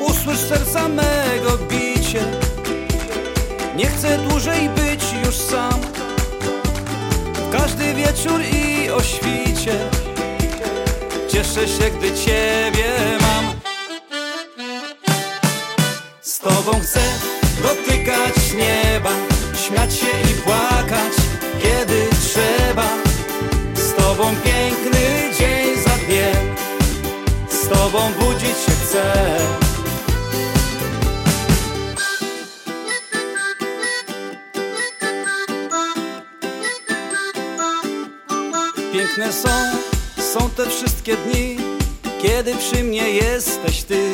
Usłysz 0.00 0.38
serca 0.38 0.88
mego 0.88 1.58
bicie. 1.70 2.24
Nie 3.76 3.86
chcę 3.86 4.18
dłużej 4.18 4.68
być 4.68 5.04
już 5.24 5.34
sam. 5.36 5.80
Każdy 7.52 7.94
wieczór 7.94 8.40
i 8.42 8.90
o 8.90 9.02
świcie. 9.02 9.78
Cieszę 11.28 11.68
się, 11.68 11.90
gdy 11.90 12.12
ciebie 12.12 12.90
mam. 13.20 13.44
Z 16.20 16.38
tobą 16.38 16.80
chcę 16.80 17.00
dotykać 17.62 18.34
nieba, 18.54 19.10
śmiać 19.66 19.94
się 19.94 20.06
i 20.30 20.34
płakać, 20.42 21.12
kiedy 21.62 22.08
trzeba. 22.20 22.88
Z 23.74 23.94
tobą 23.94 24.34
piękny 24.44 24.97
z 27.68 27.70
tobą 27.70 27.98
budzić 28.20 28.48
się 28.48 28.72
chcę. 28.84 29.12
Piękne 38.92 39.32
są, 39.32 39.48
są 40.32 40.50
te 40.50 40.70
wszystkie 40.70 41.16
dni, 41.16 41.56
kiedy 42.22 42.54
przy 42.54 42.84
mnie 42.84 43.10
jesteś 43.10 43.82
ty. 43.82 44.12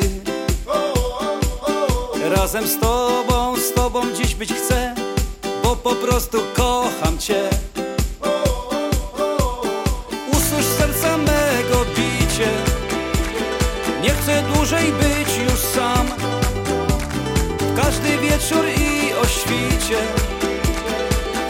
Razem 2.23 2.67
z 2.67 2.79
tobą, 2.79 3.57
z 3.57 3.73
tobą 3.73 4.01
dziś 4.13 4.35
być 4.35 4.53
chcę 4.53 4.95
Bo 5.63 5.75
po 5.75 5.95
prostu 5.95 6.37
kocham 6.55 7.17
cię 7.17 7.49
Nie 14.05 14.11
chcę 14.11 14.43
dłużej 14.53 14.91
być 14.91 15.37
już 15.49 15.59
sam. 15.59 16.07
Każdy 17.75 18.17
wieczór 18.17 18.65
i 18.67 19.13
o 19.13 19.27
świcie 19.27 19.97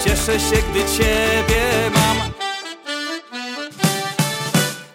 Cieszę 0.06 0.40
się, 0.40 0.56
gdy 0.70 0.80
ciebie 0.98 1.92
mam. 1.94 2.32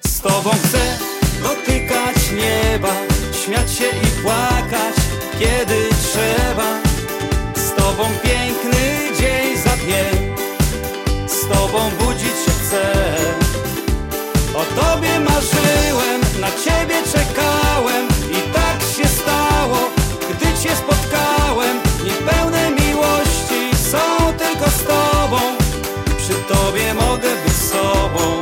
Z 0.06 0.20
tobą 0.20 0.50
chcę 0.50 0.98
dotykać 1.42 2.16
nieba 2.30 2.94
Śmiać 3.44 3.72
się 3.72 3.86
i 3.88 4.22
płakać 4.22 4.94
kiedy 5.38 5.88
trzeba. 6.02 6.78
Z 7.56 7.74
tobą 7.74 8.04
piękny 8.22 9.16
dzień 9.20 9.62
za 9.64 9.76
Z 11.26 11.48
tobą 11.48 11.90
budzić 11.90 12.36
się 12.44 12.50
chcę. 12.50 12.92
O 14.54 14.64
tobie 14.80 15.20
ciebie 15.20 15.89
czekałem 17.12 18.08
I 18.30 18.52
tak 18.52 18.82
się 18.82 19.08
stało, 19.08 19.78
gdy 20.30 20.46
cię 20.62 20.76
spotkałem. 20.76 21.76
Niepełne 22.04 22.70
miłości 22.70 23.76
są 23.90 24.32
tylko 24.38 24.70
z 24.70 24.84
tobą. 24.84 25.38
Przy 26.18 26.34
tobie 26.54 26.94
mogę 26.94 27.30
być 27.44 27.56
sobą. 27.56 28.38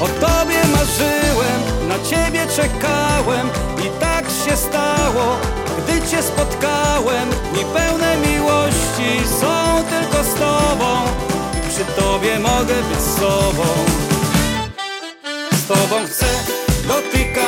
O 0.00 0.08
tobie 0.08 0.60
marzyłem, 0.72 1.88
na 1.88 1.98
ciebie 2.10 2.46
czekałem. 2.56 3.48
I 3.86 4.00
tak 4.00 4.24
się 4.24 4.56
stało, 4.56 5.36
gdy 5.78 6.08
cię 6.10 6.22
spotkałem. 6.22 7.30
Dni 7.52 7.64
pełne 7.64 8.16
miłości 8.16 9.28
są 9.40 9.84
tylko 9.90 10.24
z 10.24 10.34
tobą. 10.34 10.90
Przy 11.68 11.84
tobie 12.02 12.38
mogę 12.38 12.74
być 12.74 13.00
sobą. 13.00 13.66
Z 15.52 15.66
tobą 15.66 16.06
chcę 16.06 16.35
dotykać 16.88 17.45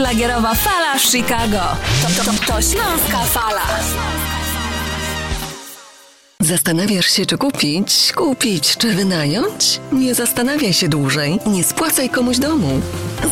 szlagierowa 0.00 0.54
fala 0.54 0.98
Chicago. 0.98 1.76
To, 2.02 2.08
to, 2.16 2.24
to, 2.24 2.52
to 2.52 2.62
Śląska 2.62 3.18
Fala. 3.18 3.66
Zastanawiasz 6.40 7.06
się, 7.06 7.26
czy 7.26 7.38
kupić, 7.38 8.12
kupić, 8.12 8.76
czy 8.76 8.94
wynająć? 8.94 9.80
Nie 9.92 10.14
zastanawiaj 10.14 10.72
się 10.72 10.88
dłużej, 10.88 11.38
nie 11.46 11.64
spłacaj 11.64 12.10
komuś 12.10 12.38
domu. 12.38 12.80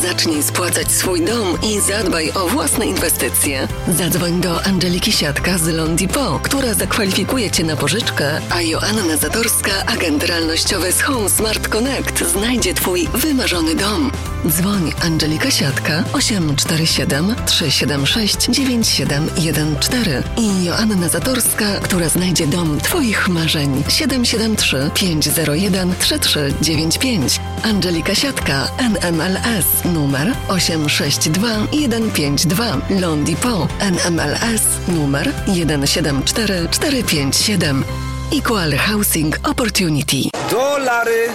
Zacznij 0.03 0.43
spłacać 0.43 0.93
swój 0.93 1.21
dom 1.25 1.59
i 1.63 1.81
zadbaj 1.81 2.33
o 2.33 2.49
własne 2.49 2.87
inwestycje. 2.87 3.69
Zadzwoń 3.99 4.41
do 4.41 4.65
Angeliki 4.65 5.13
Siatka 5.13 5.59
z 5.59 5.69
Londipo, 5.69 6.41
która 6.43 6.75
zakwalifikuje 6.75 7.51
Cię 7.51 7.65
na 7.65 7.77
pożyczkę, 7.77 8.41
a 8.51 8.63
Joanna 8.63 9.17
Zatorska, 9.17 9.73
agent 9.87 10.25
realnościowy 10.25 10.93
z 10.93 11.03
Home 11.03 11.29
Smart 11.29 11.69
Connect, 11.69 12.25
znajdzie 12.33 12.75
Twój 12.75 13.09
wymarzony 13.15 13.75
dom. 13.75 14.11
Dzwoń 14.49 14.93
Angelika 15.03 15.51
Siatka 15.51 16.05
847 16.13 17.35
376 17.47 18.49
9714 18.49 20.23
i 20.37 20.65
Joanna 20.65 21.09
Zatorska, 21.09 21.65
która 21.83 22.09
znajdzie 22.09 22.47
dom 22.47 22.81
Twoich 22.81 23.29
marzeń 23.29 23.85
773 23.89 24.91
501 24.95 25.95
3395. 25.99 27.41
Angelika 27.63 28.15
Siatka 28.15 28.69
NMLS 28.79 29.85
numer 29.85 30.35
862 30.49 31.49
152 31.73 32.77
Londipo 33.01 33.69
NMLS 33.81 34.63
numer 34.89 35.33
174457 35.47 37.85
Equal 38.33 38.77
Housing 38.77 39.37
Opportunity. 39.45 40.31
Dolary, 40.51 41.29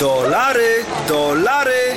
dolary, 0.00 0.84
dolary, 1.08 1.96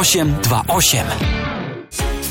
0828. 0.03 1.50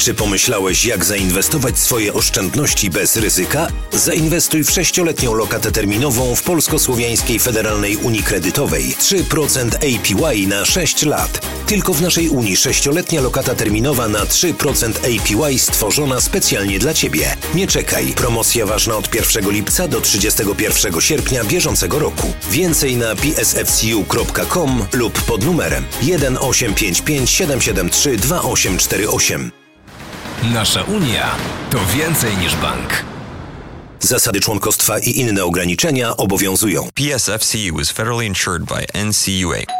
Czy 0.00 0.14
pomyślałeś, 0.14 0.84
jak 0.84 1.04
zainwestować 1.04 1.78
swoje 1.78 2.14
oszczędności 2.14 2.90
bez 2.90 3.16
ryzyka? 3.16 3.68
Zainwestuj 3.92 4.64
w 4.64 4.70
sześcioletnią 4.70 5.34
lokatę 5.34 5.72
terminową 5.72 6.34
w 6.34 6.42
Polsko-Słowiańskiej 6.42 7.38
Federalnej 7.38 7.96
Unii 7.96 8.22
Kredytowej. 8.22 8.94
3% 9.00 9.74
APY 9.74 10.46
na 10.46 10.64
6 10.64 11.02
lat. 11.02 11.46
Tylko 11.66 11.94
w 11.94 12.02
naszej 12.02 12.28
Unii 12.28 12.56
sześcioletnia 12.56 13.20
lokata 13.20 13.54
terminowa 13.54 14.08
na 14.08 14.24
3% 14.24 14.90
APY 14.98 15.58
stworzona 15.58 16.20
specjalnie 16.20 16.78
dla 16.78 16.94
Ciebie. 16.94 17.36
Nie 17.54 17.66
czekaj. 17.66 18.06
Promocja 18.06 18.66
ważna 18.66 18.96
od 18.96 19.14
1 19.14 19.50
lipca 19.50 19.88
do 19.88 20.00
31 20.00 21.00
sierpnia 21.00 21.44
bieżącego 21.44 21.98
roku. 21.98 22.32
Więcej 22.50 22.96
na 22.96 23.14
psfcu.com 23.14 24.86
lub 24.92 25.22
pod 25.22 25.44
numerem 25.44 25.84
1855 26.00 27.30
773 27.30 28.16
2848. 28.16 29.59
Nasza 30.42 30.82
Unia 30.82 31.36
to 31.70 31.78
więcej 31.96 32.36
niż 32.36 32.56
bank. 32.56 33.04
Zasady 34.00 34.40
członkostwa 34.40 34.98
i 34.98 35.10
inne 35.18 35.44
ograniczenia 35.44 36.16
obowiązują. 36.16 36.88
PSFCU 36.94 37.80
is 37.80 37.90
federally 37.90 38.26
insured 38.26 38.64
by 38.64 39.04
NCUA. 39.04 39.79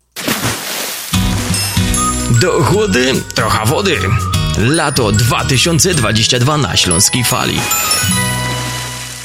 Do 2.41 2.63
chłody 2.63 3.13
trochę 3.35 3.65
wody. 3.65 3.95
Lato 4.57 5.11
2022 5.11 6.57
na 6.57 6.77
Śląskiej 6.77 7.23
Fali. 7.23 7.57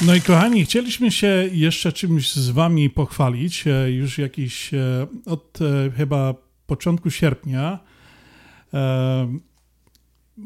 No 0.01 0.15
i 0.15 0.21
kochani, 0.21 0.65
chcieliśmy 0.65 1.11
się 1.11 1.49
jeszcze 1.51 1.91
czymś 1.91 2.33
z 2.33 2.49
wami 2.49 2.89
pochwalić. 2.89 3.67
E, 3.67 3.91
Już 3.91 4.17
jakiś 4.17 4.73
e, 4.73 5.07
od 5.25 5.59
e, 5.61 5.91
chyba 5.91 6.33
początku 6.67 7.11
sierpnia 7.11 7.79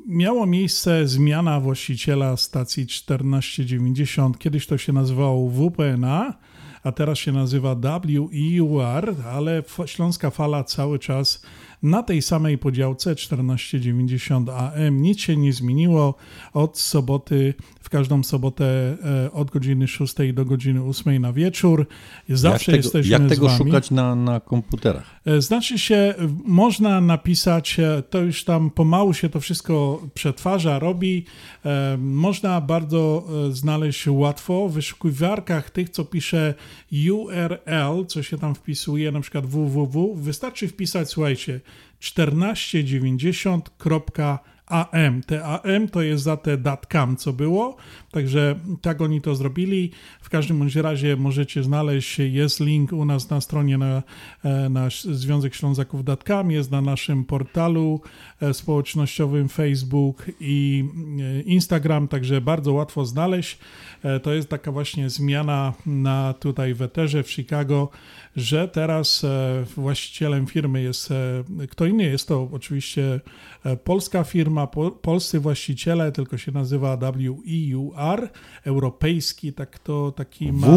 miało 0.07 0.45
miejsce 0.45 1.07
zmiana 1.07 1.59
właściciela 1.59 2.37
stacji 2.37 2.87
1490. 2.87 4.39
Kiedyś 4.39 4.67
to 4.67 4.77
się 4.77 4.93
nazywało 4.93 5.49
WPNA, 5.49 6.33
a 6.83 6.91
teraz 6.91 7.17
się 7.17 7.31
nazywa 7.31 7.75
WEUR, 7.75 9.15
ale 9.33 9.63
Śląska 9.85 10.29
Fala 10.29 10.63
cały 10.63 10.99
czas 10.99 11.41
na 11.83 12.03
tej 12.03 12.21
samej 12.21 12.57
podziałce 12.57 13.15
1490 13.15 14.49
AM. 14.49 15.01
Nic 15.01 15.19
się 15.19 15.37
nie 15.37 15.53
zmieniło 15.53 16.15
od 16.53 16.79
soboty, 16.79 17.53
w 17.81 17.89
każdą 17.89 18.23
sobotę 18.23 18.97
e, 19.25 19.31
od 19.31 19.51
godziny 19.51 19.87
6 19.87 20.15
do 20.33 20.45
godziny 20.45 20.83
8 20.83 21.21
na 21.21 21.33
wieczór. 21.33 21.87
Zawsze 22.29 22.71
jak 22.71 22.81
tego, 22.81 22.87
jesteśmy 22.87 23.11
Jak 23.11 23.21
z 23.21 23.29
tego 23.29 23.49
szukać 23.49 23.91
na, 23.91 24.15
na 24.15 24.39
komputerach? 24.39 25.03
E, 25.25 25.41
Znaczy 25.41 25.79
się, 25.79 26.13
można 26.45 27.01
napisać, 27.01 27.79
e, 27.79 28.03
to 28.09 28.19
już 28.19 28.43
tam 28.43 28.69
pomału 28.69 29.13
się 29.13 29.29
to 29.29 29.39
wszystko 29.39 30.01
przetwarza, 30.13 30.79
robi. 30.79 31.25
Można 31.97 32.61
bardzo 32.61 33.27
znaleźć 33.51 34.07
łatwo 34.07 34.69
w 34.69 34.73
wyszukiwarkach 34.73 35.69
tych, 35.69 35.89
co 35.89 36.05
pisze 36.05 36.53
URL, 37.11 38.05
co 38.07 38.23
się 38.23 38.37
tam 38.37 38.55
wpisuje, 38.55 39.11
na 39.11 39.21
przykład 39.21 39.45
www. 39.45 40.15
Wystarczy 40.15 40.67
wpisać, 40.67 41.09
słuchajcie, 41.09 41.59
AM. 44.71 45.21
Te 45.23 45.43
AM 45.43 45.87
to 45.87 46.01
jest 46.01 46.23
za 46.23 46.37
te 46.37 46.57
.com, 46.91 47.17
co 47.17 47.33
było, 47.33 47.75
także 48.11 48.55
tak 48.81 49.01
oni 49.01 49.21
to 49.21 49.35
zrobili. 49.35 49.91
W 50.21 50.29
każdym 50.29 50.59
bądź 50.59 50.75
razie 50.75 51.15
możecie 51.15 51.63
znaleźć, 51.63 52.19
jest 52.19 52.59
link 52.59 52.93
u 52.93 53.05
nas 53.05 53.29
na 53.29 53.41
stronie 53.41 53.77
na, 53.77 54.03
e, 54.43 54.69
na 54.69 54.89
Związek 55.11 55.55
Ślązaków.com, 55.55 56.51
jest 56.51 56.71
na 56.71 56.81
naszym 56.81 57.25
portalu 57.25 58.01
e, 58.41 58.53
społecznościowym 58.53 59.49
Facebook 59.49 60.25
i 60.39 60.85
e, 61.19 61.41
Instagram, 61.41 62.07
także 62.07 62.41
bardzo 62.41 62.73
łatwo 62.73 63.05
znaleźć. 63.05 63.57
To 64.23 64.33
jest 64.33 64.49
taka 64.49 64.71
właśnie 64.71 65.09
zmiana 65.09 65.73
na 65.85 66.33
tutaj 66.33 66.73
w 66.73 66.81
Eterze 66.81 67.23
w 67.23 67.31
Chicago, 67.31 67.89
że 68.35 68.67
teraz 68.67 69.25
właścicielem 69.75 70.47
firmy 70.47 70.81
jest 70.81 71.09
kto 71.69 71.85
inny, 71.85 72.03
jest 72.03 72.27
to 72.27 72.49
oczywiście 72.51 73.19
polska 73.83 74.23
firma, 74.23 74.67
polscy 75.01 75.39
właściciele, 75.39 76.11
tylko 76.11 76.37
się 76.37 76.51
nazywa 76.51 76.97
WEUR, 76.97 78.29
europejski, 78.65 79.53
tak 79.53 79.79
to 79.79 80.11
taki 80.11 80.51
ma... 80.51 80.67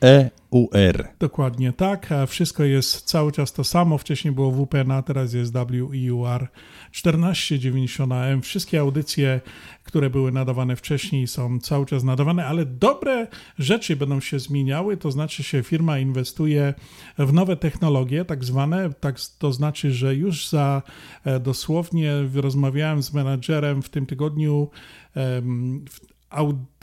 W-E-U-R. 0.00 1.08
Dokładnie 1.18 1.72
tak. 1.72 2.08
Wszystko 2.26 2.64
jest 2.64 3.02
cały 3.02 3.32
czas 3.32 3.52
to 3.52 3.64
samo. 3.64 3.98
Wcześniej 3.98 4.34
było 4.34 4.52
WPNA, 4.52 5.02
teraz 5.02 5.32
jest 5.32 5.52
WEUR 5.52 6.48
1490AM. 6.92 8.40
Wszystkie 8.40 8.80
audycje, 8.80 9.40
które 9.84 10.10
były 10.10 10.32
nadawane 10.32 10.76
wcześniej, 10.76 11.26
są 11.26 11.60
cały 11.60 11.86
czas 11.86 12.04
nadawane, 12.04 12.46
ale 12.46 12.66
dobre 12.66 13.26
rzeczy 13.58 13.96
będą 13.96 14.20
się 14.20 14.38
zmieniały. 14.38 14.96
To 14.96 15.10
znaczy, 15.10 15.42
się 15.42 15.62
firma 15.62 15.98
inwestuje 15.98 16.74
w 17.18 17.32
nowe 17.32 17.56
technologie, 17.56 18.24
tak 18.24 18.44
zwane. 18.44 18.90
Tak, 19.00 19.16
to 19.38 19.52
znaczy, 19.52 19.92
że 19.92 20.14
już 20.14 20.48
za 20.48 20.82
e, 21.24 21.40
dosłownie 21.40 22.12
rozmawiałem 22.34 23.02
z 23.02 23.12
menadżerem 23.12 23.82
w 23.82 23.88
tym 23.88 24.06
tygodniu 24.06 24.70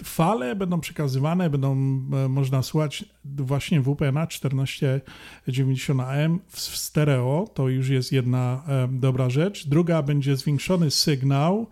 fale 0.03 0.55
będą 0.55 0.79
przekazywane, 0.79 1.49
będą 1.49 1.71
e, 1.71 2.29
można 2.29 2.63
słuchać 2.63 3.05
właśnie 3.25 3.81
WPNA 3.81 4.27
1490 4.27 6.01
AM 6.01 6.39
w 6.47 6.59
stereo, 6.59 7.47
to 7.53 7.69
już 7.69 7.89
jest 7.89 8.11
jedna 8.11 8.63
e, 8.67 8.87
dobra 8.91 9.29
rzecz. 9.29 9.67
Druga 9.67 10.01
będzie 10.01 10.35
zwiększony 10.35 10.91
sygnał 10.91 11.67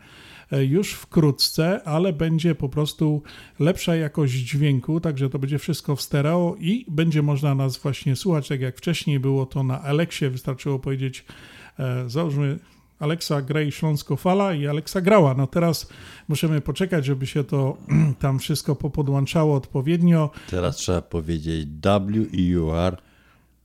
e, 0.52 0.66
już 0.66 0.94
wkrótce, 0.94 1.84
ale 1.84 2.14
będzie 2.14 2.56
po 2.56 2.70
prostu 2.70 3.24
lepsza 3.60 3.95
jakość 3.95 4.34
dźwięku, 4.34 4.99
także 4.99 5.30
to 5.30 5.40
będzie 5.40 5.60
wszystko 5.60 5.95
w 5.95 6.02
stereo 6.02 6.56
i 6.60 6.86
będzie 6.88 7.22
można 7.22 7.56
nas 7.56 7.78
właśnie 7.78 8.16
słuchać, 8.16 8.48
tak 8.48 8.62
jak 8.62 8.78
wcześniej 8.78 9.20
było 9.20 9.45
to 9.45 9.64
na 9.64 9.82
Alexie, 9.82 10.30
wystarczyło 10.30 10.80
powiedzieć, 10.80 11.26
załóżmy 12.08 12.60
Aleksa 13.02 13.41
Grey 13.41 13.72
Śląsko 13.72 14.15
Fala 14.15 14.53
i 14.53 14.68
Aleksa 14.68 15.02
grała. 15.02 15.34
No 15.34 15.48
teraz 15.48 15.90
musimy 16.28 16.61
poczekać, 16.61 17.06
żeby 17.06 17.28
się 17.28 17.44
to 17.44 17.78
tam 18.19 18.40
wszystko 18.40 18.76
popodłączało 18.76 19.56
odpowiednio. 19.56 20.30
Teraz 20.49 20.76
trzeba 20.76 21.02
powiedzieć 21.02 21.69
WEUR 21.84 22.98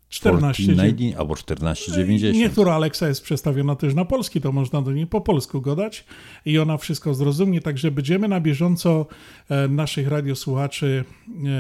1490 0.08 1.20
albo 1.20 1.34
1490. 1.34 2.36
Niektóra 2.36 2.74
Alexa 2.74 3.08
jest 3.08 3.22
przestawiona 3.22 3.76
też 3.76 3.94
na 3.94 4.04
polski, 4.04 4.40
to 4.40 4.52
można 4.52 4.82
do 4.82 4.92
niej 4.92 5.06
po 5.06 5.20
polsku 5.20 5.60
gadać 5.60 6.04
i 6.44 6.58
ona 6.58 6.76
wszystko 6.76 7.14
zrozumie, 7.14 7.60
także 7.60 7.90
będziemy 7.90 8.28
na 8.28 8.40
bieżąco 8.40 9.06
e, 9.48 9.68
naszych 9.68 10.08
radiosłuchaczy 10.08 11.04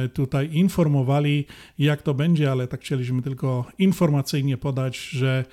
e, 0.04 0.08
tutaj 0.08 0.48
informowali, 0.52 1.46
jak 1.78 2.02
to 2.02 2.14
będzie, 2.14 2.50
ale 2.50 2.68
tak 2.68 2.80
chcieliśmy 2.80 3.22
tylko 3.22 3.64
informacyjnie 3.78 4.56
podać, 4.56 4.98
że 4.98 5.44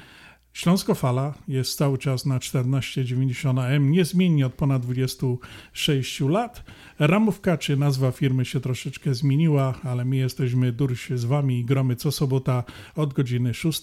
Śląsko 0.53 0.95
Fala 0.95 1.33
jest 1.47 1.77
cały 1.77 1.97
czas 1.97 2.25
na 2.25 2.39
1490 2.39 3.59
AM, 3.59 3.91
niezmiennie 3.91 4.45
od 4.45 4.53
ponad 4.53 4.81
26 4.81 6.19
lat. 6.21 6.63
Ramówka 6.99 7.57
czy 7.57 7.77
nazwa 7.77 8.11
firmy 8.11 8.45
się 8.45 8.59
troszeczkę 8.59 9.13
zmieniła, 9.13 9.73
ale 9.83 10.05
my 10.05 10.15
jesteśmy 10.15 10.71
durś 10.71 11.09
z 11.09 11.25
wami 11.25 11.59
i 11.59 11.65
gromy 11.65 11.95
co 11.95 12.11
sobota 12.11 12.63
od 12.95 13.13
godziny 13.13 13.53
6 13.53 13.81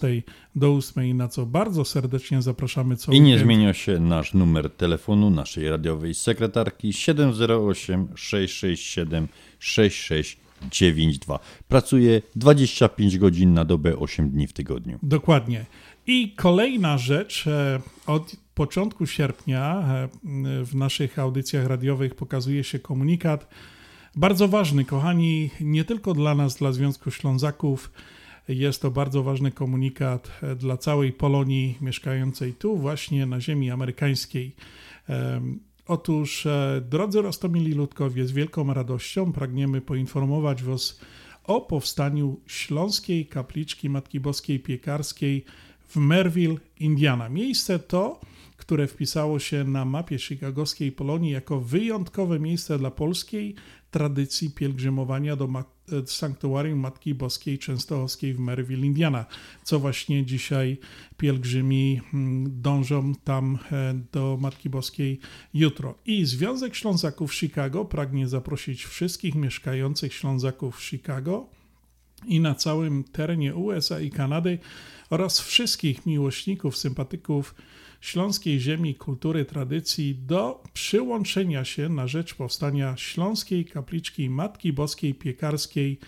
do 0.55 0.75
8, 0.75 1.17
na 1.17 1.29
co 1.29 1.47
bardzo 1.47 1.85
serdecznie 1.85 2.43
zapraszamy 2.43 2.97
co 2.97 3.13
I 3.13 3.21
nie 3.21 3.27
weekend. 3.27 3.45
zmienia 3.47 3.75
się 3.75 4.01
nasz 4.01 4.35
numer 4.35 4.71
telefonu 4.71 5.31
naszej 5.31 5.71
radiowej 5.71 6.15
sekretarki 6.15 6.93
708 6.93 8.09
667 8.15 9.29
6692. 9.59 11.39
Pracuje 11.69 12.23
25 12.37 13.19
godzin 13.19 13.55
na 13.55 13.65
dobę, 13.65 13.97
8 13.99 14.31
dni 14.31 14.47
w 14.47 14.53
tygodniu. 14.53 14.99
Dokładnie. 15.03 15.67
I 16.13 16.33
kolejna 16.37 16.99
rzecz, 16.99 17.47
e, 17.47 17.81
od 18.07 18.37
początku 18.55 19.07
sierpnia 19.07 19.83
e, 19.83 20.09
w 20.65 20.75
naszych 20.75 21.19
audycjach 21.19 21.67
radiowych 21.67 22.15
pokazuje 22.15 22.65
się 22.65 22.79
komunikat 22.79 23.49
bardzo 24.17 24.49
ważny, 24.49 24.85
kochani, 24.85 25.51
nie 25.61 25.85
tylko 25.85 26.15
dla 26.15 26.35
nas, 26.35 26.57
dla 26.57 26.73
Związku 26.73 27.11
Ślązaków. 27.11 27.93
Jest 28.49 28.83
to 28.83 28.91
bardzo 28.91 29.23
ważny 29.23 29.51
komunikat 29.51 30.31
e, 30.43 30.57
dla 30.57 30.77
całej 30.77 31.13
Polonii 31.13 31.79
mieszkającej 31.81 32.55
tu, 32.55 32.77
właśnie 32.77 33.27
na 33.27 33.41
ziemi 33.41 33.71
amerykańskiej. 33.71 34.55
Otóż, 35.87 36.47
drodzy 36.83 37.23
Rostomili 37.23 37.73
Ludkowie, 37.73 38.27
z 38.27 38.33
wielką 38.33 38.75
radością 38.75 39.33
pragniemy 39.33 39.81
poinformować 39.81 40.63
Was 40.63 41.01
o 41.45 41.61
powstaniu 41.61 42.41
Śląskiej 42.47 43.27
Kapliczki 43.27 43.91
Matki 43.91 44.21
Boskiej 44.21 44.61
Piekarskiej 44.61 45.45
w 45.91 45.97
Merville, 45.97 46.57
Indiana. 46.81 47.29
Miejsce 47.29 47.79
to, 47.79 48.21
które 48.57 48.87
wpisało 48.87 49.39
się 49.39 49.65
na 49.65 49.85
mapie 49.85 50.19
chicagowskiej 50.19 50.93
Polonii 50.93 51.31
jako 51.33 51.61
wyjątkowe 51.61 52.41
miejsce 52.41 52.79
dla 52.79 52.91
polskiej 52.91 53.55
tradycji 53.91 54.51
pielgrzymowania 54.51 55.37
do 55.37 55.45
e, 55.45 56.07
sanktuarium 56.07 56.79
Matki 56.79 57.15
Boskiej 57.15 57.59
Częstochowskiej 57.59 58.35
w 58.35 58.39
Merville, 58.39 58.87
Indiana, 58.87 59.25
co 59.65 59.79
właśnie 59.79 60.27
dzisiaj 60.27 60.79
pielgrzymi 61.17 62.01
mm, 62.15 62.63
dążą 62.63 63.15
tam 63.25 63.59
e, 63.73 63.95
do 64.13 64.39
Matki 64.41 64.71
Boskiej 64.71 65.21
jutro. 65.55 65.95
I 66.07 66.25
Związek 66.25 66.75
Ślązaków 66.75 67.35
Chicago 67.35 67.85
pragnie 67.85 68.29
zaprosić 68.29 68.85
wszystkich 68.85 69.35
mieszkających 69.35 70.15
Ślązaków 70.15 70.77
w 70.77 70.83
Chicago 70.83 71.47
i 72.27 72.41
na 72.41 72.55
całym 72.55 73.05
terenie 73.05 73.55
USA 73.55 74.01
i 74.01 74.11
Kanady 74.11 74.59
oraz 75.11 75.41
wszystkich 75.41 76.07
miłośników, 76.07 76.77
sympatyków 76.77 77.55
śląskiej 78.01 78.61
ziemi, 78.61 78.95
kultury, 78.95 79.45
tradycji 79.45 80.15
do 80.15 80.63
przyłączenia 80.73 81.65
się 81.65 81.89
na 81.89 82.07
rzecz 82.07 82.35
powstania 82.35 82.97
Śląskiej 82.97 83.65
Kapliczki 83.65 84.31
Matki 84.31 84.73
Boskiej 84.73 85.15
Piekarskiej, 85.15 85.99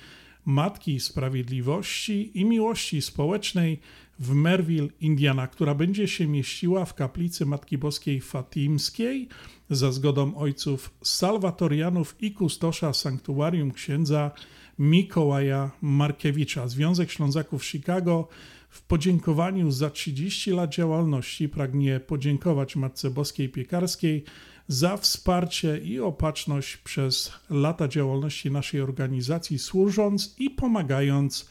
Matki 0.45 1.01
Sprawiedliwości 1.01 2.41
i 2.41 2.45
Miłości 2.45 3.03
Społecznej 3.03 3.81
w 4.19 4.35
Merville, 4.35 4.89
Indiana, 5.01 5.47
która 5.47 5.75
będzie 5.75 6.09
się 6.09 6.27
mieściła 6.27 6.85
w 6.85 6.95
kaplicy 6.95 7.47
Matki 7.47 7.79
Boskiej 7.79 8.21
Fatimskiej 8.21 9.29
za 9.71 9.93
zgodą 9.93 10.35
ojców 10.37 10.91
salwatorianów 11.03 12.17
i 12.21 12.33
kustosza 12.33 12.93
sanktuarium 12.93 13.73
księdza 13.73 14.31
Mikołaja 14.79 15.71
Markiewicza. 15.83 16.69
Związek 16.69 17.11
Ślązaków 17.11 17.65
Chicago 17.65 18.29
w 18.73 18.83
podziękowaniu 18.83 19.71
za 19.71 19.91
30 19.91 20.51
lat 20.51 20.71
działalności 20.71 21.49
pragnie 21.49 22.01
podziękować 22.01 22.77
Matce 22.77 23.11
Boskiej 23.11 23.49
Piekarskiej 23.49 24.25
za 24.69 24.97
wsparcie 24.97 25.79
i 25.79 26.01
opatrzność 26.01 26.77
przez 26.77 27.33
lata 27.51 27.89
działalności 27.89 28.51
naszej 28.51 28.81
organizacji, 28.81 29.59
służąc 29.59 30.35
i 30.39 30.51
pomagając 30.51 31.51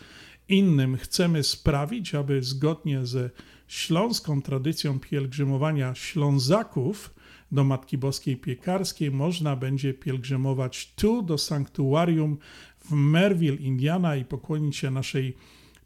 innym. 0.49 0.97
Chcemy 0.97 1.43
sprawić, 1.43 2.15
aby 2.15 2.43
zgodnie 2.43 3.05
ze 3.05 3.29
śląską 3.67 4.41
tradycją 4.41 4.99
pielgrzymowania 4.99 5.95
Ślązaków 5.95 7.13
do 7.51 7.63
Matki 7.63 7.97
Boskiej 7.97 8.37
Piekarskiej 8.37 9.11
można 9.11 9.55
będzie 9.55 9.93
pielgrzymować 9.93 10.93
tu 10.95 11.21
do 11.21 11.37
sanktuarium 11.37 12.37
w 12.85 12.91
Merville, 12.91 13.57
Indiana 13.57 14.15
i 14.15 14.25
pokłonić 14.25 14.77
się 14.77 14.91
naszej 14.91 15.35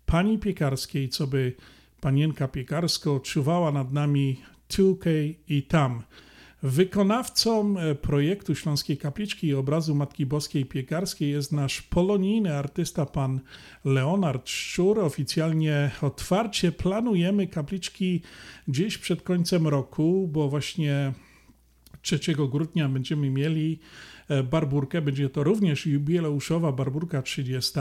pani 0.06 0.40
piekarskiej, 0.40 1.10
co 1.10 1.28
by 1.28 1.54
panienka 2.02 2.48
piekarsko 2.48 3.20
czuwała 3.20 3.72
nad 3.72 3.94
nami 3.94 4.42
tutaj 4.68 5.36
i 5.48 5.64
tam. 5.64 6.04
Wykonawcą 6.64 7.80
e, 7.80 7.96
projektu 7.96 8.56
Śląskiej 8.56 8.98
Kapliczki 8.98 9.48
i 9.48 9.54
obrazu 9.54 9.96
Matki 9.96 10.26
Boskiej 10.26 10.66
Piekarskiej 10.66 11.32
jest 11.32 11.52
nasz 11.52 11.82
polonijny 11.82 12.58
artysta 12.58 13.06
pan 13.06 13.40
Leonard 13.86 14.50
Szczur. 14.50 15.00
Oficjalnie 15.00 15.92
otwarcie 16.02 16.72
planujemy 16.72 17.48
kapliczki 17.48 18.22
gdzieś 18.68 18.98
przed 18.98 19.22
końcem 19.22 19.68
roku, 19.68 20.30
bo 20.32 20.50
właśnie 20.50 21.14
3 22.02 22.20
grudnia 22.52 22.90
będziemy 22.90 23.30
mieli 23.30 23.80
e, 24.30 24.44
barburkę. 24.44 25.02
Będzie 25.02 25.30
to 25.30 25.44
również 25.44 25.86
jubileuszowa 25.86 26.72
barburka 26.72 27.22
30. 27.22 27.72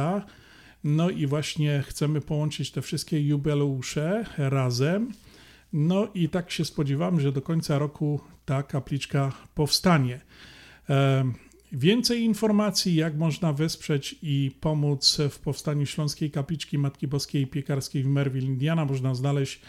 No 0.84 1.10
i 1.10 1.26
właśnie 1.26 1.82
chcemy 1.86 2.20
połączyć 2.20 2.70
te 2.70 2.82
wszystkie 2.82 3.20
jubileusze 3.20 4.24
razem. 4.38 5.12
No 5.72 6.08
i 6.14 6.28
tak 6.28 6.50
się 6.50 6.64
spodziewam, 6.64 7.20
że 7.20 7.32
do 7.32 7.42
końca 7.42 7.78
roku 7.78 8.20
ta 8.44 8.62
kapliczka 8.62 9.32
powstanie. 9.54 10.20
Więcej 11.72 12.22
informacji, 12.22 12.94
jak 12.94 13.16
można 13.16 13.52
wesprzeć 13.52 14.16
i 14.22 14.50
pomóc 14.60 15.18
w 15.30 15.38
powstaniu 15.38 15.86
Śląskiej 15.86 16.30
Kapliczki 16.30 16.78
Matki 16.78 17.08
Boskiej 17.08 17.46
Piekarskiej 17.46 18.02
w 18.02 18.06
Merville, 18.06 18.46
Indiana, 18.46 18.84
można 18.84 19.14
znaleźć 19.14 19.60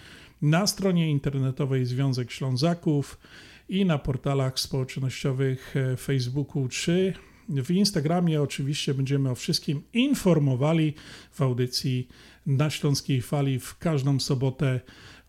na 0.42 0.68
stronie 0.68 1.12
internetowej 1.12 1.86
Związek 1.86 2.32
Ślązaków 2.32 3.20
i 3.70 3.86
na 3.86 3.98
portalach 3.98 4.60
społecznościowych 4.60 5.76
e, 5.76 5.98
Facebooku 5.98 6.68
czy 6.68 7.14
w 7.50 7.72
Instagramie. 7.72 8.42
Oczywiście 8.42 8.94
będziemy 8.94 9.30
o 9.30 9.36
wszystkim 9.36 9.82
informowali 9.94 10.94
w 11.32 11.42
audycji 11.42 12.08
na 12.46 12.70
Śląskiej 12.70 13.22
Fali 13.22 13.60
w 13.60 13.78
każdą 13.78 14.20
sobotę 14.20 14.80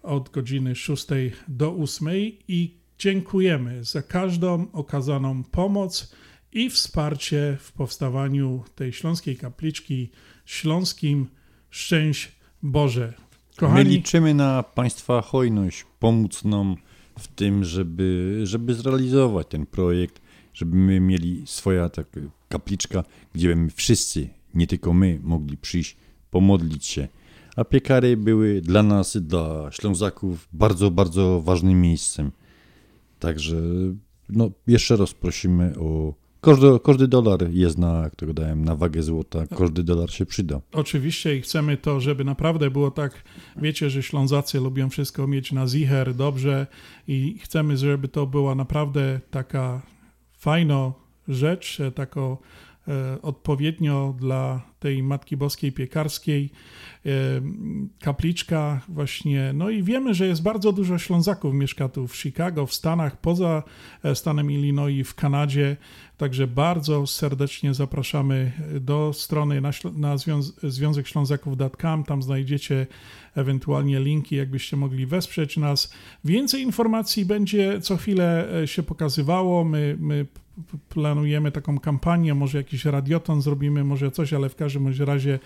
od 0.02 0.30
godziny 0.30 0.74
6 0.74 1.06
do 1.48 1.72
8 1.74 2.08
i 2.48 2.76
dziękujemy 2.98 3.84
za 3.84 4.02
każdą 4.02 4.66
okazaną 4.72 5.44
pomoc 5.44 6.14
i 6.52 6.70
wsparcie 6.70 7.56
w 7.60 7.72
powstawaniu 7.72 8.64
tej 8.74 8.92
śląskiej 8.92 9.36
kapliczki 9.36 10.10
śląskim. 10.44 11.26
Szczęść 11.70 12.32
Boże. 12.62 13.12
Kochani, 13.56 13.84
My 13.84 13.90
liczymy 13.90 14.34
na 14.34 14.62
Państwa 14.62 15.22
hojność, 15.22 15.84
pomóc 15.98 16.44
nam 16.44 16.76
w 17.18 17.28
tym, 17.28 17.64
żeby, 17.64 18.40
żeby 18.44 18.74
zrealizować 18.74 19.46
ten 19.48 19.66
projekt, 19.66 20.22
żeby 20.56 20.76
my 20.76 21.00
mieli 21.00 21.42
swoja 21.46 21.88
taka 21.88 22.20
kapliczka, 22.48 23.04
gdzie 23.34 23.56
wszyscy, 23.74 24.28
nie 24.54 24.66
tylko 24.66 24.92
my, 24.92 25.20
mogli 25.22 25.56
przyjść, 25.56 25.96
pomodlić 26.30 26.86
się. 26.86 27.08
A 27.56 27.64
piekary 27.64 28.16
były 28.16 28.60
dla 28.60 28.82
nas, 28.82 29.16
dla 29.16 29.70
Ślązaków 29.72 30.48
bardzo, 30.52 30.90
bardzo 30.90 31.40
ważnym 31.40 31.80
miejscem. 31.80 32.32
Także 33.18 33.56
no, 34.28 34.50
jeszcze 34.66 34.96
raz 34.96 35.14
prosimy 35.14 35.78
o 35.78 36.14
każdy, 36.40 36.66
każdy 36.84 37.08
dolar 37.08 37.50
jest 37.50 37.78
na, 37.78 38.10
to 38.16 38.34
dałem, 38.34 38.64
na 38.64 38.76
wagę 38.76 39.02
złota, 39.02 39.46
każdy 39.46 39.82
dolar 39.82 40.10
się 40.10 40.26
przyda. 40.26 40.60
Oczywiście 40.72 41.36
i 41.36 41.42
chcemy 41.42 41.76
to, 41.76 42.00
żeby 42.00 42.24
naprawdę 42.24 42.70
było 42.70 42.90
tak, 42.90 43.22
wiecie, 43.56 43.90
że 43.90 44.02
Ślązacy 44.02 44.60
lubią 44.60 44.90
wszystko 44.90 45.26
mieć 45.26 45.52
na 45.52 45.66
zicher, 45.66 46.14
dobrze 46.14 46.66
i 47.08 47.38
chcemy, 47.42 47.76
żeby 47.76 48.08
to 48.08 48.26
była 48.26 48.54
naprawdę 48.54 49.20
taka 49.30 49.82
fajna 50.46 50.92
rzecz, 51.28 51.80
e, 51.80 51.90
odpowiednio 53.22 54.14
dla 54.18 54.60
tej 54.78 55.02
Matki 55.02 55.36
Boskiej 55.36 55.72
Piekarskiej, 55.72 56.50
e, 57.06 57.10
kapliczka 58.00 58.80
właśnie, 58.88 59.52
no 59.54 59.70
i 59.70 59.82
wiemy, 59.82 60.14
że 60.14 60.26
jest 60.26 60.42
bardzo 60.42 60.72
dużo 60.72 60.98
Ślązaków 60.98 61.54
mieszka 61.54 61.88
tu 61.88 62.08
w 62.08 62.16
Chicago, 62.16 62.66
w 62.66 62.74
Stanach, 62.74 63.20
poza 63.20 63.62
e, 64.02 64.14
stanem 64.14 64.50
Illinois, 64.50 65.08
w 65.08 65.14
Kanadzie, 65.14 65.76
Także 66.16 66.46
bardzo 66.46 67.06
serdecznie 67.06 67.74
zapraszamy 67.74 68.52
do 68.80 69.12
strony 69.12 69.60
na, 69.60 69.70
na 69.96 70.16
Związek 70.62 71.08
Ślązaków.com. 71.08 72.04
Tam 72.04 72.22
znajdziecie 72.22 72.86
ewentualnie 73.34 74.00
linki, 74.00 74.36
jakbyście 74.36 74.76
mogli 74.76 75.06
wesprzeć 75.06 75.56
nas. 75.56 75.92
Więcej 76.24 76.62
informacji 76.62 77.24
będzie 77.24 77.80
co 77.80 77.96
chwilę 77.96 78.48
e, 78.62 78.66
się 78.66 78.82
pokazywało. 78.82 79.64
My, 79.64 79.96
my 80.00 80.26
planujemy 80.88 81.52
taką 81.52 81.78
kampanię, 81.78 82.34
może 82.34 82.58
jakiś 82.58 82.84
radioton 82.84 83.42
zrobimy, 83.42 83.84
może 83.84 84.10
coś, 84.10 84.32
ale 84.32 84.48
w 84.48 84.56
każdym 84.56 84.92
razie, 84.98 85.38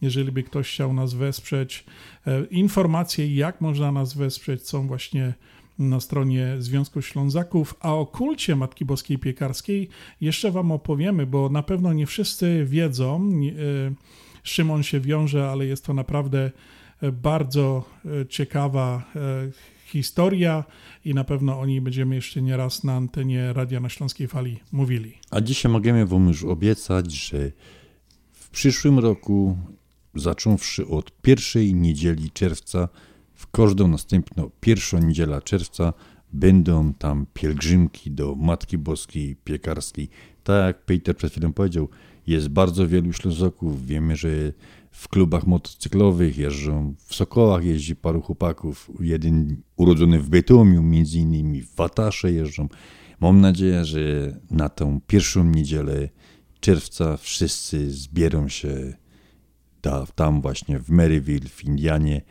jeżeli 0.00 0.32
by 0.32 0.42
ktoś 0.42 0.72
chciał 0.72 0.92
nas 0.92 1.14
wesprzeć, 1.14 1.84
e, 2.26 2.44
informacje, 2.44 3.34
jak 3.34 3.60
można 3.60 3.92
nas 3.92 4.14
wesprzeć, 4.14 4.68
są 4.68 4.86
właśnie 4.86 5.34
na 5.78 6.00
stronie 6.00 6.56
Związku 6.58 7.02
Ślązaków, 7.02 7.74
a 7.80 7.94
o 7.94 8.06
kulcie 8.06 8.56
Matki 8.56 8.84
Boskiej 8.84 9.18
Piekarskiej 9.18 9.88
jeszcze 10.20 10.50
Wam 10.50 10.72
opowiemy, 10.72 11.26
bo 11.26 11.48
na 11.48 11.62
pewno 11.62 11.92
nie 11.92 12.06
wszyscy 12.06 12.64
wiedzą, 12.64 13.30
z 14.44 14.50
czym 14.50 14.70
on 14.70 14.82
się 14.82 15.00
wiąże, 15.00 15.48
ale 15.50 15.66
jest 15.66 15.84
to 15.84 15.94
naprawdę 15.94 16.50
e, 17.02 17.12
bardzo 17.12 17.84
e, 18.04 18.26
ciekawa 18.26 19.02
e, 19.16 19.20
historia 19.86 20.64
i 21.04 21.14
na 21.14 21.24
pewno 21.24 21.60
o 21.60 21.66
niej 21.66 21.80
będziemy 21.80 22.14
jeszcze 22.14 22.42
nie 22.42 22.56
raz 22.56 22.84
na 22.84 22.94
antenie 22.94 23.52
Radia 23.52 23.80
na 23.80 23.88
Śląskiej 23.88 24.28
Fali 24.28 24.58
mówili. 24.72 25.14
A 25.30 25.40
dzisiaj 25.40 25.72
możemy 25.72 26.06
Wam 26.06 26.28
już 26.28 26.44
obiecać, 26.44 27.12
że 27.12 27.52
w 28.32 28.50
przyszłym 28.50 28.98
roku, 28.98 29.56
zacząwszy 30.14 30.86
od 30.86 31.20
pierwszej 31.22 31.74
niedzieli 31.74 32.30
czerwca, 32.30 32.88
w 33.34 33.50
każdą 33.50 33.88
następną 33.88 34.50
pierwszą 34.60 34.98
niedzielę 34.98 35.42
czerwca 35.42 35.92
będą 36.32 36.94
tam 36.94 37.26
pielgrzymki 37.34 38.10
do 38.10 38.34
Matki 38.34 38.78
Boskiej 38.78 39.36
Piekarskiej. 39.44 40.08
Tak 40.44 40.66
jak 40.66 40.84
Peter 40.84 41.16
przed 41.16 41.32
chwilą 41.32 41.52
powiedział, 41.52 41.88
jest 42.26 42.48
bardzo 42.48 42.88
wielu 42.88 43.12
Ślązoków. 43.12 43.86
Wiemy, 43.86 44.16
że 44.16 44.28
w 44.96 45.08
klubach 45.08 45.46
motocyklowych 45.46 46.38
jeżdżą, 46.38 46.94
w 46.98 47.14
Sokołach 47.14 47.64
jeździ 47.64 47.96
paru 47.96 48.22
chłopaków. 48.22 48.90
Jeden 49.00 49.62
urodzony 49.76 50.20
w 50.20 50.28
Bytomiu, 50.28 50.82
między 50.82 51.18
innymi 51.18 51.62
w 51.62 51.74
Watasze 51.74 52.32
jeżdżą. 52.32 52.68
Mam 53.20 53.40
nadzieję, 53.40 53.84
że 53.84 54.00
na 54.50 54.68
tą 54.68 55.00
pierwszą 55.06 55.44
niedzielę 55.44 56.08
czerwca 56.60 57.16
wszyscy 57.16 57.90
zbierą 57.90 58.48
się 58.48 58.96
tam 60.14 60.40
właśnie 60.40 60.78
w 60.78 60.90
Maryville, 60.90 61.48
w 61.48 61.64
Indianie 61.64 62.22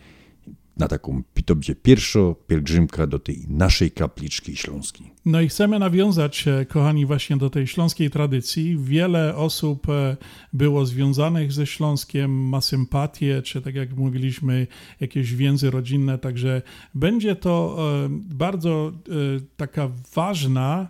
na 0.77 0.87
taką, 0.87 1.23
to 1.45 1.55
będzie 1.55 1.75
pierwsza 1.75 2.19
pielgrzymka 2.47 3.07
do 3.07 3.19
tej 3.19 3.45
naszej 3.47 3.91
kapliczki 3.91 4.55
śląskiej. 4.55 5.11
No 5.25 5.41
i 5.41 5.47
chcemy 5.47 5.79
nawiązać, 5.79 6.45
kochani, 6.69 7.05
właśnie 7.05 7.37
do 7.37 7.49
tej 7.49 7.67
śląskiej 7.67 8.09
tradycji. 8.09 8.77
Wiele 8.79 9.35
osób 9.35 9.89
e, 9.89 10.17
było 10.53 10.85
związanych 10.85 11.51
ze 11.51 11.67
Śląskiem, 11.67 12.49
ma 12.49 12.61
sympatię, 12.61 13.41
czy 13.41 13.61
tak 13.61 13.75
jak 13.75 13.97
mówiliśmy, 13.97 14.67
jakieś 14.99 15.35
więzy 15.35 15.71
rodzinne, 15.71 16.17
także 16.17 16.61
będzie 16.93 17.35
to 17.35 17.77
e, 18.05 18.09
bardzo 18.35 18.91
e, 18.91 19.11
taka 19.57 19.89
ważna 20.15 20.89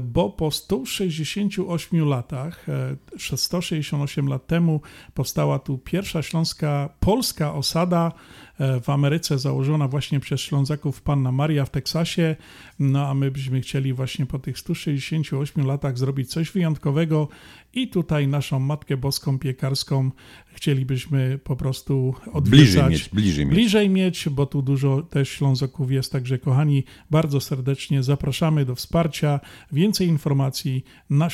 bo 0.00 0.30
po 0.30 0.50
168 0.50 2.08
latach, 2.08 2.66
168 3.36 4.28
lat 4.28 4.46
temu 4.46 4.80
powstała 5.14 5.58
tu 5.58 5.78
pierwsza 5.78 6.22
śląska 6.22 6.88
polska 7.00 7.54
osada 7.54 8.12
E, 8.12 8.43
w 8.82 8.90
Ameryce 8.90 9.38
założona 9.38 9.88
właśnie 9.88 10.20
przez 10.20 10.40
Ślązaków 10.40 11.02
Panna 11.02 11.32
Maria 11.32 11.64
w 11.64 11.70
Teksasie. 11.70 12.36
No 12.78 13.08
a 13.08 13.14
my 13.14 13.30
byśmy 13.30 13.60
chcieli 13.60 13.92
właśnie 13.92 14.26
po 14.26 14.38
tych 14.38 14.58
168 14.58 15.66
latach 15.66 15.98
zrobić 15.98 16.30
coś 16.30 16.50
wyjątkowego 16.50 17.28
i 17.74 17.88
tutaj 17.88 18.28
naszą 18.28 18.58
Matkę 18.58 18.96
Boską 18.96 19.38
Piekarską 19.38 20.10
chcielibyśmy 20.46 21.38
po 21.44 21.56
prostu 21.56 22.14
odwiedzać. 22.32 22.50
Bliżej 22.50 22.90
mieć, 22.90 23.08
bliżej 23.08 23.46
mieć. 23.46 23.54
Bliżej 23.54 23.90
mieć, 23.90 24.28
bo 24.28 24.46
tu 24.46 24.62
dużo 24.62 25.02
też 25.02 25.28
Ślązaków 25.28 25.90
jest, 25.92 26.12
także 26.12 26.38
kochani, 26.38 26.84
bardzo 27.10 27.40
serdecznie 27.40 28.02
zapraszamy 28.02 28.64
do 28.64 28.74
wsparcia. 28.74 29.40
Więcej 29.72 30.08
informacji 30.08 30.84
na, 31.10 31.26
e, 31.26 31.30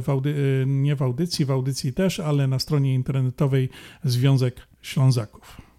w 0.00 0.04
audy, 0.06 0.34
e, 0.62 0.66
nie 0.66 0.96
w 0.96 1.02
audycji, 1.02 1.44
w 1.44 1.50
audycji 1.50 1.92
też, 1.92 2.20
ale 2.20 2.46
na 2.46 2.58
stronie 2.58 2.94
internetowej 2.94 3.68
Związek 4.04 4.68
Ślązaków. 4.82 5.69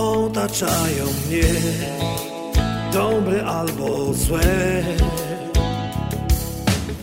Otaczają 0.00 1.04
mnie. 1.26 1.42
Dobre 2.92 3.46
albo 3.46 4.14
złe. 4.14 4.82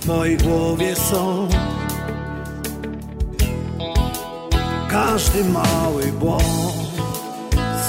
W 0.02 0.06
mojej 0.06 0.38
głowie 0.38 0.96
są. 0.96 1.48
Każdy 4.90 5.44
mały 5.44 6.04
błąd 6.20 6.44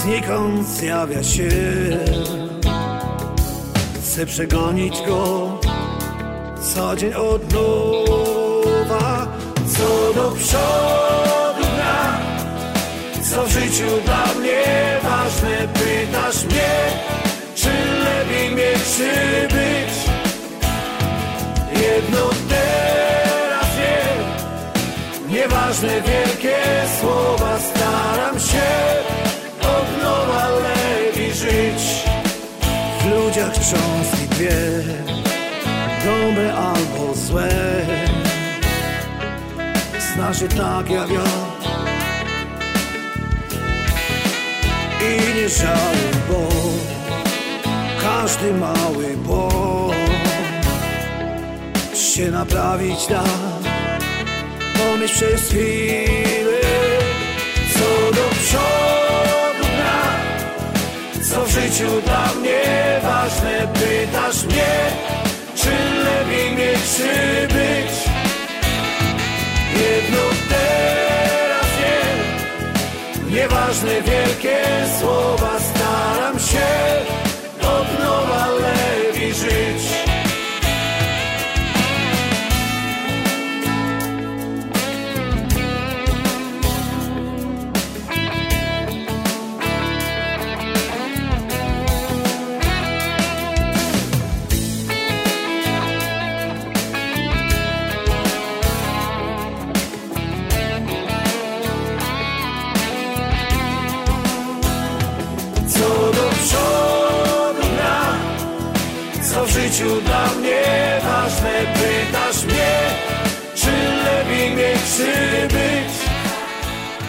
Znikąd 0.02 0.68
zjawia 0.68 1.22
się. 1.24 1.48
Chcę 4.02 4.26
przegonić 4.26 5.02
go 5.06 5.48
Co 6.74 6.96
dzień 6.96 7.14
od 7.14 7.52
nowa 7.52 9.26
Co 9.66 10.14
do 10.14 10.30
przodu 10.30 11.37
Co 13.30 13.44
w 13.44 13.48
życiu 13.48 13.84
dla 14.04 14.40
mnie 14.40 14.64
ważne 15.02 15.68
Pytasz 15.74 16.44
mnie 16.44 16.74
Czy 17.54 17.70
lepiej 18.04 18.50
mieć 18.50 18.78
czy 18.96 19.48
być. 19.54 19.94
Jedno 21.82 22.30
teraz 22.48 23.66
wiem 23.76 24.24
Nieważne 25.28 25.88
wielkie 25.88 26.56
słowa 27.00 27.58
Staram 27.58 28.40
się 28.40 28.68
od 29.60 30.02
nowa 30.02 30.48
lepiej 30.48 31.34
żyć. 31.34 32.04
W 33.00 33.06
ludziach 33.10 33.54
cząstki 33.54 34.28
dwie 34.30 34.58
dobre 36.04 36.54
albo 36.54 37.14
złe. 37.14 37.48
Znasz 40.14 40.40
je 40.40 40.48
tak 40.48 40.90
jak 40.90 41.10
ja 41.10 41.47
I 45.00 45.34
nie 45.36 45.48
żałuj, 45.48 46.12
bo 46.28 46.48
każdy 48.02 48.52
mały 48.52 49.16
błąd 49.16 49.58
się 51.94 52.30
naprawić 52.30 53.06
da. 53.06 53.24
Pomyśl 54.78 55.14
przez 55.14 55.48
chwilę 55.48 56.60
co 57.74 58.12
do 58.16 58.28
przodu 58.42 59.74
gra. 59.76 60.02
Co 61.22 61.44
w 61.44 61.50
życiu 61.50 62.00
dla 62.04 62.40
mnie 62.40 62.62
ważne 63.02 63.68
Pytasz 63.74 64.44
mnie 64.44 64.74
Czy 65.54 65.70
lepiej 66.04 66.56
mieć, 66.56 66.78
czy 66.96 67.54
Nieważne 73.68 74.02
wielkie 74.02 74.64
słowa 75.00 75.60
Staram 75.60 76.38
się 76.38 77.27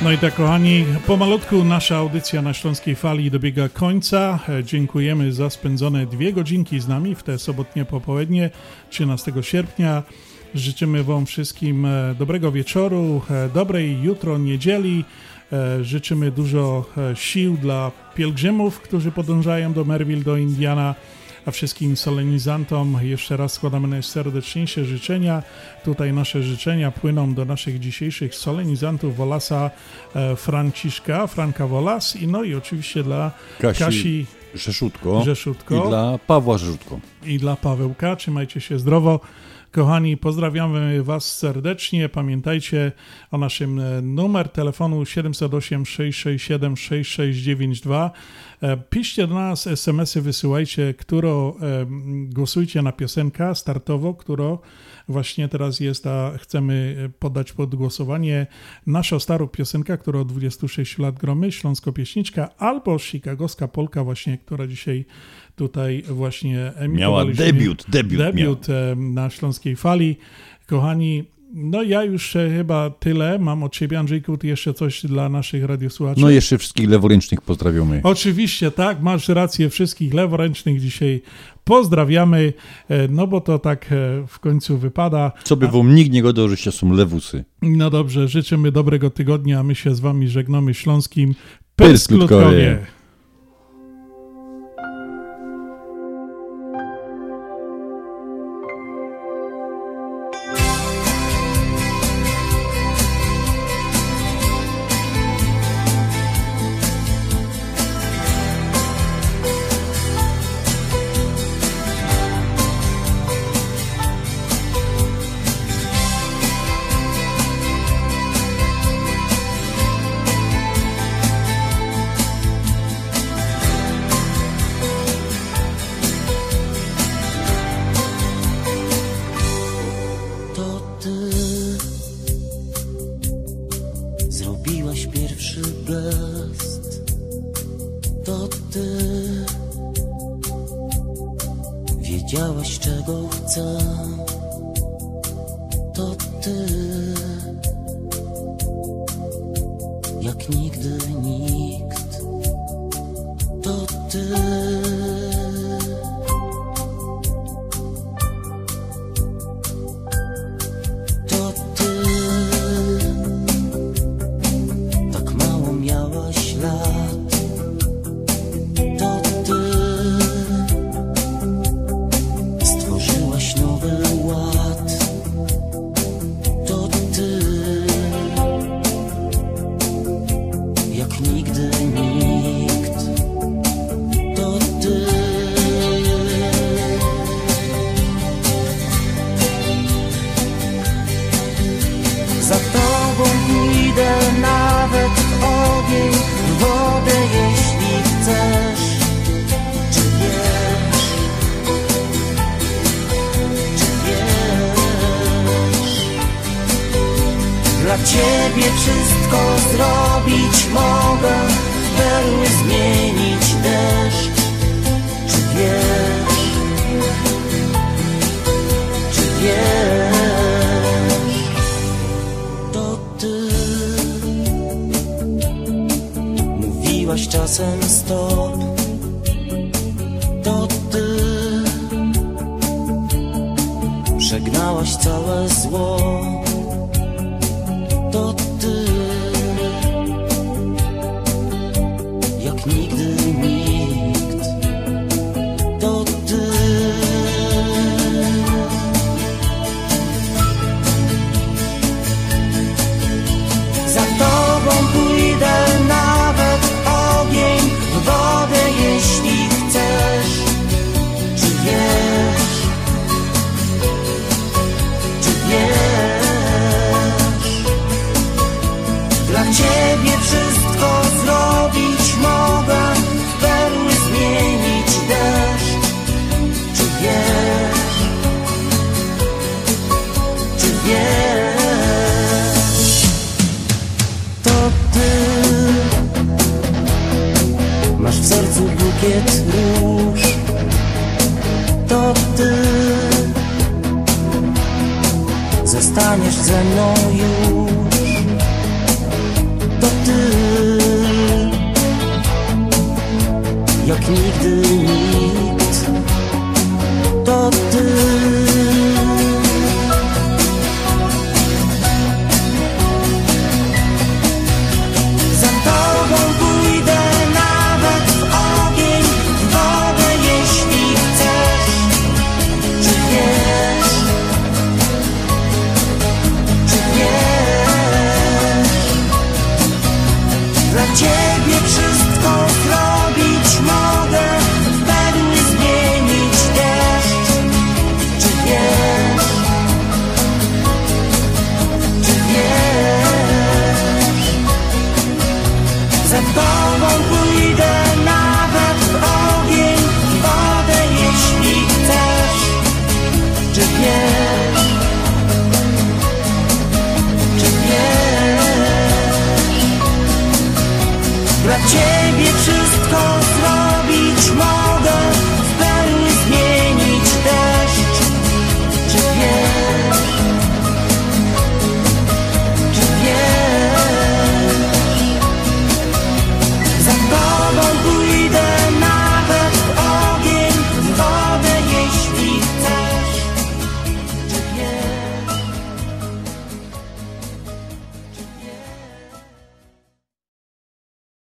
No 0.03 0.11
i 0.11 0.17
tak, 0.17 0.35
kochani, 0.35 0.85
pomalutku 1.07 1.63
nasza 1.63 1.97
audycja 1.97 2.41
na 2.41 2.53
Śląskiej 2.53 2.95
Fali 2.95 3.31
dobiega 3.31 3.69
końca. 3.69 4.39
E, 4.49 4.63
Dziękujemy 4.63 5.33
za 5.33 5.49
spędzone 5.49 6.05
dwie 6.05 6.33
godzinki 6.33 6.79
z 6.79 6.87
nami 6.87 7.15
w 7.15 7.23
te 7.23 7.39
sobotnie 7.39 7.85
popołudnie 7.85 8.49
13 8.89 9.31
sierpnia. 9.41 10.03
Życzymy 10.55 11.03
Wam 11.03 11.25
wszystkim 11.25 11.85
e, 11.85 12.15
dobrego 12.19 12.51
wieczoru, 12.51 13.21
e, 13.29 13.49
dobrej 13.49 14.01
jutro 14.01 14.37
niedzieli. 14.37 15.05
Życzymy 15.81 16.31
dużo 16.31 16.85
sił 17.15 17.57
dla 17.57 17.91
pielgrzymów, 18.15 18.79
którzy 18.79 19.11
podążają 19.11 19.73
do 19.73 19.85
Merville, 19.85 20.23
do 20.23 20.37
Indiana 20.37 20.95
a 21.45 21.51
wszystkim 21.51 21.97
solenizantom 21.97 22.97
jeszcze 23.01 23.37
raz 23.37 23.53
składamy 23.53 23.87
najserdeczniejsze 23.87 24.85
życzenia. 24.85 25.43
Tutaj 25.85 26.13
nasze 26.13 26.43
życzenia 26.43 26.91
płyną 26.91 27.33
do 27.33 27.45
naszych 27.45 27.79
dzisiejszych 27.79 28.35
solenizantów 28.35 29.17
Wolasa 29.17 29.71
e, 30.15 30.35
Franciszka, 30.35 31.27
Franka 31.27 31.67
Wolas 31.67 32.15
i 32.15 32.27
no 32.27 32.43
i 32.43 32.55
oczywiście 32.55 33.03
dla 33.03 33.31
Kasi, 33.59 33.79
Kasi 33.83 34.25
Rzeszutko, 34.55 35.23
Rzeszutko. 35.23 35.85
i 35.85 35.87
dla 35.89 36.19
Pawła 36.27 36.57
Rzeszutko. 36.57 36.99
i 37.25 37.37
dla 37.37 37.55
Pawełka. 37.55 38.15
Trzymajcie 38.15 38.61
się 38.61 38.79
zdrowo. 38.79 39.19
Kochani, 39.71 40.17
pozdrawiamy 40.17 41.03
Was 41.03 41.37
serdecznie. 41.37 42.09
Pamiętajcie 42.09 42.91
o 43.31 43.37
naszym 43.37 43.79
e, 43.79 44.01
numer 44.01 44.49
telefonu 44.49 45.05
708 45.05 45.85
667 45.85 46.77
6692. 46.77 48.11
E, 48.61 48.77
Piszcie 48.77 49.27
do 49.27 49.33
nas 49.33 49.67
SMS-y, 49.67 50.21
wysyłajcie, 50.21 50.93
którą 50.93 51.49
e, 51.49 51.85
głosujcie 52.29 52.81
na 52.81 52.91
piosenkę 52.91 53.55
startowo, 53.55 54.13
którą 54.13 54.57
właśnie 55.07 55.49
teraz 55.49 55.79
jest, 55.79 56.07
a 56.07 56.37
chcemy 56.37 56.95
e, 57.05 57.09
poddać 57.09 57.51
pod 57.51 57.75
głosowanie 57.75 58.47
naszą 58.87 59.19
starą 59.19 59.47
piosenkę, 59.47 59.97
która 59.97 60.19
od 60.19 60.27
26 60.27 60.97
lat 60.97 61.15
gromy, 61.15 61.51
Śląsko-Pieśniczka, 61.51 62.49
albo 62.57 62.99
chicagowska 62.99 63.67
Polka 63.67 64.03
właśnie, 64.03 64.37
która 64.37 64.67
dzisiaj 64.67 65.05
tutaj 65.59 66.03
właśnie 66.09 66.71
emitowaliśmy. 66.75 67.45
debiut, 67.45 67.85
debiut 67.89 68.19
debiut 68.19 68.67
na 68.95 69.29
Śląskiej 69.29 69.75
Fali. 69.75 70.17
Kochani, 70.67 71.23
no 71.53 71.83
ja 71.83 72.03
już 72.03 72.33
chyba 72.57 72.89
tyle 72.89 73.39
mam 73.39 73.63
od 73.63 73.73
ciebie, 73.73 73.99
Andrzejku, 73.99 74.37
ty 74.37 74.47
jeszcze 74.47 74.73
coś 74.73 75.05
dla 75.05 75.29
naszych 75.29 75.63
radiosłuchaczy? 75.63 76.21
No 76.21 76.29
jeszcze 76.29 76.57
wszystkich 76.57 76.89
leworęcznych 76.89 77.41
pozdrawiamy. 77.41 78.01
Oczywiście, 78.03 78.71
tak, 78.71 79.01
masz 79.01 79.29
rację, 79.29 79.69
wszystkich 79.69 80.13
leworęcznych 80.13 80.81
dzisiaj 80.81 81.21
pozdrawiamy, 81.63 82.53
e, 82.89 83.07
no 83.07 83.27
bo 83.27 83.41
to 83.41 83.59
tak 83.59 83.85
e, 83.85 83.87
w 84.27 84.39
końcu 84.39 84.77
wypada. 84.77 85.31
Co 85.43 85.55
by 85.55 85.67
wam 85.67 85.95
nikt 85.95 86.11
nie 86.11 86.21
godał, 86.21 86.49
żeście 86.49 86.71
są 86.71 86.93
lewusy. 86.93 87.43
No 87.61 87.89
dobrze, 87.89 88.27
życzymy 88.27 88.71
dobrego 88.71 89.09
tygodnia, 89.09 89.59
a 89.59 89.63
my 89.63 89.75
się 89.75 89.95
z 89.95 89.99
wami 89.99 90.27
żegnamy 90.27 90.73
śląskim 90.73 91.35
Persklutkowie. 91.75 92.85